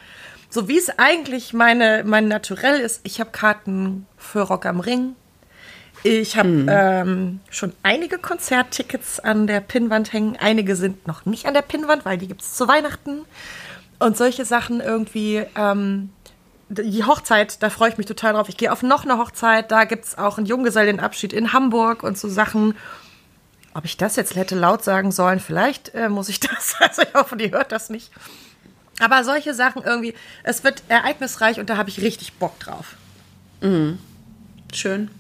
so 0.55 0.69
wie 0.69 0.79
es 0.79 0.89
eigentlich 0.99 1.53
meine, 1.53 2.05
mein 2.07 2.29
Naturell 2.29 2.79
ist, 2.79 3.01
ich 3.03 3.19
habe 3.19 3.31
Karten 3.31 4.07
für 4.17 4.43
Rock 4.43 4.67
am 4.67 4.79
Ring. 4.79 5.17
Ich 6.05 6.37
habe 6.37 6.67
ähm, 6.69 7.41
schon 7.51 7.73
einige 7.83 8.19
Konzerttickets 8.19 9.19
an 9.19 9.49
der 9.49 9.61
Pinnwand 9.61 10.13
hängen. 10.13 10.37
Einige 10.39 10.77
sind 10.77 11.09
noch 11.09 11.27
nicht 11.27 11.47
an 11.47 11.55
der 11.55 11.63
Pinnwand, 11.63 12.05
weil 12.05 12.19
die 12.19 12.29
gibt 12.29 12.43
es 12.43 12.55
zu 12.55 12.69
Weihnachten. 12.69 13.23
Und 13.99 14.17
solche 14.17 14.45
Sachen 14.45 14.81
irgendwie. 14.81 15.45
Ähm, 15.57 16.11
die 16.69 17.05
Hochzeit, 17.05 17.63
da 17.63 17.69
freue 17.69 17.91
ich 17.91 17.99
mich 17.99 18.07
total 18.07 18.33
drauf. 18.33 18.49
Ich 18.49 18.57
gehe 18.57 18.73
auf 18.73 18.83
noch 18.83 19.05
eine 19.05 19.19
Hochzeit, 19.19 19.71
da 19.71 19.85
gibt 19.85 20.07
es 20.07 20.19
auch 20.19 20.39
einen 20.39 20.47
Junggesellenabschied 20.47 21.33
in 21.33 21.53
Hamburg 21.53 22.03
und 22.03 22.17
so 22.17 22.29
Sachen. 22.29 22.75
Ob 23.75 23.85
ich 23.85 23.97
das 23.97 24.17
jetzt 24.17 24.35
hätte 24.35 24.55
laut 24.55 24.83
sagen 24.83 25.13
sollen, 25.13 25.41
vielleicht 25.41 25.95
äh, 25.95 26.09
muss 26.09 26.29
ich 26.29 26.41
das. 26.41 26.77
Also 26.79 27.03
ich 27.03 27.15
hoffe, 27.15 27.37
die 27.37 27.51
hört 27.51 27.73
das 27.73 27.91
nicht. 27.91 28.11
Aber 29.01 29.25
solche 29.25 29.55
Sachen 29.55 29.83
irgendwie, 29.83 30.15
es 30.45 30.63
wird 30.65 30.83
ereignisreich 30.89 31.59
und 31.59 31.69
da 31.69 31.77
habe 31.77 31.89
ich 31.91 32.01
richtig 32.01 32.35
Bock 32.35 32.59
drauf. 32.61 32.97
Schön. 34.73 35.11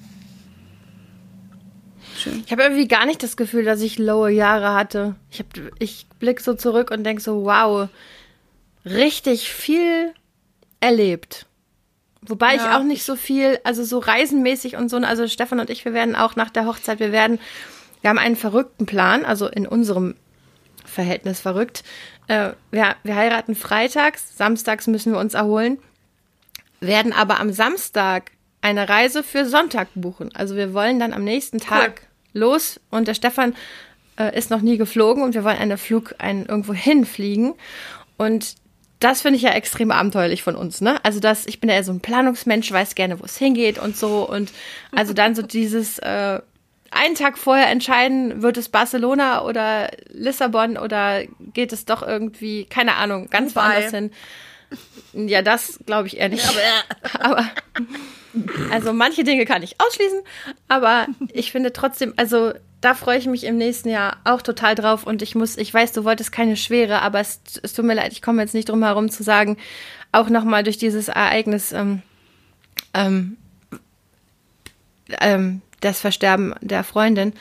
Ich 2.46 2.52
habe 2.52 2.62
irgendwie 2.62 2.88
gar 2.88 3.06
nicht 3.06 3.22
das 3.22 3.36
Gefühl, 3.36 3.64
dass 3.64 3.80
ich 3.80 3.98
lowe 3.98 4.30
Jahre 4.30 4.74
hatte. 4.74 5.16
Ich, 5.30 5.40
hab, 5.40 5.46
ich 5.78 6.06
blick 6.20 6.40
so 6.40 6.54
zurück 6.54 6.90
und 6.90 7.04
denk 7.04 7.20
so, 7.20 7.44
wow, 7.44 7.88
richtig 8.84 9.50
viel 9.50 10.12
erlebt. 10.80 11.46
Wobei 12.22 12.54
ich 12.54 12.62
Ja, 12.62 12.78
auch 12.78 12.84
nicht 12.84 13.04
so 13.04 13.16
viel, 13.16 13.58
also 13.64 13.84
so 13.84 13.98
reisenmäßig 13.98 14.76
und 14.76 14.88
so, 14.88 14.96
also 14.98 15.28
Stefan 15.28 15.60
und 15.60 15.68
ich, 15.68 15.84
wir 15.84 15.92
werden 15.92 16.16
auch 16.16 16.36
nach 16.36 16.50
der 16.50 16.66
Hochzeit, 16.66 16.98
wir 17.00 17.12
werden, 17.12 17.38
wir 18.00 18.10
haben 18.10 18.18
einen 18.18 18.36
verrückten 18.36 18.86
Plan, 18.86 19.24
also 19.24 19.46
in 19.46 19.66
unserem 19.66 20.14
Verhältnis 20.94 21.40
verrückt. 21.40 21.84
Äh, 22.28 22.50
wir, 22.70 22.96
wir 23.02 23.16
heiraten 23.16 23.54
freitags, 23.54 24.36
samstags 24.36 24.86
müssen 24.86 25.12
wir 25.12 25.18
uns 25.18 25.34
erholen, 25.34 25.78
werden 26.80 27.12
aber 27.12 27.40
am 27.40 27.52
Samstag 27.52 28.30
eine 28.62 28.88
Reise 28.88 29.22
für 29.22 29.44
Sonntag 29.44 29.88
buchen. 29.94 30.34
Also 30.34 30.56
wir 30.56 30.72
wollen 30.72 30.98
dann 30.98 31.12
am 31.12 31.24
nächsten 31.24 31.60
Tag 31.60 32.06
los 32.32 32.80
und 32.90 33.08
der 33.08 33.14
Stefan 33.14 33.54
äh, 34.18 34.36
ist 34.36 34.50
noch 34.50 34.62
nie 34.62 34.78
geflogen 34.78 35.22
und 35.22 35.34
wir 35.34 35.44
wollen 35.44 35.58
einen 35.58 35.78
Flug 35.78 36.14
ein, 36.18 36.46
irgendwo 36.46 36.72
hinfliegen. 36.72 37.54
Und 38.16 38.54
das 39.00 39.20
finde 39.22 39.36
ich 39.36 39.42
ja 39.42 39.50
extrem 39.50 39.90
abenteuerlich 39.90 40.42
von 40.42 40.56
uns, 40.56 40.80
ne? 40.80 41.04
Also 41.04 41.20
das, 41.20 41.46
ich 41.46 41.60
bin 41.60 41.68
ja 41.68 41.76
eher 41.76 41.84
so 41.84 41.92
ein 41.92 42.00
Planungsmensch, 42.00 42.72
weiß 42.72 42.94
gerne, 42.94 43.20
wo 43.20 43.24
es 43.24 43.36
hingeht 43.36 43.78
und 43.78 43.96
so. 43.96 44.26
Und 44.26 44.50
also 44.92 45.12
dann 45.12 45.34
so 45.34 45.42
dieses 45.42 45.98
äh, 45.98 46.40
einen 46.94 47.14
Tag 47.14 47.38
vorher 47.38 47.68
entscheiden, 47.68 48.42
wird 48.42 48.56
es 48.56 48.68
Barcelona 48.68 49.42
oder 49.42 49.90
Lissabon 50.08 50.76
oder 50.76 51.22
geht 51.52 51.72
es 51.72 51.84
doch 51.84 52.02
irgendwie, 52.02 52.64
keine 52.66 52.96
Ahnung, 52.96 53.28
ganz 53.30 53.54
Dubai. 53.54 53.68
woanders 53.68 53.90
hin. 53.90 54.10
Ja, 55.12 55.42
das 55.42 55.80
glaube 55.86 56.08
ich 56.08 56.18
eher 56.18 56.28
nicht. 56.28 56.48
aber 57.20 57.46
also 58.70 58.92
manche 58.92 59.24
Dinge 59.24 59.44
kann 59.44 59.62
ich 59.62 59.76
ausschließen, 59.80 60.20
aber 60.68 61.06
ich 61.32 61.52
finde 61.52 61.72
trotzdem, 61.72 62.14
also 62.16 62.52
da 62.80 62.94
freue 62.94 63.18
ich 63.18 63.26
mich 63.26 63.44
im 63.44 63.56
nächsten 63.56 63.88
Jahr 63.88 64.18
auch 64.24 64.42
total 64.42 64.74
drauf 64.74 65.04
und 65.04 65.22
ich 65.22 65.34
muss, 65.34 65.56
ich 65.56 65.72
weiß, 65.72 65.92
du 65.92 66.04
wolltest 66.04 66.32
keine 66.32 66.56
schwere, 66.56 67.00
aber 67.02 67.20
es, 67.20 67.40
es 67.62 67.72
tut 67.72 67.84
mir 67.84 67.94
leid, 67.94 68.12
ich 68.12 68.22
komme 68.22 68.42
jetzt 68.42 68.54
nicht 68.54 68.68
drum 68.68 68.82
herum 68.82 69.10
zu 69.10 69.22
sagen, 69.22 69.56
auch 70.12 70.28
nochmal 70.28 70.64
durch 70.64 70.78
dieses 70.78 71.08
Ereignis, 71.08 71.72
ähm, 71.72 72.02
ähm, 72.92 73.36
ähm, 75.20 75.62
das 75.84 76.00
Versterben 76.00 76.54
der 76.60 76.84
Freundin, 76.84 77.34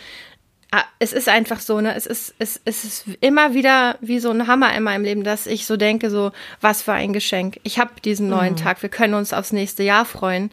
Ah, 0.75 0.85
es 0.97 1.13
ist 1.13 1.29
einfach 1.29 1.59
so, 1.59 1.81
ne? 1.81 1.93
Es 1.93 2.07
ist, 2.07 2.33
es, 2.39 2.59
es 2.65 2.83
ist 2.83 3.05
immer 3.21 3.53
wieder 3.53 3.95
wie 4.01 4.17
so 4.17 4.31
ein 4.31 4.47
Hammer 4.47 4.75
in 4.75 4.81
meinem 4.81 5.03
Leben, 5.03 5.23
dass 5.23 5.45
ich 5.45 5.67
so 5.67 5.77
denke, 5.77 6.09
so, 6.09 6.31
was 6.61 6.81
für 6.81 6.93
ein 6.93 7.13
Geschenk. 7.13 7.59
Ich 7.61 7.77
habe 7.77 7.91
diesen 8.03 8.27
neuen 8.27 8.55
Tag, 8.55 8.81
wir 8.81 8.89
können 8.89 9.13
uns 9.13 9.33
aufs 9.33 9.51
nächste 9.51 9.83
Jahr 9.83 10.03
freuen. 10.03 10.49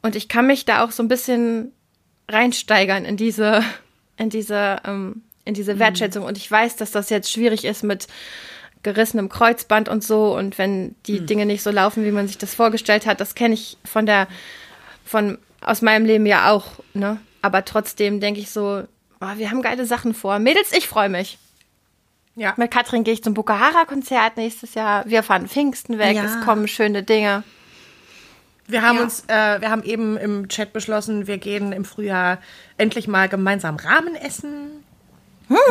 Und 0.00 0.16
ich 0.16 0.30
kann 0.30 0.46
mich 0.46 0.64
da 0.64 0.82
auch 0.82 0.90
so 0.90 1.02
ein 1.02 1.08
bisschen 1.08 1.72
reinsteigern 2.30 3.04
in 3.04 3.18
diese, 3.18 3.62
in 4.16 4.30
diese, 4.30 4.78
ähm, 4.86 5.20
in 5.44 5.52
diese 5.52 5.78
Wertschätzung. 5.78 6.24
Und 6.24 6.38
ich 6.38 6.50
weiß, 6.50 6.76
dass 6.76 6.90
das 6.90 7.10
jetzt 7.10 7.30
schwierig 7.30 7.66
ist 7.66 7.82
mit 7.84 8.06
gerissenem 8.82 9.28
Kreuzband 9.28 9.90
und 9.90 10.02
so. 10.02 10.34
Und 10.34 10.56
wenn 10.56 10.94
die 11.04 11.26
Dinge 11.26 11.44
nicht 11.44 11.62
so 11.62 11.70
laufen, 11.70 12.06
wie 12.06 12.10
man 12.10 12.26
sich 12.26 12.38
das 12.38 12.54
vorgestellt 12.54 13.04
hat, 13.04 13.20
das 13.20 13.34
kenne 13.34 13.52
ich 13.52 13.76
von 13.84 14.06
der, 14.06 14.28
von, 15.04 15.36
aus 15.60 15.82
meinem 15.82 16.06
Leben 16.06 16.24
ja 16.24 16.50
auch, 16.50 16.68
ne? 16.94 17.20
Aber 17.42 17.64
trotzdem 17.64 18.20
denke 18.20 18.40
ich 18.40 18.50
so, 18.50 18.82
oh, 19.20 19.26
wir 19.36 19.50
haben 19.50 19.62
geile 19.62 19.86
Sachen 19.86 20.14
vor. 20.14 20.38
Mädels, 20.38 20.72
ich 20.72 20.88
freue 20.88 21.08
mich. 21.08 21.38
Ja. 22.36 22.54
Mit 22.56 22.70
Katrin 22.70 23.04
gehe 23.04 23.14
ich 23.14 23.22
zum 23.24 23.34
Bukahara-Konzert 23.34 24.36
nächstes 24.36 24.74
Jahr. 24.74 25.04
Wir 25.06 25.22
fahren 25.22 25.48
Pfingsten 25.48 25.98
weg. 25.98 26.16
Ja. 26.16 26.24
Es 26.24 26.40
kommen 26.44 26.68
schöne 26.68 27.02
Dinge. 27.02 27.42
Wir 28.66 28.82
haben 28.82 28.98
Ja. 28.98 29.02
uns, 29.04 29.24
äh, 29.28 29.60
wir 29.60 29.70
haben 29.70 29.82
eben 29.82 30.16
im 30.16 30.48
Chat 30.48 30.72
beschlossen, 30.72 31.26
wir 31.26 31.38
gehen 31.38 31.72
im 31.72 31.84
Frühjahr 31.84 32.38
endlich 32.76 33.08
mal 33.08 33.28
gemeinsam 33.28 33.76
Ramen 33.76 34.14
essen. 34.14 34.84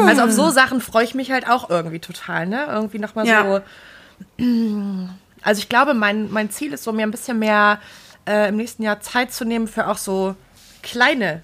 Also 0.07 0.23
auf 0.23 0.31
so 0.31 0.49
Sachen 0.49 0.81
freue 0.81 1.03
ich 1.03 1.13
mich 1.13 1.31
halt 1.31 1.47
auch 1.47 1.69
irgendwie 1.69 1.99
total, 1.99 2.47
ne? 2.47 2.65
Irgendwie 2.67 2.97
nochmal 2.99 3.27
Ja. 3.27 3.61
so. 4.39 4.43
Also 5.43 5.59
ich 5.59 5.69
glaube, 5.69 5.93
mein, 5.93 6.31
mein 6.31 6.49
Ziel 6.49 6.73
ist 6.73 6.83
so, 6.83 6.91
mir 6.91 7.03
ein 7.03 7.11
bisschen 7.11 7.37
mehr 7.39 7.79
äh, 8.27 8.49
im 8.49 8.57
nächsten 8.57 8.81
Jahr 8.83 8.99
Zeit 8.99 9.31
zu 9.31 9.45
nehmen 9.45 9.67
für 9.67 9.87
auch 9.87 9.97
so 9.97 10.35
kleine 10.81 11.43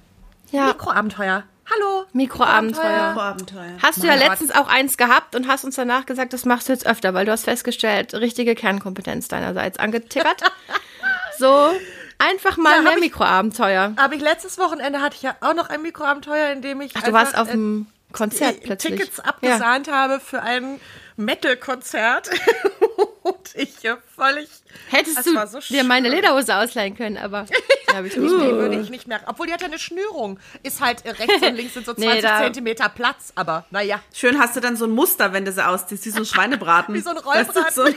Ja. 0.53 0.67
Mikroabenteuer. 0.67 1.43
Hallo. 1.73 2.05
Mikroabenteuer. 2.13 3.17
Abenteuer. 3.17 3.77
Hast 3.81 4.03
du 4.03 4.07
ja 4.07 4.15
Gott. 4.17 4.27
letztens 4.27 4.51
auch 4.51 4.67
eins 4.67 4.97
gehabt 4.97 5.35
und 5.35 5.47
hast 5.47 5.63
uns 5.63 5.75
danach 5.75 6.05
gesagt, 6.05 6.33
das 6.33 6.45
machst 6.45 6.67
du 6.67 6.73
jetzt 6.73 6.85
öfter, 6.85 7.13
weil 7.13 7.25
du 7.25 7.31
hast 7.31 7.45
festgestellt, 7.45 8.13
richtige 8.13 8.53
Kernkompetenz 8.53 9.27
deinerseits 9.29 9.79
angetickert. 9.79 10.43
so, 11.39 11.71
einfach 12.19 12.57
mal 12.57 12.71
Ja, 12.71 12.77
hab 12.77 12.83
mehr 12.83 12.93
ich- 12.95 12.99
Mikroabenteuer. 12.99 13.93
Aber 13.95 14.13
ich 14.13 14.21
letztes 14.21 14.57
Wochenende 14.57 15.01
hatte 15.01 15.15
ich 15.15 15.23
ja 15.23 15.35
auch 15.41 15.53
noch 15.55 15.69
ein 15.69 15.81
Mikroabenteuer, 15.81 16.51
in 16.51 16.61
dem 16.61 16.81
ich 16.81 16.91
Ach, 16.95 17.01
du 17.03 17.13
warst 17.13 17.35
auf 17.37 17.49
dem 17.49 17.87
Konzert 18.11 18.57
äh, 18.57 18.61
plötzlich. 18.65 18.95
Tickets 18.99 19.17
Ja. 19.17 19.23
abgesahnt 19.23 19.89
habe 19.91 20.19
für 20.19 20.41
ein 20.43 20.79
Metal-Konzert 21.15 22.29
und 23.23 23.55
ich 23.55 23.83
äh, 23.85 23.95
völlig 24.15 24.49
Hättest 24.89 25.17
Das 25.17 25.25
du 25.25 25.33
war 25.35 25.47
so 25.47 25.59
dir 25.59 25.83
meine. 25.83 26.09
Lederhose 26.09 26.55
ausleihen 26.55 26.95
können, 26.95 27.17
aber 27.17 27.45
habe 27.95 28.07
ich 28.07 28.15
nicht. 28.17 28.31
Nee, 28.31 28.51
würde 28.53 28.79
ich 28.79 28.89
nicht 28.89 29.07
mehr. 29.07 29.21
Obwohl 29.27 29.47
die 29.47 29.53
hat 29.53 29.61
ja 29.61 29.67
eine 29.67 29.79
Schnürung. 29.79 30.39
Ist 30.63 30.81
halt 30.81 31.05
äh, 31.05 31.11
rechts 31.11 31.41
und 31.47 31.55
links 31.55 31.73
sind 31.73 31.85
so 31.85 31.93
Nee, 31.97 32.05
20 32.05 32.21
da- 32.23 32.39
Zentimeter 32.43 32.89
Platz, 32.89 33.31
aber 33.35 33.65
naja. 33.71 33.99
Schön 34.13 34.39
hast 34.39 34.55
du 34.55 34.59
dann 34.59 34.75
so 34.77 34.85
ein 34.85 34.91
Muster, 34.91 35.33
wenn 35.33 35.45
du 35.45 35.51
sie 35.51 35.65
ausziehst, 35.65 36.05
wie 36.05 36.09
so 36.11 36.17
ein 36.19 36.25
Schweinebraten. 36.25 36.93
Wie 36.95 36.99
so 37.01 37.09
ein 37.11 37.17
Weißt 37.17 37.49
du, 37.55 37.59
Rollbraten. 37.59 37.73
so- 37.73 37.85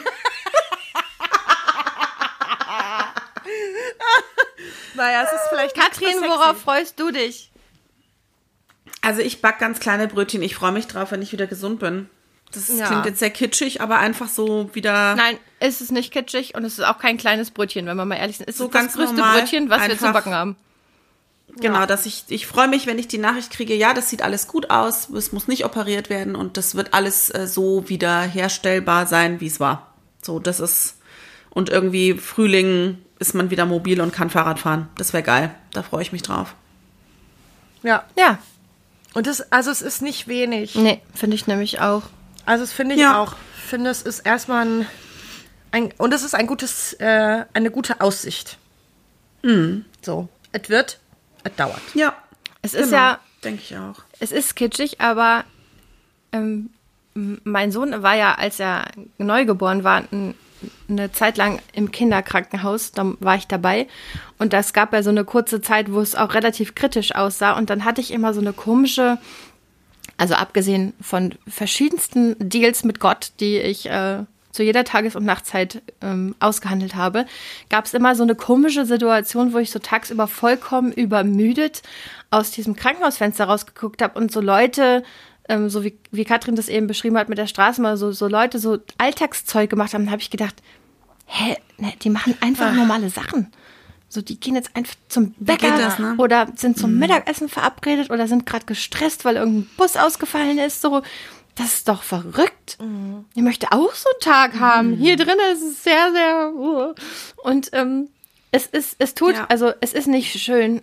Naja, 4.95 5.23
es 5.25 5.33
ist 5.33 5.49
vielleicht 5.51 5.77
Katrin, 5.77 6.21
worauf 6.23 6.61
freust 6.61 6.99
du 6.99 7.11
dich? 7.11 7.51
Also 9.03 9.21
ich 9.21 9.41
back 9.43 9.59
ganz 9.59 9.79
kleine 9.79 10.09
Brötchen. 10.09 10.43
Ich 10.43 10.55
freue 10.57 10.73
mich 10.73 10.87
drauf, 10.87 11.11
wenn 11.13 11.23
ich 11.23 11.33
wieder 11.33 11.47
gesund 11.47 11.79
bin. 11.81 12.09
Das 12.57 12.79
Ja. 12.79 12.87
klingt 12.87 13.05
jetzt 13.07 13.19
sehr 13.21 13.31
kitschig, 13.31 13.81
aber 13.81 13.99
einfach 13.99 14.29
so 14.29 14.71
wieder. 14.75 15.15
Nein, 15.15 15.39
ist 15.61 15.81
es 15.81 15.91
nicht 15.91 16.13
kitschig 16.13 16.55
und 16.55 16.65
es 16.65 16.79
ist 16.79 16.85
auch 16.85 16.99
kein 16.99 17.17
kleines 17.19 17.51
Brötchen, 17.51 17.87
wenn 17.87 17.97
wir 17.97 18.05
mal 18.05 18.17
ehrlich 18.17 18.39
sind. 18.39 18.49
Es 18.49 18.59
So 18.59 18.65
ist 18.65 18.75
das 18.75 18.81
ganz 18.83 18.95
größte 18.95 19.15
normal, 19.15 19.41
Brötchen, 19.41 19.71
was 19.71 19.87
wir 19.89 19.99
zu 19.99 20.13
backen 20.13 20.33
haben. 20.35 20.57
Genau, 21.59 21.87
dass 21.87 22.05
ich, 22.05 22.25
ich 22.29 22.47
freue 22.47 22.69
mich, 22.69 22.87
wenn 22.87 22.99
ich 22.99 23.09
die 23.09 23.17
Nachricht 23.19 23.51
kriege, 23.51 23.75
ja, 23.75 23.95
das 23.95 24.11
sieht 24.11 24.21
alles 24.21 24.47
gut 24.47 24.69
aus, 24.71 25.09
es 25.11 25.33
muss 25.33 25.49
nicht 25.49 25.65
operiert 25.65 26.11
werden 26.11 26.35
und 26.37 26.57
das 26.59 26.75
wird 26.75 26.93
alles 26.93 27.31
äh, 27.31 27.47
so 27.47 27.89
wieder 27.89 28.21
herstellbar 28.23 29.07
sein, 29.07 29.41
wie 29.41 29.47
es 29.47 29.59
war. 29.61 29.95
So, 30.23 30.39
das 30.39 30.61
ist, 30.61 30.97
und 31.51 31.71
irgendwie 31.71 32.13
Frühling 32.15 32.99
ist 33.19 33.35
man 33.35 33.49
wieder 33.51 33.65
mobil 33.65 34.03
und 34.03 34.13
kann 34.13 34.29
Fahrrad 34.29 34.59
fahren. 34.59 34.89
Das 34.99 35.15
wäre 35.15 35.23
geil. 35.23 35.55
Da 35.73 35.83
freue 35.83 36.03
ich 36.03 36.13
mich 36.13 36.21
drauf. 36.23 36.55
Ja. 37.83 38.05
Ja, 38.19 38.39
Und 39.15 39.27
das, 39.27 39.51
also 39.53 39.71
es 39.71 39.81
ist 39.81 40.03
nicht 40.03 40.29
wenig. 40.29 40.75
nee, 40.75 41.01
finde 41.15 41.37
ich 41.37 41.47
nämlich 41.47 41.81
auch. 41.81 42.03
Also 42.47 42.63
das 42.65 42.73
finde 42.73 42.95
ich 42.95 43.01
Ja. 43.01 43.21
auch. 43.21 43.35
Ich 43.59 43.63
finde, 43.71 43.91
es 43.91 44.03
ist 44.03 44.21
erstmal 44.21 44.65
ein, 44.67 44.87
ein 45.73 45.93
und 45.99 46.15
es 46.15 46.23
ist 46.23 46.35
ein 46.35 46.47
gutes, 46.47 46.95
äh, 46.95 47.45
eine 47.53 47.71
gute 47.71 48.01
Aussicht. 48.01 48.59
So, 50.03 50.29
es 50.53 50.69
wird, 50.69 50.99
es 51.45 51.55
dauert. 51.55 51.81
Ja. 51.95 52.15
Es 52.63 52.75
ist 52.75 52.87
genau. 52.91 52.97
ja, 52.97 53.19
Denke 53.45 53.63
ich 53.63 53.77
auch. 53.77 53.95
es 54.19 54.33
ist 54.33 54.57
kitschig, 54.57 55.01
aber 55.01 55.45
ähm, 56.33 56.71
mein 57.15 57.71
Sohn 57.71 58.03
war 58.03 58.17
ja, 58.17 58.35
als 58.35 58.59
er 58.59 58.87
neugeboren 59.19 59.85
war, 59.85 60.03
n- 60.13 60.35
eine 60.89 61.13
Zeit 61.13 61.37
lang 61.37 61.61
im 61.75 61.93
Kinderkrankenhaus, 61.93 62.91
da 62.91 63.13
war 63.21 63.37
ich 63.37 63.47
dabei. 63.47 63.87
Und 64.39 64.53
das 64.53 64.73
gab 64.73 64.93
ja 64.93 65.03
so 65.05 65.11
eine 65.11 65.25
kurze 65.25 65.61
Zeit, 65.61 65.93
wo 65.93 66.01
es 66.01 66.17
auch 66.17 66.35
relativ 66.35 66.75
kritisch 66.75 67.15
aussah. 67.15 67.53
Und 67.57 67.71
dann 67.71 67.85
hatte 67.85 68.01
ich 68.01 68.11
immer 68.11 68.35
so 68.35 68.41
eine 68.41 68.53
komische, 68.53 69.19
also 70.17 70.35
abgesehen 70.35 70.95
von 71.01 71.35
verschiedensten 71.47 72.37
Deals 72.39 72.85
mit 72.85 73.01
Gott, 73.01 73.33
die 73.41 73.59
ich 73.59 73.87
äh, 73.87 74.25
zu 74.57 74.63
jeder 74.63 74.85
Tages- 74.85 75.15
und 75.15 75.25
Nachtzeit 75.25 75.83
ähm, 76.01 76.35
ausgehandelt 76.41 76.95
habe, 76.95 77.27
gab 77.69 77.85
es 77.85 77.95
immer 77.95 78.15
so 78.15 78.23
eine 78.23 78.35
komische 78.35 78.87
Situation, 78.87 79.53
wo 79.53 79.59
ich 79.59 79.71
so 79.71 79.79
tagsüber 79.79 80.27
vollkommen 80.27 80.93
übermüdet 80.93 81.83
aus 82.31 82.51
diesem 82.51 82.75
Krankenhausfenster 82.75 83.45
rausgeguckt 83.45 84.01
habe 84.01 84.19
und 84.19 84.33
so 84.33 84.41
Leute, 84.41 85.05
ähm, 85.49 85.69
so 85.69 85.85
wie, 85.85 85.99
wie 86.11 86.25
Katrin 86.25 86.57
das 86.57 86.69
eben 86.69 86.87
beschrieben 86.87 87.19
hat 87.19 87.29
mit 87.29 87.37
der 87.39 87.47
Straßenbahn, 87.47 87.99
so, 87.99 88.13
so 88.13 88.27
Leute 88.27 88.59
so 88.59 88.79
Alltagszeug 88.97 89.69
gemacht 89.69 89.93
haben, 89.93 90.11
habe 90.11 90.23
ich 90.23 90.31
gedacht, 90.31 90.57
hä, 91.27 91.57
ne, 91.77 91.93
die 92.03 92.11
machen 92.11 92.35
einfach 92.41 92.73
normale 92.73 93.11
Sachen. 93.11 93.53
So, 94.17 94.23
die 94.23 94.41
gehen 94.41 94.55
jetzt 94.55 94.75
einfach 94.75 94.95
zum 95.11 95.35
Bäcker 95.39 95.77
das, 95.77 95.99
ne? 95.99 96.15
oder 96.17 96.49
sind 96.57 96.79
zum 96.79 96.99
Mittagessen 96.99 97.51
verabredet 97.51 98.09
oder 98.11 98.27
sind 98.27 98.47
gerade 98.47 98.65
gestresst, 98.65 99.27
weil 99.27 99.37
irgendein 99.37 99.69
Bus 99.77 99.95
ausgefallen 99.97 100.59
ist. 100.59 100.81
So, 100.81 101.03
das 101.55 101.75
ist 101.75 101.89
doch 101.89 102.03
verrückt. 102.03 102.79
Ich 103.35 103.43
möchte 103.43 103.73
auch 103.73 103.93
so 103.95 104.09
einen 104.09 104.21
Tag 104.21 104.59
haben. 104.59 104.95
Hier 104.95 105.17
drin 105.19 105.37
ist 105.53 105.61
es 105.63 105.85
sehr, 105.85 106.13
sehr. 106.13 106.51
uh. 106.55 106.95
Und 107.43 107.69
ähm, 107.75 108.09
es 108.53 108.65
ist, 108.65 108.97
es 108.99 109.13
tut, 109.15 109.35
Ja. 109.35 109.47
also 109.51 109.73
es 109.83 109.93
ist 109.93 110.07
nicht 110.09 110.41
schön, 110.41 110.81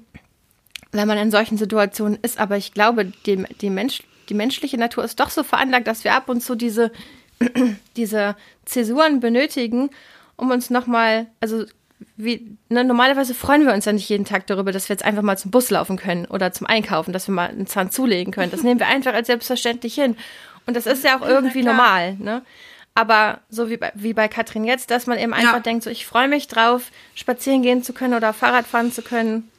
wenn 0.91 1.07
man 1.07 1.17
in 1.17 1.31
solchen 1.31 1.57
Situationen 1.57 2.19
ist, 2.21 2.37
aber 2.37 2.55
ich 2.57 2.71
glaube, 2.75 3.05
die, 3.25 3.45
die, 3.61 3.71
Mensch, 3.71 4.03
die 4.29 4.35
menschliche 4.35 4.77
Natur 4.77 5.03
ist 5.03 5.19
doch 5.19 5.31
so 5.31 5.41
veranlagt, 5.41 5.87
dass 5.87 6.03
wir 6.03 6.13
ab 6.13 6.29
und 6.29 6.41
zu 6.41 6.53
diese, 6.53 6.91
diese 7.97 8.35
Zäsuren 8.65 9.19
benötigen, 9.21 9.89
um 10.35 10.51
uns 10.51 10.69
nochmal, 10.69 11.25
also 11.39 11.65
wie, 12.17 12.55
ne, 12.69 12.83
normalerweise 12.83 13.33
freuen 13.33 13.65
wir 13.65 13.73
uns 13.73 13.85
ja 13.85 13.91
nicht 13.93 14.07
jeden 14.09 14.25
Tag 14.25 14.47
darüber, 14.47 14.71
dass 14.71 14.89
wir 14.89 14.93
jetzt 14.93 15.03
einfach 15.05 15.21
mal 15.21 15.37
zum 15.37 15.51
Bus 15.51 15.69
laufen 15.69 15.97
können 15.97 16.25
oder 16.25 16.51
zum 16.51 16.67
Einkaufen, 16.67 17.13
dass 17.13 17.27
wir 17.27 17.33
mal 17.35 17.49
einen 17.49 17.67
Zahn 17.67 17.91
zulegen 17.91 18.33
können. 18.33 18.51
Das 18.51 18.63
nehmen 18.63 18.79
wir 18.79 18.87
einfach 18.87 19.13
als 19.13 19.27
selbstverständlich 19.27 19.95
hin. 19.95 20.15
Und 20.65 20.75
das 20.75 20.85
ist 20.85 21.03
ja 21.03 21.17
auch 21.19 21.27
irgendwie 21.27 21.61
klar. 21.61 21.73
normal, 21.73 22.13
ne? 22.19 22.41
Aber 22.95 23.39
so 23.49 23.69
wie 23.69 23.77
bei, 23.77 23.91
wie 23.95 24.13
bei 24.13 24.27
Katrin 24.27 24.63
jetzt, 24.65 24.91
dass 24.91 25.07
man 25.07 25.17
eben 25.17 25.33
einfach 25.33 25.53
Ja. 25.55 25.59
denkt, 25.59 25.83
so 25.83 25.89
ich 25.89 26.05
freue 26.05 26.27
mich 26.27 26.47
drauf, 26.47 26.91
spazieren 27.15 27.63
gehen 27.63 27.81
zu 27.83 27.91
können 27.91 28.13
oder 28.13 28.33
Fahrrad 28.33 28.67
fahren 28.67 28.91
zu 28.91 29.01
können. 29.01 29.49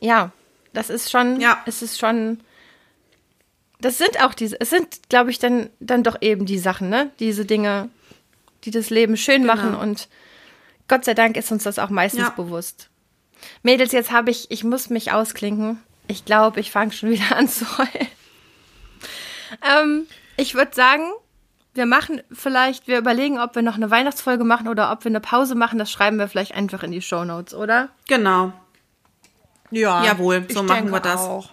Ja, 0.00 0.30
das 0.72 0.88
ist 0.90 1.10
schon, 1.10 1.40
Ja. 1.40 1.58
es 1.66 1.82
ist 1.82 1.98
schon, 1.98 2.38
das 3.80 3.98
sind 3.98 4.22
auch 4.22 4.34
diese, 4.34 4.60
es 4.60 4.70
sind, 4.70 5.08
glaube 5.08 5.30
ich, 5.30 5.38
dann, 5.38 5.68
dann 5.80 6.02
doch 6.02 6.16
eben 6.20 6.46
die 6.46 6.58
Sachen, 6.58 6.88
ne? 6.88 7.10
Diese 7.18 7.44
Dinge, 7.44 7.88
die 8.64 8.70
das 8.70 8.90
Leben 8.90 9.16
schön 9.16 9.44
machen 9.44 9.74
und 9.74 10.08
Gott 10.88 11.04
sei 11.04 11.14
Dank 11.14 11.36
ist 11.36 11.50
uns 11.52 11.64
das 11.64 11.78
auch 11.78 11.90
meistens 11.90 12.22
Ja. 12.22 12.30
bewusst. 12.30 12.88
Mädels, 13.62 13.92
jetzt 13.92 14.12
habe 14.12 14.30
ich, 14.30 14.50
ich 14.50 14.64
muss 14.64 14.88
mich 14.90 15.12
ausklinken. 15.12 15.82
Ich 16.08 16.24
glaube, 16.24 16.60
ich 16.60 16.70
fange 16.70 16.92
schon 16.92 17.10
wieder 17.10 17.36
an 17.36 17.48
zu 17.48 17.66
heulen. 17.78 18.08
Ähm, 19.62 20.06
ich 20.36 20.54
würde 20.54 20.74
sagen, 20.74 21.04
wir 21.74 21.86
machen 21.86 22.22
vielleicht, 22.32 22.88
wir 22.88 22.98
überlegen, 22.98 23.38
ob 23.38 23.54
wir 23.54 23.62
noch 23.62 23.74
eine 23.76 23.90
Weihnachtsfolge 23.90 24.44
machen 24.44 24.68
oder 24.68 24.90
ob 24.92 25.04
wir 25.04 25.10
eine 25.10 25.20
Pause 25.20 25.54
machen. 25.54 25.78
Das 25.78 25.90
schreiben 25.90 26.18
wir 26.18 26.28
vielleicht 26.28 26.54
einfach 26.54 26.82
in 26.82 26.92
die 26.92 27.02
Shownotes, 27.02 27.54
oder? 27.54 27.90
Genau. 28.08 28.52
Ja, 29.70 30.04
Jawohl, 30.04 30.46
so 30.50 30.62
machen 30.62 30.90
wir 30.90 31.00
das. 31.00 31.20
Auch. 31.20 31.50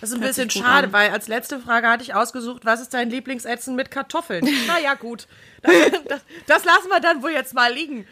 Das 0.00 0.10
ist 0.10 0.16
ein 0.16 0.22
Hört 0.22 0.36
bisschen 0.36 0.50
schade, 0.50 0.88
an. 0.88 0.92
weil 0.92 1.10
als 1.10 1.26
letzte 1.26 1.58
Frage 1.58 1.88
hatte 1.88 2.04
ich 2.04 2.14
ausgesucht, 2.14 2.64
was 2.64 2.80
ist 2.80 2.94
dein 2.94 3.10
Lieblingsessen 3.10 3.74
mit 3.74 3.90
Kartoffeln? 3.90 4.46
naja, 4.68 4.94
gut. 4.94 5.26
Das, 5.62 5.72
das, 6.08 6.20
das 6.46 6.64
lassen 6.64 6.88
wir 6.88 7.00
dann 7.00 7.22
wohl 7.22 7.30
jetzt 7.32 7.54
mal 7.54 7.72
liegen. 7.72 8.06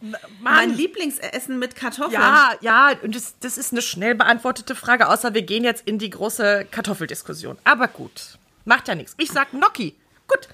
Mein 0.00 0.20
Mann, 0.40 0.76
Lieblingsessen 0.76 1.58
mit 1.58 1.74
Kartoffeln. 1.74 2.12
ja, 2.12 2.52
ja, 2.60 2.92
und 3.02 3.14
das, 3.14 3.34
das 3.40 3.56
ist 3.56 3.72
eine 3.72 3.80
schnell 3.80 4.14
beantwortete 4.14 4.74
Frage, 4.74 5.08
außer 5.08 5.32
wir 5.32 5.42
gehen 5.42 5.64
jetzt 5.64 5.86
in 5.86 5.98
die 5.98 6.10
große 6.10 6.66
Kartoffeldiskussion. 6.70 7.56
Aber 7.64 7.88
gut, 7.88 8.38
macht 8.64 8.88
ja 8.88 8.94
nichts. 8.94 9.14
Ich 9.16 9.30
sag 9.30 9.52
Gnocchi. 9.52 9.94
Gut. 10.28 10.48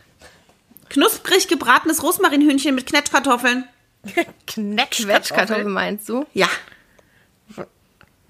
Knusprig 0.90 1.48
gebratenes 1.48 2.02
Rosmarinhühnchen 2.02 2.74
mit 2.74 2.86
Knetschkartoffeln. 2.86 3.64
Knetschkartoffeln. 4.46 5.70
Meinst 5.70 6.08
du? 6.08 6.26
Ja. 6.34 6.48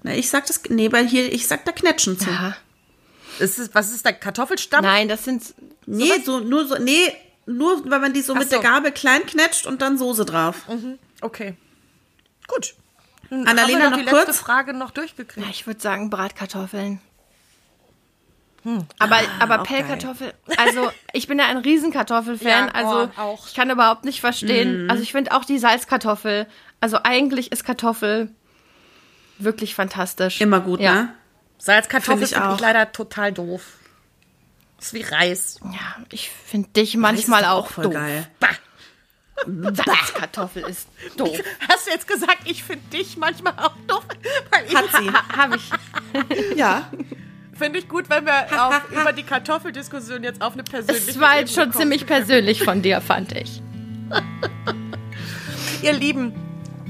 Na, 0.01 0.15
ich 0.15 0.29
sag 0.29 0.45
das, 0.47 0.61
nee, 0.69 0.91
weil 0.91 1.07
hier, 1.07 1.31
ich 1.31 1.47
sag 1.47 1.63
da 1.65 1.71
Knetschen 1.71 2.19
zu. 2.19 2.29
Ja. 2.29 2.55
Ist 3.39 3.57
es, 3.59 3.73
was 3.73 3.91
ist 3.91 4.05
da? 4.05 4.11
Kartoffelstampf? 4.11 4.83
Nein, 4.83 5.07
das 5.07 5.23
sind 5.23 5.53
Nee, 5.85 6.21
so, 6.25 6.39
nur 6.39 6.65
so, 6.67 6.77
nee, 6.77 7.13
nur, 7.45 7.89
weil 7.89 7.99
man 7.99 8.13
die 8.13 8.21
so 8.21 8.33
Ach 8.33 8.39
mit 8.39 8.49
so. 8.49 8.59
der 8.59 8.69
Gabel 8.69 8.91
klein 8.91 9.25
knetscht 9.25 9.65
und 9.65 9.81
dann 9.81 9.97
Soße 9.97 10.25
drauf. 10.25 10.63
Okay. 11.21 11.55
Gut. 12.47 12.75
Dann 13.29 13.47
Annalena, 13.47 13.61
haben 13.63 13.69
wir 13.69 13.89
noch 13.89 13.97
die 13.97 14.03
letzte 14.03 14.25
kurz? 14.25 14.39
Frage 14.39 14.73
noch 14.73 14.91
durchgekriegt. 14.91 15.45
Ja, 15.45 15.51
ich 15.51 15.65
würde 15.65 15.79
sagen 15.81 16.09
Bratkartoffeln. 16.09 17.01
Aber, 18.97 19.19
aber 19.39 19.61
auch 19.61 19.65
Pellkartoffel, 19.65 20.33
also 20.57 20.89
ich 21.11 21.27
bin 21.27 21.37
ja 21.37 21.47
ein 21.47 21.57
Riesenkartoffelfan, 21.57 22.47
Ja, 22.47 22.67
also 22.67 23.09
oh, 23.17 23.19
auch. 23.19 23.47
ich 23.47 23.53
kann 23.53 23.69
überhaupt 23.69 24.05
nicht 24.05 24.21
verstehen. 24.21 24.89
Also 24.89 25.03
ich 25.03 25.11
finde 25.11 25.33
auch 25.33 25.43
die 25.43 25.59
Salzkartoffel, 25.59 26.47
also 26.79 26.99
eigentlich 27.03 27.51
ist 27.51 27.65
Kartoffel 27.65 28.29
wirklich 29.37 29.75
fantastisch. 29.75 30.39
Immer 30.39 30.61
gut, 30.61 30.79
ja. 30.79 30.93
ne? 30.93 31.15
Salzkartoffeln 31.57 32.19
Find 32.19 32.29
ich 32.29 32.35
finde 32.35 32.53
ich 32.53 32.55
auch. 32.55 32.61
leider 32.61 32.91
total 32.93 33.33
doof. 33.33 33.63
Ist 34.83 34.93
wie 34.93 35.01
Reis. 35.01 35.59
Ja, 35.65 36.03
ich 36.11 36.29
finde 36.29 36.69
dich 36.69 36.95
manchmal 36.97 37.41
Das 37.41 37.51
auch, 37.51 37.65
doch 37.67 37.73
voll 37.73 37.83
doof. 37.85 37.93
geil. 37.93 38.27
Bah. 38.39 38.49
Salzkartoffel 39.45 40.63
ist 40.63 40.87
doof. 41.17 41.37
Hast 41.67 41.87
du 41.87 41.91
jetzt 41.91 42.07
gesagt, 42.07 42.37
ich 42.45 42.63
finde 42.63 42.85
dich 42.89 43.17
manchmal 43.17 43.53
auch 43.57 43.73
doof? 43.87 44.05
Weil 44.51 44.73
Hat 44.73 44.85
sie. 44.97 45.09
Ha, 45.11 45.37
Habe 45.37 45.57
ich. 45.57 45.69
Ja. 46.57 46.89
finde 47.57 47.79
ich 47.79 47.89
gut, 47.89 48.09
wenn 48.09 48.25
wir 48.25 48.45
auf, 48.63 48.81
über 48.91 49.11
die 49.11 49.23
Kartoffeldiskussion 49.23 50.23
jetzt 50.23 50.41
auf 50.41 50.53
eine 50.53 50.63
persönliche 50.63 51.09
Es 51.11 51.19
war 51.19 51.39
jetzt 51.39 51.53
schon 51.53 51.71
kommen. 51.71 51.81
ziemlich 51.81 52.05
persönlich 52.05 52.63
von 52.63 52.81
dir, 52.81 53.01
fand 53.01 53.35
ich. 53.35 53.61
Ihr 55.81 55.93
Lieben, 55.93 56.33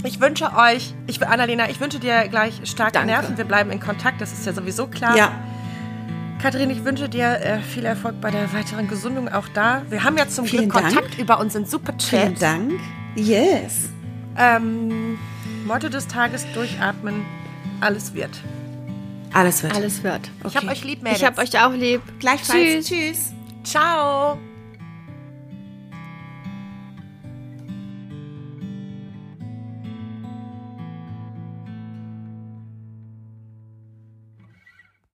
ich 0.03 0.19
wünsche 0.19 0.51
euch, 0.55 0.93
ich 1.07 1.25
Annalena, 1.25 1.69
ich 1.69 1.79
wünsche 1.79 1.99
dir 1.99 2.27
gleich 2.27 2.53
starke 2.65 2.93
Danke. 2.93 3.07
Nerven. 3.07 3.37
Wir 3.37 3.45
bleiben 3.45 3.71
in 3.71 3.79
Kontakt, 3.79 4.21
das 4.21 4.31
ist 4.33 4.45
ja 4.45 4.53
sowieso 4.53 4.87
klar. 4.87 5.15
Ja. 5.17 5.31
Katrin, 6.43 6.69
ich 6.71 6.83
wünsche 6.83 7.07
dir 7.07 7.39
äh, 7.39 7.61
viel 7.61 7.85
Erfolg 7.85 8.19
bei 8.19 8.29
der 8.29 8.51
weiteren 8.51 8.89
Gesundung 8.89 9.29
auch 9.29 9.47
da. 9.53 9.83
Wir 9.89 10.03
haben 10.03 10.17
ja 10.17 10.27
zum 10.27 10.43
Vielen 10.43 10.67
Glück 10.67 10.83
Dank. 10.83 10.93
Kontakt 10.93 11.17
über 11.17 11.39
unseren 11.39 11.65
Vielen 11.65 11.71
Superchat. 11.71 12.41
Dank. 12.41 12.81
Yes. 13.15 13.87
Ähm, 14.37 15.17
Motto 15.65 15.87
des 15.87 16.05
Tages 16.05 16.45
durchatmen. 16.53 17.25
Alles 17.79 18.13
wird. 18.13 18.31
Alles 19.31 19.63
wird. 19.63 19.73
Alles 19.73 20.03
wird. 20.03 20.29
Ich 20.45 20.57
hab 20.57 20.65
euch 20.65 20.83
lieb, 20.83 21.01
Mädels. 21.01 21.21
Ich 21.21 21.25
hab 21.25 21.37
euch 21.37 21.57
auch 21.57 21.71
lieb. 21.71 22.01
Gleichfalls. 22.19 22.87
Tschüss. 22.87 22.89
Tschüss. 22.89 23.33
Ciao. 23.63 24.37